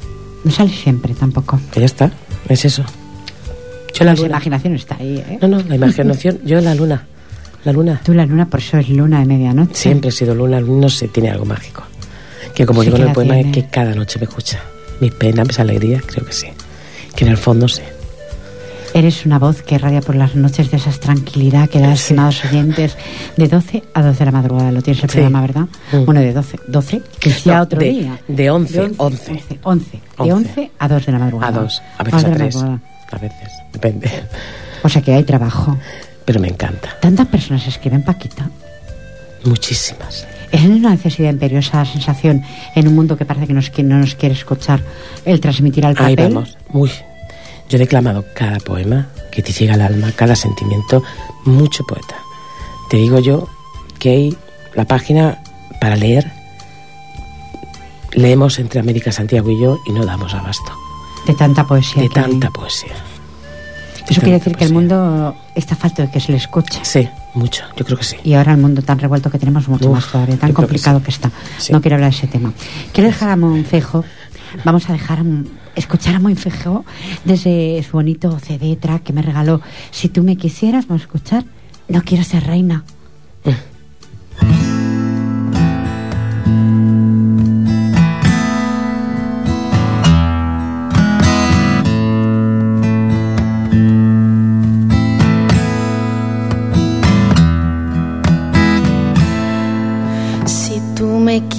No 0.45 0.51
sale 0.51 0.71
siempre 0.71 1.13
tampoco. 1.15 1.59
pues 1.71 1.81
ya 1.81 1.87
está, 1.87 2.11
es 2.49 2.65
eso. 2.65 2.83
Yo 3.95 4.05
la 4.05 4.13
La 4.13 4.15
luna... 4.17 4.29
imaginación 4.29 4.75
está 4.75 4.97
ahí, 4.99 5.19
¿eh? 5.19 5.39
No, 5.41 5.49
no, 5.49 5.61
la 5.69 5.77
imaginación, 5.77 6.41
yo 6.45 6.61
la 6.61 6.75
luna, 6.75 7.07
la 7.65 7.73
luna. 7.73 8.01
Tú 8.05 8.13
la 8.13 8.27
luna, 8.27 8.47
por 8.49 8.61
eso 8.61 8.77
es 8.79 8.89
luna 8.89 9.21
de 9.21 9.27
medianoche. 9.27 9.75
Siempre 9.75 10.09
he 10.09 10.13
sido 10.13 10.35
luna, 10.35 10.61
no 10.61 10.89
sé, 10.89 11.09
tiene 11.09 11.31
algo 11.31 11.45
mágico. 11.45 11.83
Que 12.55 12.67
como 12.67 12.83
Sí 12.83 12.87
digo 12.87 12.97
que 12.97 13.03
en 13.03 13.07
la 13.07 13.11
el 13.13 13.15
poema, 13.15 13.35
tiene. 13.35 13.51
es 13.51 13.55
que 13.57 13.71
cada 13.71 13.95
noche 13.95 14.19
me 14.19 14.25
escucha. 14.27 14.61
Mis 15.01 15.13
penas, 15.13 15.47
mis 15.47 15.59
alegrías, 15.61 16.03
creo 16.07 16.25
que 16.27 16.33
sí. 16.33 16.47
Que 17.17 17.25
en 17.25 17.31
el 17.31 17.37
fondo 17.37 17.69
sí. 17.69 17.83
Eres 18.95 19.27
una 19.27 19.41
voz 19.41 19.61
que 19.63 19.77
radia 19.77 20.01
por 20.01 20.15
las 20.15 20.37
noches 20.37 20.71
de 20.71 20.77
esa 20.77 20.93
tranquilidad 20.93 21.69
que 21.69 21.81
da, 21.81 21.89
Sí. 21.97 22.03
estimados 22.03 22.45
oyentes, 22.45 22.97
de 23.37 23.49
12 23.49 23.83
a 23.93 24.03
12 24.03 24.19
de 24.21 24.25
la 24.27 24.31
madrugada. 24.31 24.71
Lo 24.71 24.83
tienes 24.83 25.03
el 25.03 25.11
Sí. 25.11 25.15
programa, 25.17 25.41
¿verdad? 25.41 25.63
Mm. 25.91 26.05
Bueno, 26.05 26.21
de 26.21 26.33
12. 26.33 26.59
12, 26.69 27.03
que 27.19 27.35
No, 27.45 27.61
otro 27.63 27.81
de- 27.81 27.89
día. 27.91 28.19
de 28.29 28.51
11, 28.51 28.81
11. 28.81 28.95
11. 28.99 29.33
11. 29.65 29.91
De 29.91 29.99
11. 30.17 30.33
11 30.33 30.71
a 30.79 30.89
2 30.89 31.07
de 31.07 31.13
la 31.13 31.19
madrugada. 31.19 31.59
A 31.59 31.63
dos, 31.63 31.83
a 31.99 32.05
Dos 32.05 32.13
veces 32.13 32.23
de 32.23 32.27
a 32.27 32.31
la 32.31 32.37
tres. 32.37 32.55
madrugada. 32.55 32.81
A 33.11 33.19
veces, 33.19 33.49
depende. 33.73 34.11
O 34.85 34.89
sea 34.89 35.03
que 35.03 35.13
hay 35.13 35.25
trabajo. 35.25 35.77
Pero 36.25 36.39
me 36.41 36.49
encanta. 36.49 36.97
Tantas 37.01 37.27
personas 37.27 37.67
escriben 37.67 38.03
Paquita. 38.03 38.49
Muchísimas. 39.45 40.27
Es 40.55 40.65
una 40.65 40.91
necesidad 40.91 41.31
imperiosa 41.31 41.79
la 41.79 41.85
sensación 41.85 42.43
en 42.75 42.89
un 42.89 42.95
mundo 42.95 43.17
que 43.17 43.25
parece 43.25 43.47
que, 43.47 43.53
nos, 43.53 43.71
que 43.71 43.83
no 43.83 43.99
nos 43.99 44.15
quiere 44.15 44.35
escuchar 44.35 44.83
el 45.25 45.41
transmitir 45.41 45.85
al 45.87 45.97
Ahí 45.99 46.15
papel. 46.17 46.33
vamos. 46.35 46.57
Uy, 46.73 46.91
yo 47.69 47.77
he 47.77 47.79
declamado 47.79 48.25
cada 48.35 48.59
poema 48.59 49.09
que 49.33 49.43
te 49.43 49.53
llega 49.53 49.75
al 49.75 49.81
alma, 49.83 50.13
cada 50.15 50.37
sentimiento, 50.37 51.03
mucho 51.45 51.85
poeta. 51.85 52.15
Te 52.89 52.99
digo 52.99 53.19
yo 53.19 53.49
que 53.99 54.11
hay 54.11 54.37
la 54.75 54.85
página 54.85 55.43
para 55.81 55.97
leer. 55.97 56.31
Leemos 58.13 58.59
entre 58.61 58.79
América, 58.81 59.11
Santiago 59.11 59.51
y 59.51 59.61
yo 59.61 59.81
y 59.87 59.93
no 59.93 60.05
damos 60.07 60.35
abasto 60.35 60.73
De 61.27 61.35
tanta 61.35 61.67
poesía. 61.67 62.03
de 62.03 62.09
que 62.09 62.21
hay. 62.21 62.27
tanta 62.31 62.51
poesía. 62.51 62.95
Eso 64.09 64.21
quiere 64.21 64.39
decir 64.39 64.55
que 64.57 64.65
el 64.65 64.73
mundo 64.73 65.35
está 65.55 65.75
falto 65.77 66.03
de 66.03 66.11
que 66.11 66.21
se 66.21 66.31
le 66.33 66.39
escuche. 66.39 66.79
Sí, 66.83 67.09
mucho, 67.35 67.65
yo 67.77 67.85
creo 67.85 67.97
que 67.99 68.05
sí. 68.05 68.17
Y 68.23 68.35
ahora 68.35 68.53
el 68.53 68.59
mundo 68.59 68.83
tan 68.83 68.99
revuelto 68.99 69.31
que 69.31 69.39
tenemos, 69.39 69.67
mucho 69.69 69.89
Uf, 69.89 69.95
más 69.95 70.07
todavía, 70.13 70.37
tan 70.37 70.51
que 70.51 70.55
complicado 70.55 70.99
sí. 70.99 71.05
que, 71.05 71.11
está. 71.11 71.31
Sí. 71.59 71.73
No 71.73 71.81
quiero 71.81 71.97
hablar 71.97 72.11
de 72.11 72.17
ese 72.19 72.27
tema. 72.27 72.53
Quiero 72.93 73.09
dejar 73.09 73.31
a 73.31 73.37
Monfejo, 73.37 74.05
vamos 74.65 74.89
a 74.91 74.93
dejar 74.93 75.21
a 75.21 75.25
Mon- 75.25 75.49
escuchar 75.75 76.15
a 76.17 76.19
Monfejo 76.21 76.85
desde 77.25 77.83
su 77.83 77.93
bonito 77.93 78.39
CD 78.39 78.77
track 78.77 79.03
que 79.05 79.13
me 79.13 79.23
regaló. 79.23 79.61
Si 79.91 80.09
tú 80.11 80.23
me 80.23 80.37
quisieras, 80.37 80.87
vamos 80.87 81.03
a 81.03 81.05
escuchar 81.07 81.45
No 81.89 82.03
quiero 82.03 82.25
ser 82.25 82.45
reina. 82.47 82.85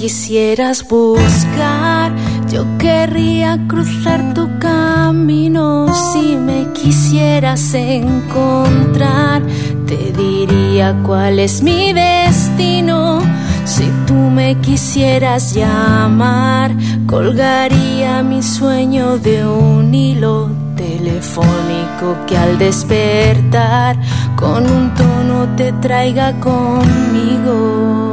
Quisieras 0.06 0.86
buscar, 0.86 2.12
yo 2.48 2.64
querría 2.78 3.58
cruzar 3.66 4.34
tu 4.34 4.48
camino. 4.60 5.92
Si 6.12 6.36
me 6.36 6.68
quisieras 6.72 7.74
encontrar, 7.74 9.42
te 9.84 10.12
diría 10.12 10.94
cuál 11.04 11.40
es 11.40 11.60
mi 11.60 11.92
destino. 11.92 13.20
Si 13.64 13.90
tú 14.06 14.14
me 14.14 14.54
quisieras 14.60 15.52
llamar, 15.52 16.70
colgaría 17.08 18.22
mi 18.22 18.44
sueño 18.44 19.18
de 19.18 19.44
un 19.44 19.92
hilo 19.92 20.50
telefónico 20.76 22.14
que 22.28 22.38
al 22.38 22.58
despertar 22.58 23.96
con 24.36 24.70
un 24.70 24.94
tono 24.94 25.48
te 25.56 25.72
traiga 25.72 26.32
conmigo. 26.38 28.05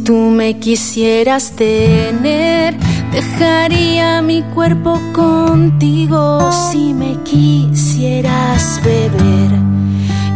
Si 0.00 0.06
tú 0.06 0.30
me 0.30 0.58
quisieras 0.58 1.52
tener, 1.52 2.74
dejaría 3.12 4.22
mi 4.22 4.40
cuerpo 4.40 4.98
contigo. 5.12 6.50
Si 6.70 6.94
me 6.94 7.18
quisieras 7.22 8.80
beber, 8.82 9.50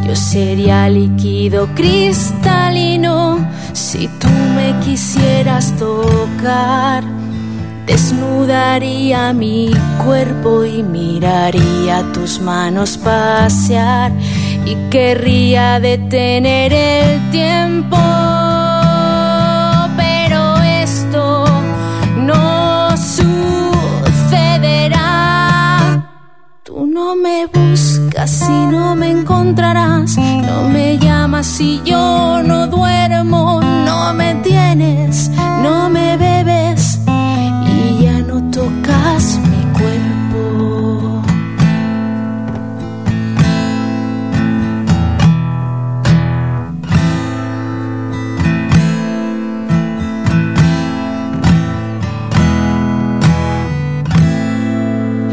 yo 0.07 0.15
sería 0.15 0.87
líquido 0.91 1.67
cristalino. 1.75 3.39
Si 3.73 4.07
tú 4.21 4.29
me 4.55 4.79
quisieras 4.85 5.73
tocar, 5.79 7.03
desnudaría 7.87 9.33
mi 9.33 9.71
cuerpo 10.05 10.67
y 10.67 10.83
miraría 10.83 12.05
tus 12.13 12.39
manos 12.39 12.99
pasear 12.99 14.13
y 14.67 14.75
querría 14.91 15.81
detener 15.81 16.75
el 16.75 17.31
tiempo. 17.31 18.34
No 29.65 30.69
me 30.69 30.99
llamas 30.99 31.47
si 31.47 31.81
yo 31.85 32.43
no 32.45 32.67
duermo. 32.67 33.63
No 33.63 34.13
me 34.13 34.35
tienes, 34.37 35.31
no 35.63 35.89
me 35.89 36.19
bebes 36.19 37.01
y 37.67 38.03
ya 38.03 38.19
no 38.21 38.51
tocas 38.51 39.39
mi 39.51 39.63
cuerpo. 39.79 41.23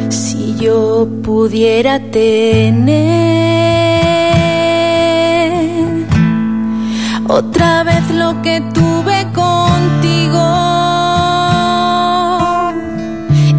Si 0.10 0.56
yo 0.56 1.06
pudiera 1.22 2.00
tener 2.00 3.81
otra 7.32 7.84
vez 7.84 8.10
lo 8.12 8.42
que 8.42 8.60
tuve 8.74 9.26
contigo. 9.32 10.44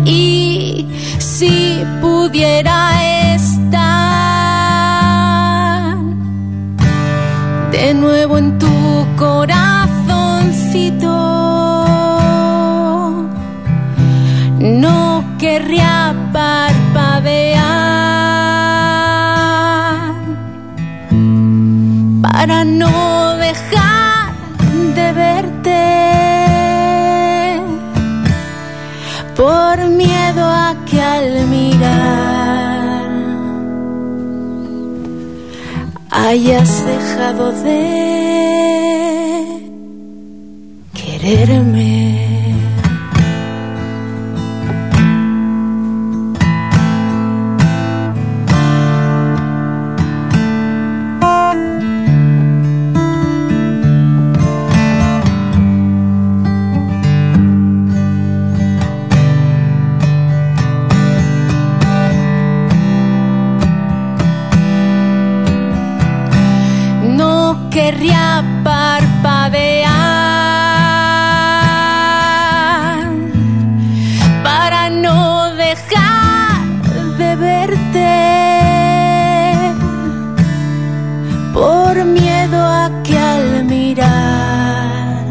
Y 0.05 0.87
si 1.19 1.83
pudiera 2.01 3.35
estar 3.35 3.97
de 7.71 7.95
nuevo 7.95 8.37
en 8.37 8.59
tu 8.59 9.07
corazoncito 9.17 9.73
no 14.61 15.25
querría 15.39 16.15
parpadear 16.33 17.73
para 22.23 22.65
no 22.65 23.12
dejar 23.53 24.33
de 24.95 25.13
verte 25.13 25.85
por 29.37 29.77
miedo 29.89 30.45
a 30.45 30.75
que 30.87 31.01
al 31.01 31.47
mirar 31.49 33.11
hayas 36.11 36.87
dejado 36.87 37.53
de 37.67 37.83
quererme. 40.95 42.22
Querría 67.73 68.45
parpadear 68.63 69.93
para 74.45 74.91
no 74.91 75.55
dejar 75.55 76.61
de 77.17 77.37
verte. 77.37 78.13
Por 81.55 82.05
miedo 82.05 82.59
a 82.59 82.91
que 83.05 83.19
al 83.19 83.65
mirar 83.65 85.25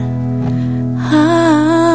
ah, 1.14 1.94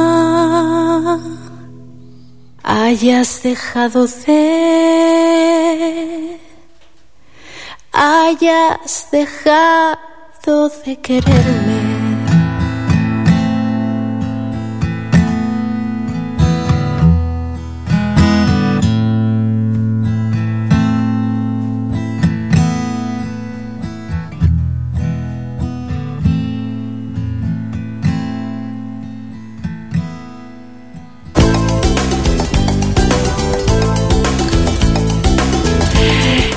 hayas 2.62 3.42
dejado 3.42 4.06
de 4.06 4.46
hayas 7.92 9.08
dejado 9.10 10.15
de 10.46 10.94
quererme. 10.94 11.95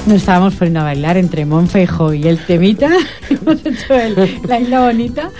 Nos 0.10 0.18
estábamos 0.22 0.56
poniendo 0.56 0.80
a 0.80 0.84
bailar 0.86 1.18
entre 1.18 1.46
Monfejo 1.46 2.14
y 2.16 2.28
el 2.28 2.40
temita. 2.40 2.90
Hemos 3.30 3.64
hecho 3.64 3.94
el- 3.94 4.40
la 4.48 4.60
isla 4.60 4.80
bonita. 4.82 5.30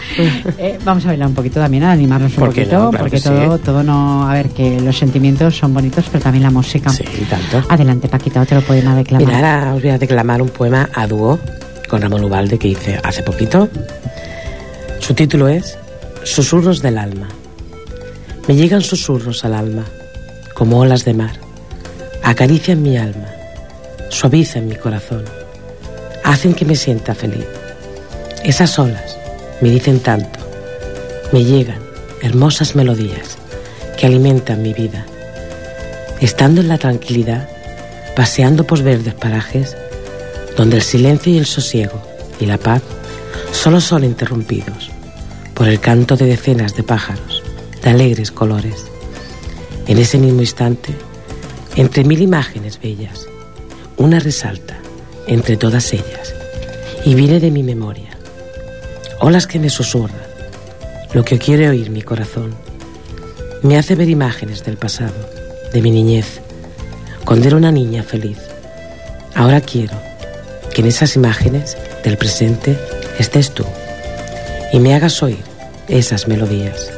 Eh, 0.60 0.78
vamos 0.84 1.04
a 1.06 1.08
bailar 1.08 1.28
un 1.30 1.34
poquito 1.34 1.60
también, 1.60 1.84
a 1.84 1.92
animarnos 1.92 2.32
un 2.34 2.38
¿Por 2.40 2.54
qué 2.54 2.62
poquito, 2.64 2.78
no? 2.84 2.90
Claro 2.92 3.04
porque 3.06 3.18
que 3.18 3.24
todo, 3.24 3.58
sí. 3.58 3.64
todo 3.64 3.84
no. 3.84 4.30
A 4.30 4.34
ver, 4.34 4.50
que 4.50 4.80
los 4.82 4.98
sentimientos 4.98 5.58
son 5.58 5.74
bonitos, 5.74 6.06
pero 6.12 6.22
también 6.24 6.44
la 6.44 6.52
música. 6.52 6.90
Sí, 6.92 7.04
tanto. 7.30 7.64
Adelante, 7.70 8.08
Paquita, 8.10 8.42
otro 8.42 8.62
poema 8.62 8.96
declamado. 8.96 9.26
Mira, 9.36 9.56
ahora 9.60 9.74
os 9.76 9.82
voy 9.82 9.92
a 9.92 9.98
declamar 9.98 10.42
un 10.42 10.50
poema 10.50 10.90
a 10.94 11.08
dúo 11.08 11.40
con 11.90 12.02
Ramón 12.02 12.24
Ubalde 12.26 12.60
que 12.60 12.68
hice 12.70 13.00
hace 13.04 13.24
poquito. 13.24 13.70
Su 15.00 15.14
título 15.14 15.48
es 15.48 15.78
Susurros 16.24 16.82
del 16.82 16.98
alma. 16.98 17.28
Me 18.48 18.56
llegan 18.56 18.82
susurros 18.82 19.44
al 19.46 19.54
alma, 19.56 19.86
como 20.54 20.80
olas 20.80 21.06
de 21.06 21.14
mar. 21.16 21.32
Acarician 22.24 22.82
mi 22.84 22.98
alma, 22.98 23.26
suavizan 24.10 24.68
mi 24.68 24.76
corazón, 24.76 25.24
hacen 26.24 26.54
que 26.54 26.66
me 26.66 26.76
sienta 26.76 27.16
feliz. 27.16 27.46
Esas 28.44 28.78
olas 28.78 29.18
me 29.62 29.70
dicen 29.70 30.00
tanto, 30.00 30.40
me 31.32 31.44
llegan 31.44 31.80
hermosas 32.22 32.76
melodías 32.76 33.38
que 33.98 34.06
alimentan 34.06 34.62
mi 34.62 34.74
vida. 34.74 35.06
Estando 36.20 36.62
en 36.62 36.68
la 36.68 36.78
tranquilidad, 36.78 37.48
paseando 38.16 38.66
por 38.66 38.84
verdes 38.84 39.14
parajes, 39.14 39.76
donde 40.58 40.78
el 40.78 40.84
silencio 40.84 41.32
y 41.32 41.38
el 41.38 41.46
sosiego 41.46 42.02
y 42.40 42.46
la 42.46 42.58
paz 42.58 42.82
solo 43.52 43.80
son 43.80 44.04
interrumpidos 44.04 44.90
por 45.54 45.68
el 45.68 45.80
canto 45.80 46.16
de 46.16 46.26
decenas 46.26 46.76
de 46.76 46.84
pájaros 46.84 47.44
de 47.82 47.90
alegres 47.90 48.32
colores. 48.32 48.86
En 49.88 49.98
ese 49.98 50.18
mismo 50.18 50.42
instante, 50.42 50.94
entre 51.76 52.04
mil 52.04 52.22
imágenes 52.22 52.80
bellas, 52.80 53.29
una 54.00 54.20
resalta 54.20 54.78
entre 55.28 55.58
todas 55.58 55.92
ellas 55.92 56.34
y 57.04 57.16
viene 57.16 57.42
de 57.42 57.52
mi 57.52 57.64
memoria. 57.64 58.18
Olas 59.20 59.46
que 59.46 59.60
me 59.60 59.70
susurran, 59.70 60.22
lo 61.14 61.26
que 61.26 61.38
quiere 61.38 61.68
oír 61.68 61.90
mi 61.90 62.02
corazón. 62.02 62.56
Me 63.62 63.78
hace 63.78 63.96
ver 63.96 64.10
imágenes 64.10 64.64
del 64.64 64.78
pasado, 64.78 65.14
de 65.74 65.82
mi 65.82 65.92
niñez, 65.92 66.40
cuando 67.26 67.48
era 67.48 67.58
una 67.58 67.74
niña 67.74 68.02
feliz. 68.02 68.38
Ahora 69.36 69.60
quiero 69.60 69.98
que 70.74 70.80
en 70.80 70.88
esas 70.88 71.18
imágenes 71.18 71.78
del 72.04 72.18
presente 72.18 72.80
estés 73.20 73.52
tú 73.54 73.66
y 74.72 74.80
me 74.80 74.96
hagas 74.96 75.22
oír 75.22 75.44
esas 75.90 76.30
melodías. 76.30 76.90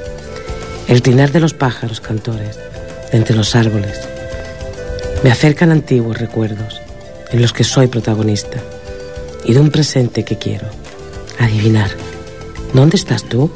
El 0.88 1.02
trinar 1.02 1.32
de 1.32 1.39
los 1.39 1.56
pájaros 1.56 1.99
cantores 1.99 2.60
entre 3.12 3.36
los 3.36 3.56
árboles 3.56 3.99
me 5.24 5.32
acercan 5.32 5.72
antiguos 5.72 6.20
recuerdos 6.20 6.80
en 7.32 7.41
los 7.41 7.53
que 7.53 7.63
soy 7.63 7.88
protagonista 7.88 8.61
y 9.45 9.53
de 9.53 9.59
un 9.59 9.71
presente 9.71 10.23
que 10.23 10.38
quiero 10.38 10.67
adivinar. 11.39 11.91
¿Dónde 12.73 12.97
estás 12.97 13.23
tú? 13.23 13.51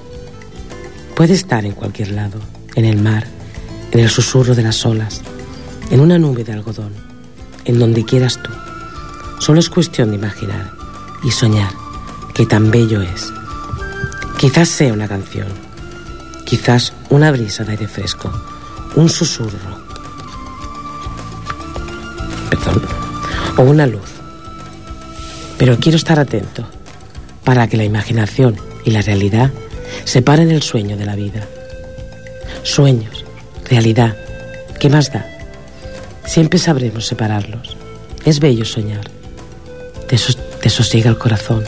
Puede 1.15 1.33
estar 1.33 1.65
en 1.65 1.73
cualquier 1.73 2.11
lado, 2.11 2.39
en 2.75 2.85
el 2.85 3.01
mar, 3.01 3.25
en 3.91 3.99
el 3.99 4.09
susurro 4.09 4.55
de 4.55 4.63
las 4.63 4.85
olas, 4.85 5.21
en 5.89 5.99
una 5.99 6.17
nube 6.17 6.43
de 6.43 6.53
algodón, 6.53 6.93
en 7.65 7.79
donde 7.79 8.05
quieras 8.05 8.39
tú. 8.41 8.51
Solo 9.39 9.59
es 9.59 9.69
cuestión 9.69 10.09
de 10.09 10.15
imaginar 10.15 10.71
y 11.23 11.31
soñar 11.31 11.71
que 12.33 12.45
tan 12.45 12.71
bello 12.71 13.01
es. 13.01 13.31
Quizás 14.37 14.67
sea 14.69 14.93
una 14.93 15.07
canción, 15.07 15.47
quizás 16.45 16.93
una 17.09 17.31
brisa 17.31 17.63
de 17.63 17.71
aire 17.71 17.87
fresco, 17.87 18.31
un 18.95 19.07
susurro, 19.07 19.79
perdón, 22.49 22.94
o 23.57 23.61
una 23.63 23.87
luz. 23.87 24.09
Pero 25.57 25.77
quiero 25.79 25.97
estar 25.97 26.19
atento 26.19 26.67
para 27.43 27.67
que 27.67 27.77
la 27.77 27.83
imaginación 27.83 28.57
y 28.83 28.91
la 28.91 29.01
realidad 29.01 29.51
separen 30.03 30.51
el 30.51 30.61
sueño 30.61 30.97
de 30.97 31.05
la 31.05 31.15
vida. 31.15 31.41
Sueños, 32.63 33.23
realidad, 33.69 34.15
¿qué 34.79 34.89
más 34.89 35.11
da? 35.11 35.25
Siempre 36.25 36.59
sabremos 36.59 37.05
separarlos. 37.05 37.77
Es 38.25 38.39
bello 38.39 38.65
soñar. 38.65 39.09
Te, 40.07 40.17
sos- 40.17 40.37
te 40.59 40.69
sosiega 40.69 41.09
el 41.09 41.17
corazón. 41.17 41.63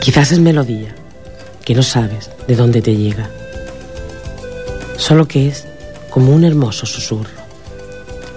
Quizás 0.00 0.32
es 0.32 0.40
melodía 0.40 0.94
que 1.64 1.74
no 1.74 1.82
sabes 1.82 2.30
de 2.46 2.56
dónde 2.56 2.82
te 2.82 2.96
llega. 2.96 3.28
Solo 4.96 5.28
que 5.28 5.48
es 5.48 5.64
como 6.10 6.32
un 6.34 6.44
hermoso 6.44 6.86
susurro. 6.86 7.30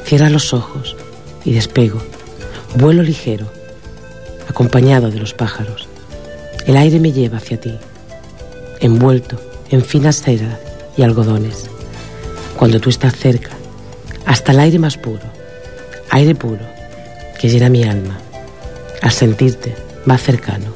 Cierra 0.05 0.29
los 0.29 0.53
ojos 0.53 0.95
y 1.45 1.53
despego. 1.53 2.01
Vuelo 2.75 3.03
ligero, 3.03 3.47
acompañado 4.47 5.11
de 5.11 5.19
los 5.19 5.33
pájaros. 5.33 5.87
El 6.65 6.77
aire 6.77 6.99
me 6.99 7.11
lleva 7.11 7.37
hacia 7.37 7.59
ti, 7.59 7.77
envuelto 8.79 9.39
en 9.69 9.83
finas 9.83 10.21
ceras 10.21 10.57
y 10.97 11.03
algodones. 11.03 11.69
Cuando 12.57 12.79
tú 12.79 12.89
estás 12.89 13.15
cerca, 13.15 13.51
hasta 14.25 14.51
el 14.51 14.59
aire 14.59 14.79
más 14.79 14.97
puro, 14.97 15.23
aire 16.09 16.35
puro 16.35 16.65
que 17.39 17.49
llena 17.49 17.69
mi 17.69 17.83
alma, 17.83 18.19
al 19.01 19.11
sentirte 19.11 19.75
más 20.05 20.21
cercano, 20.21 20.73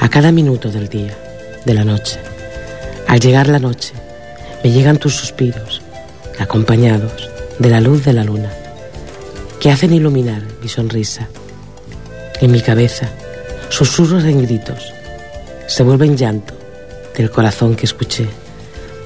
a 0.00 0.08
cada 0.08 0.32
minuto 0.32 0.70
del 0.70 0.88
día, 0.88 1.16
de 1.64 1.74
la 1.74 1.84
noche. 1.84 2.18
Al 3.06 3.20
llegar 3.20 3.46
la 3.48 3.58
noche, 3.58 3.92
me 4.64 4.70
llegan 4.70 4.96
tus 4.96 5.14
suspiros, 5.14 5.82
acompañados 6.38 7.30
de 7.58 7.68
la 7.68 7.80
luz 7.80 8.04
de 8.04 8.12
la 8.14 8.24
luna, 8.24 8.50
que 9.62 9.70
hacen 9.70 9.94
iluminar 9.94 10.42
mi 10.60 10.68
sonrisa. 10.68 11.28
En 12.40 12.50
mi 12.50 12.60
cabeza, 12.60 13.08
susurros 13.68 14.24
en 14.24 14.42
gritos, 14.42 14.92
se 15.68 15.84
vuelven 15.84 16.16
llanto 16.16 16.52
del 17.16 17.30
corazón 17.30 17.76
que 17.76 17.86
escuché, 17.86 18.26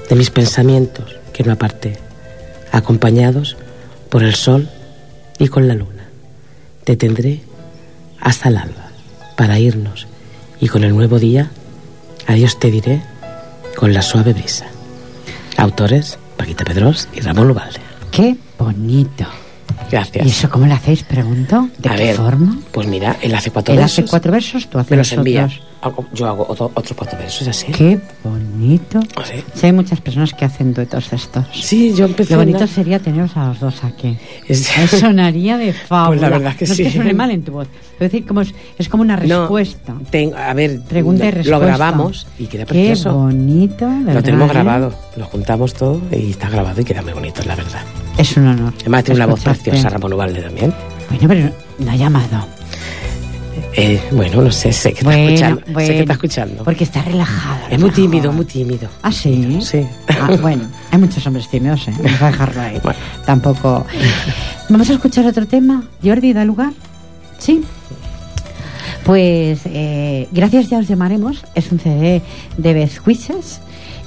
de 0.09 0.15
mis 0.15 0.31
pensamientos 0.31 1.15
que 1.31 1.43
no 1.43 1.51
aparté, 1.51 1.99
acompañados 2.71 3.55
por 4.09 4.23
el 4.23 4.33
sol 4.33 4.67
y 5.37 5.47
con 5.47 5.67
la 5.67 5.75
luna. 5.75 6.09
Te 6.85 6.97
tendré 6.97 7.43
hasta 8.19 8.49
el 8.49 8.57
alba 8.57 8.89
para 9.35 9.59
irnos 9.59 10.07
y 10.59 10.69
con 10.69 10.83
el 10.83 10.95
nuevo 10.95 11.19
día, 11.19 11.51
adiós 12.25 12.57
te 12.57 12.71
diré 12.71 13.03
con 13.75 13.93
la 13.93 14.01
suave 14.01 14.33
brisa. 14.33 14.65
Autores, 15.55 16.17
Paquita 16.35 16.65
Pedros 16.65 17.09
y 17.13 17.19
Ramón 17.19 17.51
Ubalde. 17.51 17.79
Qué 18.09 18.35
bonito. 18.57 19.27
Gracias. 19.91 20.25
¿Y 20.25 20.29
eso 20.29 20.49
cómo 20.49 20.65
lo 20.67 20.73
hacéis, 20.73 21.03
pregunto? 21.03 21.69
¿De 21.77 21.89
A 21.89 21.95
qué 21.95 22.03
ver, 22.05 22.15
forma? 22.15 22.57
Pues 22.71 22.87
mira, 22.87 23.17
él 23.21 23.33
hace 23.33 23.51
cuatro 23.51 23.73
Él 23.73 23.79
versos. 23.79 23.99
hace 23.99 24.09
cuatro 24.09 24.31
versos, 24.31 24.67
tú 24.67 24.77
haces 24.79 24.91
Me 24.91 24.97
los 24.97 25.11
envía. 25.13 25.45
otros. 25.45 25.61
Yo 26.13 26.27
hago 26.27 26.45
otro- 26.49 26.71
otros 26.73 26.93
cuatro 26.97 27.17
versos, 27.19 27.47
así. 27.47 27.67
Qué 27.71 27.99
bonito. 28.23 28.99
Sí. 29.23 29.43
Sí, 29.53 29.65
hay 29.67 29.71
muchas 29.73 30.01
personas 30.01 30.33
que 30.33 30.43
hacen 30.45 30.73
duetos 30.73 31.13
estos. 31.13 31.45
Sí, 31.53 31.93
yo 31.95 32.05
empecé. 32.05 32.33
Lo 32.33 32.39
bonito 32.39 32.65
sería 32.67 32.99
teneros 32.99 33.37
a 33.37 33.47
los 33.49 33.59
dos 33.59 33.83
aquí. 33.83 34.17
Es- 34.47 34.67
Sonaría 34.89 35.57
de 35.57 35.73
fábula. 35.73 36.07
Pues 36.17 36.21
la 36.21 36.29
verdad 36.29 36.55
que 36.55 36.65
no 36.65 36.73
sí. 36.73 36.81
es 36.83 36.87
que 36.89 36.93
suene 36.95 37.13
mal 37.13 37.31
en 37.31 37.43
tu 37.43 37.51
voz. 37.53 37.67
Es 37.93 37.99
decir, 37.99 38.25
como 38.25 38.41
es, 38.41 38.53
es 38.77 38.89
como 38.89 39.03
una 39.03 39.15
No, 39.17 39.41
respuesta. 39.41 39.93
ten- 40.09 40.33
a 40.35 40.53
ver, 40.53 40.81
Pregunta 40.81 41.25
y 41.25 41.27
lo- 41.31 41.35
respuesta. 41.37 41.59
Lo 41.59 41.65
grabamos 41.65 42.27
y 42.39 42.45
queda 42.47 42.65
Qué 42.65 42.69
precioso. 42.73 43.13
bonito, 43.13 43.85
de 43.87 43.99
Lo 43.99 44.05
verdad, 44.05 44.23
tenemos 44.23 44.49
¿eh? 44.49 44.53
grabado, 44.53 44.93
lo 45.15 45.25
juntamos 45.25 45.73
todo 45.73 46.01
y 46.11 46.31
está 46.31 46.49
grabado 46.49 46.81
y 46.81 46.83
queda 46.83 47.01
muy 47.01 47.13
bonito, 47.13 47.41
la 47.45 47.55
verdad. 47.55 47.81
Es 48.17 48.35
un 48.35 48.47
honor. 48.47 48.73
Además 48.81 49.03
tiene 49.03 49.19
una 49.19 49.27
voz 49.27 49.41
preciosa, 49.43 49.89
Ramón 49.89 50.13
Ubalde 50.13 50.41
también. 50.41 50.73
Bueno, 51.09 51.27
pero 51.27 51.51
no 51.79 51.91
ha 51.91 51.95
llamado. 51.95 52.47
Eh, 53.79 54.01
bueno, 54.11 54.41
no 54.41 54.51
sé, 54.51 54.73
sé 54.73 54.91
que 54.91 54.99
está 55.01 55.05
Bueno, 55.11 55.29
escuchando. 55.29 55.61
Sé 55.79 55.87
que 55.87 55.99
está 55.99 56.13
escuchando. 56.13 56.63
Porque 56.63 56.83
está 56.83 57.01
relajado. 57.03 57.59
Es 57.69 57.79
muy 57.79 57.91
tímido, 57.91 58.33
muy 58.33 58.45
tímido. 58.45 58.89
¿Ah, 59.03 59.11
sí? 59.11 59.59
Sí. 59.61 59.85
Ah, 60.19 60.35
bueno, 60.41 60.63
hay 60.89 60.97
muchos 60.97 61.25
hombres 61.27 61.47
tímidos, 61.47 61.87
¿eh? 61.87 61.93
Vamos 61.95 62.21
a 62.23 62.25
dejarlo 62.25 62.61
ahí. 62.61 62.79
Bueno. 62.81 62.99
Tampoco. 63.23 63.85
Vamos 64.69 64.89
a 64.89 64.93
escuchar 64.93 65.27
otro 65.27 65.45
tema. 65.45 65.83
Jordi, 66.03 66.33
da 66.33 66.43
lugar. 66.43 66.73
¿Sí? 67.37 67.63
Pues 69.05 69.59
eh, 69.65 70.27
gracias 70.31 70.69
ya 70.69 70.79
os 70.79 70.87
llamaremos. 70.87 71.45
Es 71.53 71.71
un 71.71 71.79
CD 71.79 72.23
de 72.57 72.73
Beth 72.73 72.99
Wishes. 73.05 73.61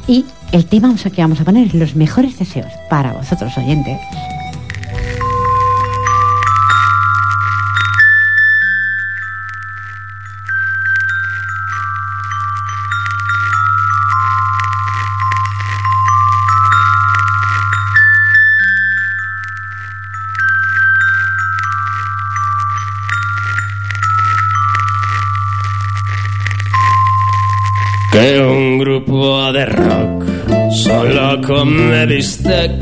Y 0.09 0.25
el 0.51 0.67
tema 0.67 0.93
que 0.97 1.23
vamos 1.23 1.41
a 1.41 1.45
poner 1.45 1.69
es 1.69 1.75
los 1.75 1.95
mejores 1.95 2.37
deseos 2.41 2.73
para 2.89 3.13
vosotros, 3.13 3.57
oyentes. 3.57 3.99
Que 28.13 28.41
un 28.41 28.79
grupo 28.79 29.53
de 29.53 29.67
rock 29.67 30.25
solo 30.73 31.41
come 31.47 32.07
bistec, 32.07 32.73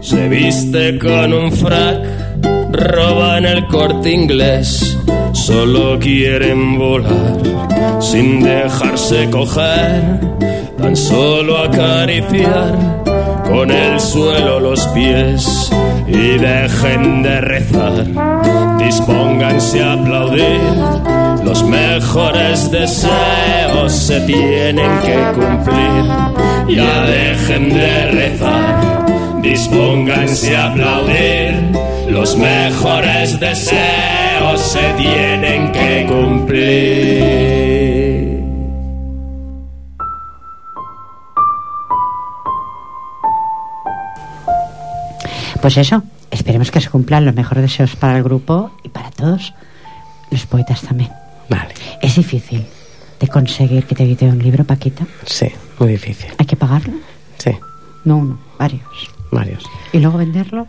se 0.00 0.28
viste 0.28 0.98
con 0.98 1.32
un 1.34 1.52
frac, 1.52 1.98
roban 2.72 3.44
el 3.44 3.66
corte 3.66 4.10
inglés, 4.10 4.96
solo 5.32 5.98
quieren 5.98 6.78
volar 6.78 7.38
sin 8.00 8.42
dejarse 8.42 9.28
coger, 9.30 10.20
tan 10.78 10.96
solo 10.96 11.58
acariciar 11.58 13.04
con 13.44 13.70
el 13.70 14.00
suelo 14.00 14.58
los 14.58 14.86
pies 14.88 15.70
y 16.08 16.38
dejen 16.38 17.22
de 17.22 17.40
rezar, 17.42 18.06
dispónganse 18.78 19.82
a 19.82 19.92
aplaudir. 19.92 21.11
Los 21.52 21.64
mejores 21.64 22.70
deseos 22.70 23.92
se 23.92 24.20
tienen 24.22 24.90
que 25.02 25.18
cumplir. 25.34 26.04
Ya 26.74 27.02
dejen 27.02 27.74
de 27.74 28.10
rezar, 28.10 29.42
dispónganse 29.42 30.56
a 30.56 30.70
aplaudir. 30.70 31.76
Los 32.08 32.38
mejores 32.38 33.38
deseos 33.38 34.62
se 34.62 34.94
tienen 34.96 35.72
que 35.72 36.06
cumplir. 36.08 36.72
Pues 45.60 45.76
eso, 45.76 46.02
esperemos 46.30 46.70
que 46.70 46.80
se 46.80 46.88
cumplan 46.88 47.26
los 47.26 47.34
mejores 47.34 47.64
deseos 47.64 47.94
para 47.94 48.16
el 48.16 48.22
grupo 48.22 48.70
y 48.82 48.88
para 48.88 49.10
todos 49.10 49.52
los 50.30 50.46
poetas 50.46 50.80
también. 50.80 51.21
Vale. 51.48 51.74
Es 52.00 52.16
difícil 52.16 52.64
de 53.20 53.28
conseguir 53.28 53.84
que 53.84 53.94
te 53.94 54.04
edite 54.04 54.26
un 54.26 54.38
libro, 54.38 54.64
Paquita. 54.64 55.06
Sí, 55.26 55.46
muy 55.78 55.88
difícil. 55.90 56.30
¿Hay 56.38 56.46
que 56.46 56.56
pagarlo? 56.56 56.94
Sí, 57.38 57.50
No 58.04 58.16
uno, 58.16 58.38
varios. 58.58 58.82
varios. 59.30 59.64
Y 59.92 59.98
luego 59.98 60.18
venderlos. 60.18 60.66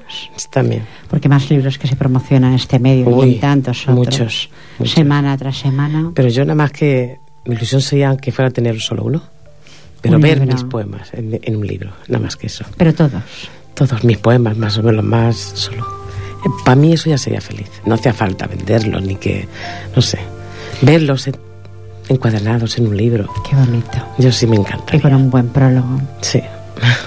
También. 0.52 0.86
Porque 1.10 1.28
más 1.30 1.50
libros 1.50 1.78
que 1.78 1.88
se 1.88 1.96
promocionan 1.96 2.52
en 2.52 2.56
este 2.56 2.80
medio 2.80 3.08
Uy, 3.10 3.32
y 3.32 3.36
tantos 3.40 3.84
otros. 3.84 3.96
muchos, 3.98 4.50
muchos. 4.80 4.94
Semana 4.96 5.38
tras 5.38 5.58
semana. 5.58 6.12
Pero 6.14 6.30
yo 6.30 6.44
nada 6.46 6.56
más 6.56 6.72
que 6.72 7.18
mi 7.46 7.56
ilusión 7.56 7.82
sería 7.82 8.16
que 8.18 8.32
fuera 8.32 8.52
tener 8.52 8.80
solo 8.80 9.04
uno. 9.04 9.22
Pero 10.02 10.18
Un 10.18 10.22
ver 10.22 10.40
libro. 10.40 10.54
mis 10.54 10.64
poemas 10.66 11.14
en, 11.14 11.40
en 11.42 11.56
un 11.56 11.66
libro, 11.66 11.92
nada 12.08 12.24
más 12.24 12.36
que 12.36 12.48
eso. 12.48 12.66
Pero 12.78 12.94
todos. 12.94 13.24
Todos 13.74 14.04
mis 14.04 14.18
poemas, 14.18 14.56
más 14.58 14.78
o 14.78 14.84
menos, 14.84 15.04
más 15.04 15.36
solo. 15.38 15.88
Para 16.66 16.76
mí 16.76 16.94
eso 16.94 17.10
ya 17.10 17.18
sería 17.18 17.40
feliz. 17.42 17.70
No 17.86 17.96
hacía 17.96 18.14
falta 18.14 18.46
venderlos 18.48 19.02
ni 19.02 19.16
que, 19.16 19.48
no 19.96 20.02
sé, 20.02 20.20
verlos 20.86 21.28
en- 21.28 21.36
encuadernados 22.10 22.78
en 22.78 22.88
un 22.88 22.98
libro. 22.98 23.28
Qué 23.50 23.56
bonito. 23.56 23.98
Yo 24.18 24.32
sí 24.32 24.46
me 24.48 24.56
encanta. 24.58 24.96
Y 24.96 25.00
con 25.00 25.14
un 25.14 25.30
buen 25.30 25.48
prólogo. 25.50 26.00
Sí. 26.22 26.42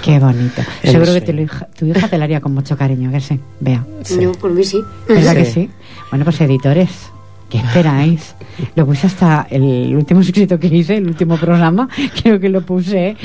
Qué 0.01 0.19
bonito. 0.19 0.61
El 0.83 0.91
Seguro 0.91 1.13
que 1.23 1.33
lo 1.33 1.41
hija- 1.41 1.67
tu 1.77 1.85
hija 1.85 2.07
te 2.07 2.17
lo 2.17 2.23
haría 2.23 2.41
con 2.41 2.53
mucho 2.53 2.75
cariño, 2.77 3.11
que 3.11 3.19
sí. 3.21 3.39
Vea. 3.59 3.85
Sí. 4.03 4.19
Yo, 4.21 4.31
por 4.33 4.51
mí 4.51 4.63
sí. 4.63 4.81
¿Verdad 5.07 5.35
que 5.35 5.45
Sí. 5.45 5.51
sí? 5.51 5.69
Bueno, 6.09 6.25
pues 6.25 6.39
editores, 6.41 6.89
¿qué 7.49 7.57
esperáis? 7.59 8.35
Lo 8.75 8.85
puse 8.85 9.07
hasta 9.07 9.47
el 9.49 9.95
último 9.95 10.21
escrito 10.21 10.59
que 10.59 10.67
hice, 10.67 10.97
el 10.97 11.07
último 11.07 11.37
programa, 11.37 11.87
creo 12.21 12.39
que 12.39 12.49
lo 12.49 12.61
puse. 12.61 13.15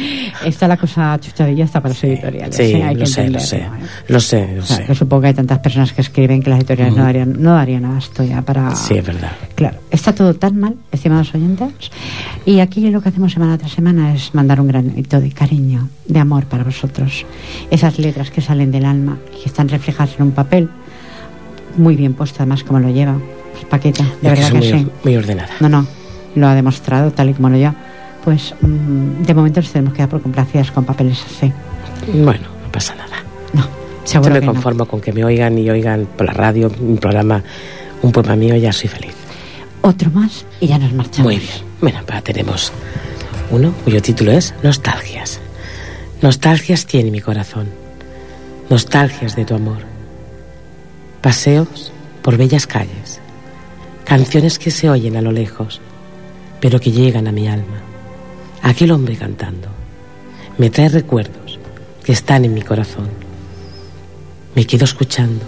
Está 0.44 0.68
la 0.68 0.76
cosa 0.76 1.18
chuchadilla, 1.20 1.64
está 1.64 1.80
para 1.80 1.94
los 1.94 2.04
editoriales. 2.04 2.54
Sí, 2.54 2.62
¿eh? 2.62 2.82
Hay 2.84 2.94
lo 2.94 3.00
que 3.00 3.06
sé, 3.06 3.28
lo 3.30 3.40
sé. 3.40 3.56
¿eh? 3.58 3.68
Lo 4.08 4.20
sé, 4.20 4.54
lo 4.56 4.62
O 4.62 4.64
sea, 4.64 4.76
sé. 4.78 4.84
que 4.84 4.94
supongo 4.94 5.22
que 5.22 5.28
hay 5.28 5.34
tantas 5.34 5.58
personas 5.58 5.92
que 5.92 6.02
escriben 6.02 6.42
que 6.42 6.50
las 6.50 6.58
editoriales 6.60 6.94
no 6.96 7.04
darían, 7.04 7.42
no 7.42 7.52
darían 7.54 7.84
abasto 7.84 8.22
ya 8.24 8.42
para... 8.42 8.74
Sí, 8.74 8.94
es 8.94 9.06
verdad. 9.06 9.32
Claro, 9.54 9.78
está 9.90 10.14
todo 10.14 10.34
tan 10.34 10.58
mal, 10.58 10.74
estimados 10.90 11.34
oyentes. 11.34 11.72
Y 12.44 12.60
aquí 12.60 12.90
lo 12.90 13.00
que 13.00 13.08
hacemos 13.08 13.32
semana 13.32 13.56
tras 13.58 13.72
semana 13.72 14.14
es 14.14 14.34
mandar 14.34 14.60
un 14.60 14.68
granito 14.68 15.20
de 15.20 15.30
cariño, 15.32 15.88
de 16.06 16.18
amor 16.18 16.44
para 16.44 16.64
vosotros. 16.64 17.24
Esas 17.70 17.98
letras 17.98 18.30
que 18.30 18.40
salen 18.40 18.70
del 18.70 18.84
alma, 18.84 19.18
que 19.30 19.48
están 19.48 19.68
reflejadas 19.68 20.14
en 20.18 20.26
un 20.26 20.32
papel, 20.32 20.68
muy 21.76 21.96
bien 21.96 22.14
puesto 22.14 22.36
además 22.40 22.64
como 22.64 22.78
lo 22.80 22.90
lleva. 22.90 23.16
Paqueta, 23.68 24.04
de 24.04 24.10
que 24.20 24.28
verdad 24.28 24.50
soy 24.50 24.60
que 24.60 24.72
muy, 24.74 24.82
sí. 24.84 24.90
muy 25.04 25.16
ordenada. 25.16 25.50
No, 25.60 25.68
no, 25.68 25.86
lo 26.34 26.46
ha 26.48 26.54
demostrado 26.54 27.10
tal 27.12 27.30
y 27.30 27.34
como 27.34 27.48
lo 27.48 27.56
lleva. 27.56 27.74
Pues 28.24 28.54
mm, 28.60 29.22
de 29.22 29.34
momento 29.34 29.60
nos 29.60 29.70
tenemos 29.72 29.94
que 29.94 30.00
dar 30.00 30.08
por 30.08 30.20
complacidas 30.22 30.70
con 30.70 30.84
papeles 30.84 31.22
así. 31.26 31.52
Bueno, 32.12 32.48
no 32.64 32.70
pasa 32.72 32.94
nada. 32.94 33.16
No, 33.52 33.62
Yo 33.62 33.68
seguro 34.04 34.34
me 34.34 34.40
que 34.40 34.46
no. 34.46 34.52
conformo 34.52 34.86
con 34.86 35.00
que 35.00 35.12
me 35.12 35.24
oigan 35.24 35.58
y 35.58 35.68
oigan 35.70 36.06
por 36.16 36.26
la 36.26 36.32
radio 36.32 36.70
un 36.80 36.98
programa, 36.98 37.42
un 38.02 38.12
poema 38.12 38.36
mío, 38.36 38.56
ya 38.56 38.72
soy 38.72 38.88
feliz. 38.88 39.14
Otro 39.80 40.10
más 40.10 40.44
y 40.60 40.68
ya 40.68 40.78
nos 40.78 40.92
marchamos. 40.92 41.24
Muy 41.32 41.38
bien. 41.38 41.52
Bueno, 41.80 41.98
pues 42.06 42.22
tenemos 42.22 42.72
uno 43.50 43.72
cuyo 43.84 44.00
título 44.00 44.32
es 44.32 44.54
Nostalgias. 44.62 45.40
Nostalgias 46.20 46.86
tiene 46.86 47.10
mi 47.10 47.20
corazón. 47.20 47.68
Nostalgias 48.70 49.34
de 49.34 49.44
tu 49.44 49.54
amor. 49.54 49.78
Paseos 51.20 51.92
por 52.22 52.36
bellas 52.36 52.66
calles. 52.66 53.20
Canciones 54.12 54.58
que 54.58 54.70
se 54.70 54.90
oyen 54.90 55.16
a 55.16 55.22
lo 55.22 55.32
lejos, 55.32 55.80
pero 56.60 56.78
que 56.78 56.92
llegan 56.92 57.26
a 57.28 57.32
mi 57.32 57.48
alma. 57.48 57.80
Aquel 58.60 58.90
hombre 58.90 59.16
cantando 59.16 59.68
me 60.58 60.68
trae 60.68 60.90
recuerdos 60.90 61.58
que 62.04 62.12
están 62.12 62.44
en 62.44 62.52
mi 62.52 62.60
corazón. 62.60 63.08
Me 64.54 64.66
quedo 64.66 64.84
escuchando 64.84 65.42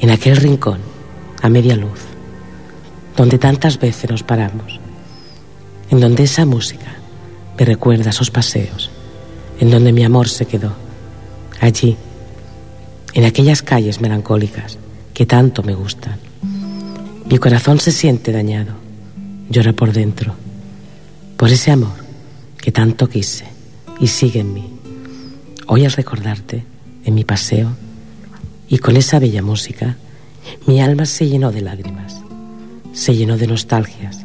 en 0.00 0.10
aquel 0.10 0.34
rincón 0.34 0.80
a 1.42 1.48
media 1.48 1.76
luz 1.76 2.00
donde 3.16 3.38
tantas 3.38 3.78
veces 3.78 4.10
nos 4.10 4.24
paramos, 4.24 4.80
en 5.88 6.00
donde 6.00 6.24
esa 6.24 6.44
música 6.44 6.92
me 7.56 7.64
recuerda 7.64 8.10
esos 8.10 8.32
paseos, 8.32 8.90
en 9.60 9.70
donde 9.70 9.92
mi 9.92 10.02
amor 10.02 10.28
se 10.28 10.46
quedó, 10.46 10.72
allí, 11.60 11.96
en 13.14 13.24
aquellas 13.24 13.62
calles 13.62 14.00
melancólicas 14.00 14.76
que 15.14 15.24
tanto 15.24 15.62
me 15.62 15.74
gustan. 15.76 16.25
Mi 17.28 17.38
corazón 17.38 17.80
se 17.80 17.92
siente 17.92 18.32
dañado, 18.32 18.74
llora 19.50 19.72
por 19.72 19.92
dentro, 19.92 20.34
por 21.36 21.50
ese 21.50 21.70
amor 21.70 21.96
que 22.58 22.72
tanto 22.72 23.08
quise 23.08 23.46
y 24.00 24.06
sigue 24.06 24.40
en 24.40 24.54
mí. 24.54 24.70
Hoy 25.66 25.84
al 25.84 25.92
recordarte 25.92 26.64
en 27.04 27.14
mi 27.14 27.24
paseo 27.24 27.70
y 28.68 28.78
con 28.78 28.96
esa 28.96 29.18
bella 29.18 29.42
música, 29.42 29.96
mi 30.66 30.80
alma 30.80 31.06
se 31.06 31.28
llenó 31.28 31.50
de 31.52 31.62
lágrimas 31.62 32.26
se 32.96 33.14
llenó 33.14 33.36
de 33.36 33.46
nostalgias 33.46 34.24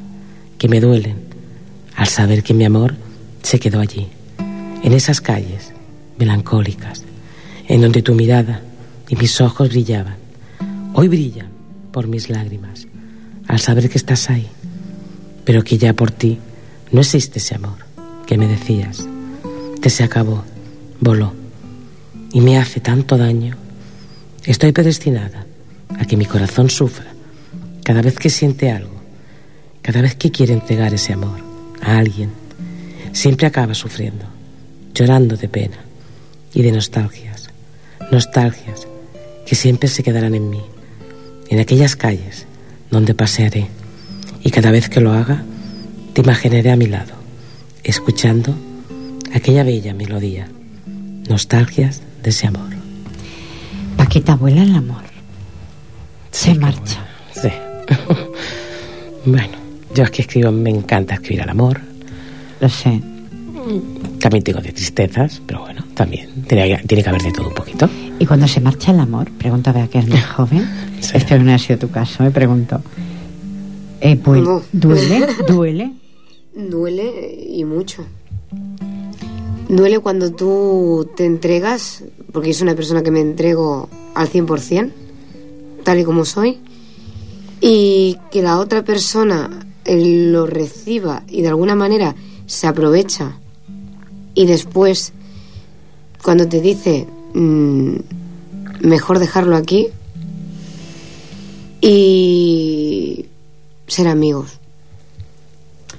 que 0.57 0.69
me 0.69 0.79
duelen 0.79 1.17
al 1.95 2.07
saber 2.07 2.41
que 2.41 2.53
mi 2.53 2.63
amor 2.63 2.95
se 3.43 3.59
quedó 3.59 3.81
allí, 3.81 4.07
en 4.81 4.93
esas 4.93 5.19
calles 5.19 5.73
melancólicas, 6.17 7.03
en 7.67 7.81
donde 7.81 8.01
tu 8.01 8.15
mirada 8.15 8.61
y 9.09 9.17
mis 9.17 9.41
ojos 9.41 9.69
brillaban. 9.69 10.15
Hoy 10.93 11.09
brillan 11.09 11.49
por 11.91 12.07
mis 12.07 12.29
lágrimas 12.29 12.87
al 13.51 13.59
saber 13.59 13.89
que 13.89 13.97
estás 13.97 14.29
ahí, 14.29 14.47
pero 15.43 15.61
que 15.61 15.77
ya 15.77 15.93
por 15.93 16.09
ti 16.09 16.39
no 16.93 17.01
existe 17.01 17.39
ese 17.39 17.55
amor 17.55 17.79
que 18.25 18.37
me 18.37 18.47
decías, 18.47 19.05
que 19.81 19.89
se 19.89 20.05
acabó, 20.05 20.45
voló 21.01 21.33
y 22.31 22.39
me 22.39 22.57
hace 22.57 22.79
tanto 22.79 23.17
daño. 23.17 23.57
Estoy 24.45 24.71
predestinada 24.71 25.45
a 25.99 26.05
que 26.05 26.15
mi 26.15 26.25
corazón 26.25 26.69
sufra 26.69 27.13
cada 27.83 28.01
vez 28.01 28.17
que 28.17 28.29
siente 28.29 28.71
algo, 28.71 29.01
cada 29.81 30.01
vez 30.01 30.15
que 30.15 30.31
quiere 30.31 30.53
entregar 30.53 30.93
ese 30.93 31.11
amor 31.11 31.41
a 31.81 31.97
alguien, 31.97 32.29
siempre 33.11 33.47
acaba 33.47 33.73
sufriendo, 33.73 34.23
llorando 34.95 35.35
de 35.35 35.49
pena 35.49 35.77
y 36.53 36.61
de 36.61 36.71
nostalgias, 36.71 37.49
nostalgias 38.13 38.87
que 39.45 39.55
siempre 39.55 39.89
se 39.89 40.03
quedarán 40.03 40.35
en 40.35 40.49
mí, 40.49 40.61
en 41.49 41.59
aquellas 41.59 41.97
calles 41.97 42.47
donde 42.91 43.13
pasearé 43.13 43.67
Y 44.43 44.51
cada 44.51 44.71
vez 44.71 44.89
que 44.89 44.99
lo 44.99 45.13
haga, 45.13 45.43
te 46.13 46.21
imaginaré 46.21 46.71
a 46.71 46.75
mi 46.75 46.87
lado, 46.87 47.13
escuchando 47.83 48.55
aquella 49.33 49.63
bella 49.63 49.93
melodía, 49.93 50.47
nostalgias 51.29 52.01
de 52.21 52.29
ese 52.29 52.47
amor. 52.47 52.69
Paquita 53.97 54.35
vuela 54.35 54.63
el 54.63 54.75
amor. 54.75 55.03
Se 56.31 56.53
marcha. 56.55 57.05
Sí. 57.33 57.49
bueno, 59.25 59.57
yo 59.93 60.03
es 60.03 60.11
que 60.11 60.21
escribo, 60.23 60.51
me 60.51 60.69
encanta 60.69 61.15
escribir 61.15 61.43
al 61.43 61.49
amor. 61.49 61.81
Lo 62.59 62.69
sé. 62.69 63.01
También 64.19 64.43
tengo 64.43 64.61
de 64.61 64.71
tristezas, 64.71 65.41
pero 65.45 65.61
bueno, 65.61 65.83
también 65.93 66.29
tiene, 66.47 66.77
tiene 66.87 67.03
que 67.03 67.09
haber 67.09 67.21
de 67.21 67.31
todo 67.31 67.47
un 67.47 67.53
poquito. 67.53 67.89
Y 68.19 68.25
cuando 68.25 68.47
se 68.47 68.61
marcha 68.61 68.91
el 68.91 68.99
amor, 68.99 69.31
pregunto 69.31 69.69
a 69.71 69.87
que 69.87 69.99
es 69.99 70.07
muy 70.07 70.19
joven, 70.19 70.67
Sí. 71.01 71.11
espero 71.15 71.43
no 71.43 71.49
haya 71.51 71.59
sido 71.59 71.79
tu 71.79 71.89
caso, 71.89 72.23
me 72.23 72.31
pregunto. 72.31 72.81
Eh, 73.99 74.15
pues, 74.23 74.41
No. 74.43 74.61
¿Duele? 74.71 75.27
¿Duele? 75.47 75.91
Duele 76.55 77.45
y 77.49 77.63
mucho. 77.65 78.05
Duele 79.69 79.99
cuando 79.99 80.31
tú 80.31 81.09
te 81.15 81.25
entregas, 81.25 82.03
porque 82.31 82.49
yo 82.49 82.53
soy 82.53 82.63
una 82.63 82.75
persona 82.75 83.03
que 83.03 83.11
me 83.11 83.21
entrego 83.21 83.89
al 84.15 84.27
100%, 84.29 84.91
tal 85.83 85.99
y 85.99 86.03
como 86.03 86.25
soy, 86.25 86.59
y 87.61 88.17
que 88.31 88.41
la 88.41 88.59
otra 88.59 88.83
persona 88.83 89.49
eh, 89.85 90.27
lo 90.31 90.45
reciba 90.45 91.23
y 91.27 91.41
de 91.41 91.47
alguna 91.47 91.75
manera 91.75 92.15
se 92.47 92.67
aprovecha 92.67 93.37
y 94.33 94.45
después, 94.45 95.13
cuando 96.23 96.47
te 96.47 96.61
dice, 96.61 97.07
mm, 97.33 97.95
mejor 98.81 99.19
dejarlo 99.19 99.55
aquí 99.55 99.87
y 101.81 103.25
ser 103.87 104.07
amigos. 104.07 104.59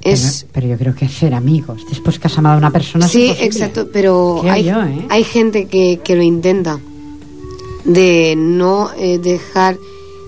Es, 0.00 0.46
Pero, 0.52 0.52
pero 0.52 0.66
yo 0.66 0.78
creo 0.78 0.94
que 0.96 1.08
ser 1.08 1.32
amigos. 1.32 1.82
Después 1.88 2.18
que 2.18 2.26
has 2.26 2.36
amado 2.36 2.56
a 2.56 2.58
una 2.58 2.70
persona. 2.70 3.06
Sí, 3.06 3.32
exacto, 3.38 3.88
pero 3.92 4.42
hay, 4.44 4.64
yo, 4.64 4.82
¿eh? 4.82 5.06
hay 5.08 5.22
gente 5.22 5.66
que, 5.66 6.00
que 6.02 6.16
lo 6.16 6.22
intenta 6.22 6.80
de 7.84 8.34
no 8.36 8.90
eh, 8.96 9.18
dejar 9.18 9.76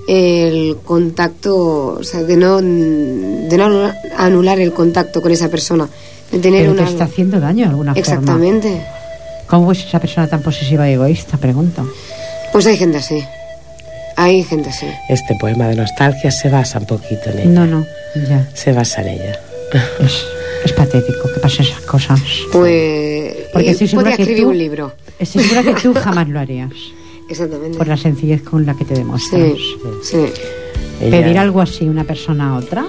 el 0.07 0.77
contacto, 0.85 1.97
o 1.99 2.03
sea, 2.05 2.23
de 2.23 2.37
no, 2.37 2.61
de 2.61 3.57
no 3.57 3.91
anular 4.17 4.61
el 4.61 4.73
contacto 4.73 5.23
con 5.23 5.33
esa 5.33 5.49
persona, 5.49 5.89
de 6.35 6.41
tener 6.41 6.61
Pero 6.63 6.73
una... 6.73 6.85
te 6.85 6.91
está 6.91 7.05
haciendo 7.05 7.41
daño 7.41 7.65
de 7.65 7.71
alguna 7.71 7.93
Exactamente. 7.93 8.69
forma. 8.71 8.85
¿Cómo 9.47 9.73
es 9.73 9.85
esa 9.85 10.01
persona 10.01 10.27
tan 10.27 10.43
posesiva 10.43 10.89
y 10.89 10.95
egoísta? 10.95 11.37
Pregunto. 11.37 11.87
Pues 12.53 12.67
hay 12.67 12.77
gente 12.77 12.99
así. 12.99 13.23
Hay 14.17 14.43
gente 14.45 14.71
así. 14.71 14.87
Este 15.09 15.35
poema 15.41 15.69
de 15.69 15.77
nostalgia 15.77 16.31
se 16.31 16.49
basa 16.49 16.79
un 16.79 16.87
poquito 16.87 17.31
en 17.31 17.39
ella. 17.41 17.51
No, 17.51 17.67
no, 17.67 17.85
ya. 18.29 18.49
Se 18.55 18.73
basa 18.73 19.03
en 19.03 19.09
ella. 19.09 19.39
Es, 20.01 20.25
es 20.65 20.73
patético 20.73 21.33
que 21.35 21.41
pasen 21.41 21.67
esas 21.67 21.81
cosas. 21.83 22.21
Pues... 22.53 23.35
Porque 23.53 23.71
estoy 23.71 23.89
segura 23.89 24.11
podría 24.11 24.17
que 24.17 24.23
escribir 24.23 24.45
tú- 24.45 24.51
un 24.51 24.59
libro. 24.59 24.93
Estoy 25.19 25.43
segura 25.45 25.63
que 25.75 25.81
tú 25.81 25.95
jamás 25.95 26.29
lo 26.29 26.39
harías. 26.41 26.71
Exactamente. 27.29 27.77
Por 27.79 27.89
la 27.89 27.97
sencillez 27.97 28.43
con 28.43 28.65
la 28.67 28.75
que 28.75 28.85
te 28.85 28.95
demuestras. 28.95 29.43
Sí, 29.43 29.57
sí. 30.03 30.17
Ella- 31.01 31.11
Pedir 31.23 31.39
algo 31.39 31.61
así 31.61 31.85
una 31.89 32.05
persona 32.05 32.51
a 32.51 32.57
otra, 32.59 32.85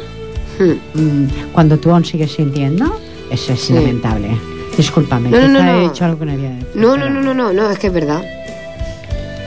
Hmm. 0.57 0.71
mm, 0.93 1.29
cuando 1.51 1.77
tú 1.79 1.91
aún 1.91 2.05
sigues 2.05 2.31
sintiendo, 2.31 2.97
eso 3.31 3.53
es 3.53 3.61
Sí. 3.61 3.73
lamentable. 3.73 4.29
Discúlpame, 4.77 5.29
No, 5.29 5.37
no, 5.39 5.47
quizá 5.47 5.63
no, 5.65 5.77
he 5.79 5.81
no. 5.85 5.89
hecho 5.91 6.05
algo 6.05 6.19
que 6.19 6.25
no 6.25 6.31
había 6.33 6.49
decir, 6.49 6.67
No, 6.75 6.97
no, 6.97 7.03
pero- 7.05 7.09
no, 7.09 7.21
no, 7.21 7.33
no, 7.33 7.53
no, 7.53 7.69
es 7.71 7.79
que 7.79 7.87
es 7.87 7.93
verdad. 7.93 8.21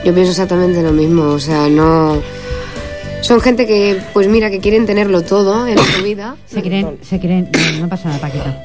Yo 0.04 0.14
pienso 0.14 0.30
exactamente 0.30 0.82
lo 0.82 0.92
mismo, 0.92 1.22
o 1.24 1.38
sea, 1.40 1.68
no... 1.68 2.16
Son 3.20 3.40
gente 3.40 3.66
que, 3.66 3.98
pues 4.14 4.28
mira, 4.28 4.48
que 4.50 4.60
quieren 4.60 4.86
tenerlo 4.86 5.22
todo 5.22 5.66
en 5.66 5.76
su 5.78 6.02
vida. 6.02 6.36
Se 6.46 6.62
creen, 6.62 6.98
se 7.02 7.18
creen, 7.18 7.50
no, 7.52 7.80
no 7.82 7.88
pasa 7.88 8.08
nada, 8.08 8.20
Paquita. 8.20 8.62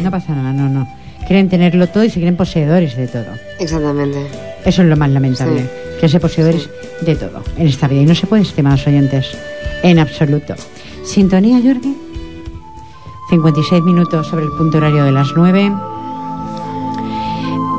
No 0.00 0.10
pasa 0.10 0.32
nada, 0.34 0.52
no, 0.52 0.68
no. 0.68 0.88
Quieren 1.26 1.48
tenerlo 1.48 1.86
todo 1.88 2.04
y 2.04 2.10
se 2.10 2.20
creen 2.20 2.36
poseedores 2.36 2.96
de 2.96 3.06
todo. 3.08 3.26
Exactamente. 3.58 4.18
Eso 4.64 4.82
es 4.82 4.88
lo 4.88 4.96
más 4.96 5.10
lamentable. 5.10 5.60
Sí. 5.62 5.66
Que 6.00 6.08
se 6.08 6.20
poseedores 6.20 6.68
de 7.02 7.16
todo 7.16 7.42
en 7.58 7.66
esta 7.66 7.86
vida. 7.88 8.00
Y 8.02 8.04
no 8.06 8.14
se 8.14 8.26
puede, 8.26 8.42
estimados 8.42 8.86
oyentes, 8.86 9.36
en 9.82 9.98
absoluto. 9.98 10.54
Sintonía, 11.04 11.58
Jordi. 11.62 11.94
56 13.30 13.84
minutos 13.84 14.26
sobre 14.26 14.44
el 14.46 14.50
punto 14.50 14.78
horario 14.78 15.04
de 15.04 15.12
las 15.12 15.32
9. 15.36 15.72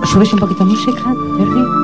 ¿Subes 0.05 0.31
un 0.31 0.39
poquito 0.39 0.65
música, 0.65 1.03
Jordi? 1.03 1.80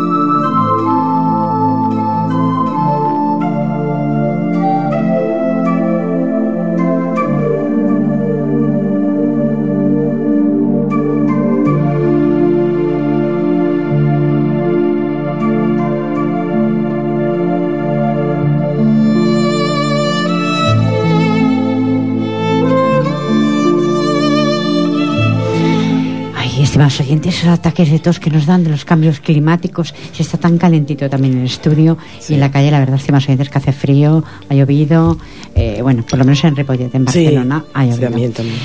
Estimados 26.88 27.00
oyentes, 27.10 27.36
esos 27.36 27.50
ataques 27.50 27.92
de 27.92 28.00
tos 28.00 28.20
que 28.20 28.30
nos 28.30 28.46
dan 28.46 28.64
de 28.64 28.70
los 28.70 28.86
cambios 28.86 29.20
climáticos. 29.20 29.94
Se 30.14 30.24
está 30.24 30.38
tan 30.38 30.58
calentito 30.58 31.10
también 31.10 31.34
en 31.34 31.40
el 31.42 31.46
estudio 31.48 31.98
y 32.30 32.34
en 32.36 32.40
la 32.40 32.50
calle, 32.50 32.72
la 32.72 32.80
verdad, 32.80 32.96
estimados 32.96 33.26
oyentes, 33.26 33.50
que 33.50 33.58
hace 33.58 33.72
frío, 33.74 34.24
ha 34.50 34.54
llovido. 34.54 35.18
eh, 35.54 35.80
bueno, 35.82 36.04
por 36.08 36.18
lo 36.20 36.24
menos 36.26 36.44
en 36.46 36.56
Ripollet, 36.56 36.94
en 36.96 37.08
Sí, 37.10 37.24
Barcelona, 37.26 37.66
ha 37.74 37.82
sí, 37.84 37.90
llovido. 37.90 38.10
también, 38.10 38.32
también. 38.34 38.58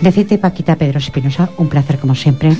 Decirte, 0.00 0.38
Paquita 0.38 0.76
Pedro 0.76 0.98
Espinosa, 0.98 1.50
un 1.58 1.68
placer 1.68 1.98
como 1.98 2.14
siempre. 2.14 2.50
El 2.50 2.56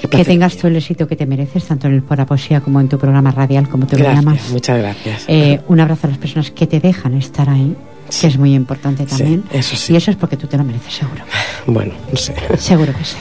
Que 0.00 0.08
placer 0.08 0.26
tengas 0.26 0.52
es 0.54 0.58
todo 0.58 0.68
el 0.68 0.76
éxito 0.76 1.06
que 1.06 1.14
te 1.16 1.26
mereces, 1.26 1.64
tanto 1.64 1.86
en 1.86 1.94
el 1.94 2.02
Fora 2.02 2.24
Poesía 2.26 2.60
como 2.60 2.80
en 2.80 2.88
tu 2.88 2.98
programa 2.98 3.30
radial, 3.30 3.68
como 3.68 3.86
tú 3.86 3.96
lo 3.98 4.04
llamas. 4.04 4.24
Gracias, 4.34 4.50
muchas 4.52 4.78
gracias. 4.78 5.24
Eh, 5.28 5.60
un 5.68 5.78
abrazo 5.80 6.06
a 6.06 6.10
las 6.10 6.18
personas 6.18 6.50
que 6.50 6.66
te 6.66 6.80
dejan 6.80 7.14
estar 7.14 7.48
ahí, 7.50 7.76
Sí. 8.08 8.22
que 8.22 8.26
es 8.28 8.38
muy 8.38 8.54
importante 8.54 9.04
Sí, 9.06 9.18
también. 9.18 9.44
eso 9.52 9.76
sí. 9.76 9.92
Y 9.92 9.96
eso 9.96 10.10
es 10.10 10.16
porque 10.16 10.36
tú 10.38 10.46
te 10.46 10.56
lo 10.56 10.64
mereces, 10.64 10.94
seguro. 10.94 11.22
Bueno, 11.66 11.92
no 12.10 12.16
sé. 12.16 12.34
Seguro 12.56 12.92
que 12.96 13.04
sí. 13.04 13.16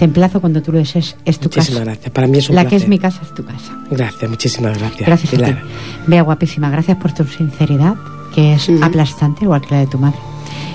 Te 0.00 0.06
emplazo 0.06 0.40
cuando 0.40 0.62
tú 0.62 0.72
lo 0.72 0.78
desees, 0.78 1.14
es 1.26 1.38
tu 1.38 1.50
Muchísimas 1.50 1.80
casa. 1.80 1.84
gracias. 1.84 2.10
Para 2.10 2.26
mí 2.26 2.38
es 2.38 2.48
un 2.48 2.56
La 2.56 2.64
que 2.66 2.76
es 2.76 2.88
mi 2.88 2.98
casa 2.98 3.20
es 3.22 3.34
tu 3.34 3.44
casa. 3.44 3.76
Gracias, 3.90 4.30
muchísimas 4.30 4.78
gracias. 4.78 5.06
Gracias 5.06 5.34
a 5.34 5.36
ti. 5.36 5.42
Pilar. 5.42 5.62
Vea, 6.06 6.22
guapísima, 6.22 6.70
gracias 6.70 6.96
por 6.96 7.12
tu 7.12 7.24
sinceridad, 7.24 7.96
que 8.34 8.54
es 8.54 8.70
aplastante, 8.80 9.44
igual 9.44 9.60
que 9.60 9.74
la 9.74 9.80
de 9.80 9.86
tu 9.88 9.98
madre. 9.98 10.16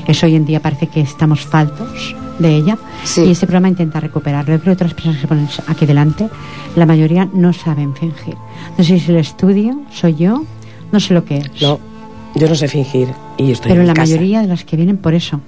Eso 0.07 0.27
hoy 0.27 0.35
en 0.35 0.45
día 0.45 0.59
parece 0.61 0.85
que 0.85 1.01
estamos 1.01 1.39
faltos 1.41 2.15
de 2.37 2.55
ella. 2.55 2.77
Sí. 3.03 3.21
Y 3.23 3.31
este 3.31 3.47
programa 3.47 3.67
intenta 3.67 3.99
recuperarlo. 3.99 4.53
Yo 4.57 4.61
creo 4.61 4.77
que 4.77 4.83
las 4.83 4.93
personas 4.93 5.17
que 5.17 5.21
se 5.23 5.27
ponen 5.27 5.47
aquí 5.65 5.87
delante, 5.87 6.29
la 6.75 6.85
mayoría 6.85 7.27
no 7.33 7.51
saben 7.51 7.95
fingir. 7.95 8.35
No 8.77 8.83
sé 8.83 8.83
si 8.83 8.93
es 8.93 9.09
el 9.09 9.15
estudio, 9.17 9.81
soy 9.91 10.13
yo, 10.17 10.43
no 10.91 10.99
sé 10.99 11.15
lo 11.15 11.25
que 11.25 11.37
es. 11.37 11.61
No, 11.63 11.79
yo 12.35 12.47
no 12.47 12.53
sé 12.53 12.67
fingir 12.67 13.07
y 13.39 13.49
estoy 13.53 13.69
Pero 13.71 13.81
en 13.81 13.87
la 13.87 13.95
casa. 13.95 14.07
mayoría 14.13 14.41
de 14.41 14.47
las 14.49 14.63
que 14.65 14.75
vienen 14.75 14.97
por 14.97 15.15
eso. 15.15 15.41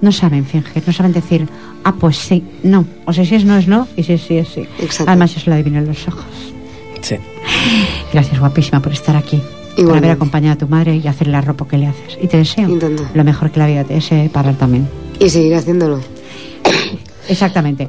No 0.00 0.12
saben 0.12 0.46
fingir, 0.46 0.84
no 0.86 0.92
saben 0.92 1.12
decir, 1.12 1.48
ah, 1.84 1.94
pues 1.98 2.16
sí, 2.16 2.42
no. 2.62 2.84
O 3.06 3.12
sea, 3.12 3.24
si 3.24 3.34
es 3.34 3.44
no, 3.44 3.56
es 3.56 3.68
no, 3.68 3.86
y 3.96 4.02
si 4.02 4.12
es 4.14 4.22
sí, 4.22 4.36
es 4.38 4.48
sí. 4.48 4.60
Exacto. 4.80 5.10
Además, 5.10 5.36
eso 5.36 5.50
lo 5.50 5.54
adivinan 5.54 5.86
los 5.86 6.06
ojos. 6.08 6.24
Sí. 7.00 7.16
Gracias, 8.12 8.38
guapísima, 8.40 8.80
por 8.80 8.92
estar 8.92 9.16
aquí. 9.16 9.36
Por 9.38 9.80
Igualmente. 9.84 10.06
haber 10.08 10.16
acompañado 10.16 10.54
a 10.54 10.58
tu 10.58 10.66
madre 10.68 10.96
y 10.96 11.06
hacerle 11.06 11.32
la 11.32 11.40
ropa 11.40 11.66
que 11.68 11.78
le 11.78 11.86
haces. 11.86 12.18
Y 12.20 12.26
te 12.26 12.36
deseo 12.38 12.68
Intento. 12.68 13.04
lo 13.14 13.24
mejor 13.24 13.50
que 13.50 13.60
la 13.60 13.66
vida 13.68 13.84
te 13.84 13.94
desee 13.94 14.28
para 14.28 14.50
él 14.50 14.56
también. 14.56 14.88
Y 15.20 15.30
seguiré 15.30 15.56
haciéndolo. 15.56 16.00
Exactamente. 17.28 17.88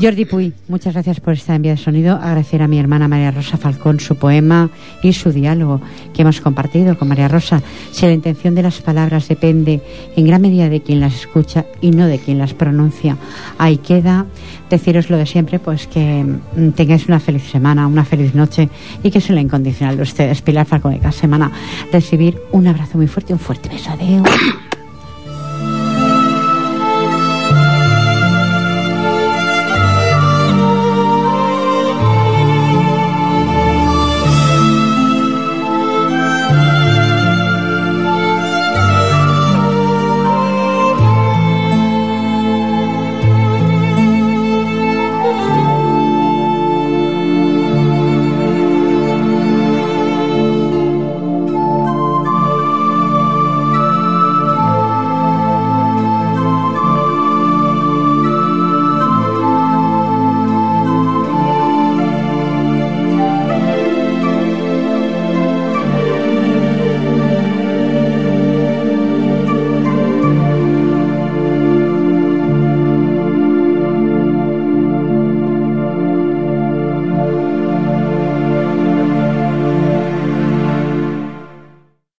Jordi 0.00 0.24
Puy, 0.24 0.52
muchas 0.68 0.94
gracias 0.94 1.20
por 1.20 1.34
esta 1.34 1.54
envía 1.54 1.72
de 1.72 1.76
sonido. 1.76 2.16
Agradecer 2.16 2.62
a 2.62 2.68
mi 2.68 2.78
hermana 2.78 3.06
María 3.08 3.30
Rosa 3.30 3.56
Falcón 3.56 4.00
su 4.00 4.16
poema 4.16 4.68
y 5.02 5.12
su 5.12 5.30
diálogo 5.30 5.80
que 6.12 6.22
hemos 6.22 6.40
compartido 6.40 6.98
con 6.98 7.08
María 7.08 7.28
Rosa. 7.28 7.62
Si 7.92 8.04
la 8.04 8.12
intención 8.12 8.54
de 8.54 8.62
las 8.62 8.80
palabras 8.80 9.28
depende 9.28 9.80
en 10.16 10.26
gran 10.26 10.42
medida 10.42 10.68
de 10.68 10.82
quien 10.82 11.00
las 11.00 11.14
escucha 11.14 11.64
y 11.80 11.92
no 11.92 12.06
de 12.06 12.18
quien 12.18 12.38
las 12.38 12.54
pronuncia, 12.54 13.16
ahí 13.58 13.78
queda. 13.78 14.26
Deciros 14.68 15.10
lo 15.10 15.16
de 15.16 15.26
siempre, 15.26 15.60
pues 15.60 15.86
que 15.86 16.24
mm, 16.24 16.70
tengáis 16.70 17.06
una 17.06 17.20
feliz 17.20 17.48
semana, 17.48 17.86
una 17.86 18.04
feliz 18.04 18.34
noche 18.34 18.68
y 19.02 19.10
que 19.10 19.20
soy 19.20 19.36
la 19.36 19.40
incondicional 19.40 19.96
de 19.96 20.02
ustedes, 20.02 20.42
Pilar 20.42 20.66
Falcón 20.66 20.92
de 20.92 20.98
cada 20.98 21.12
semana. 21.12 21.52
Recibir 21.92 22.40
un 22.50 22.66
abrazo 22.66 22.98
muy 22.98 23.06
fuerte, 23.06 23.32
un 23.32 23.38
fuerte 23.38 23.68
beso. 23.68 23.90
Adeu. 23.92 24.24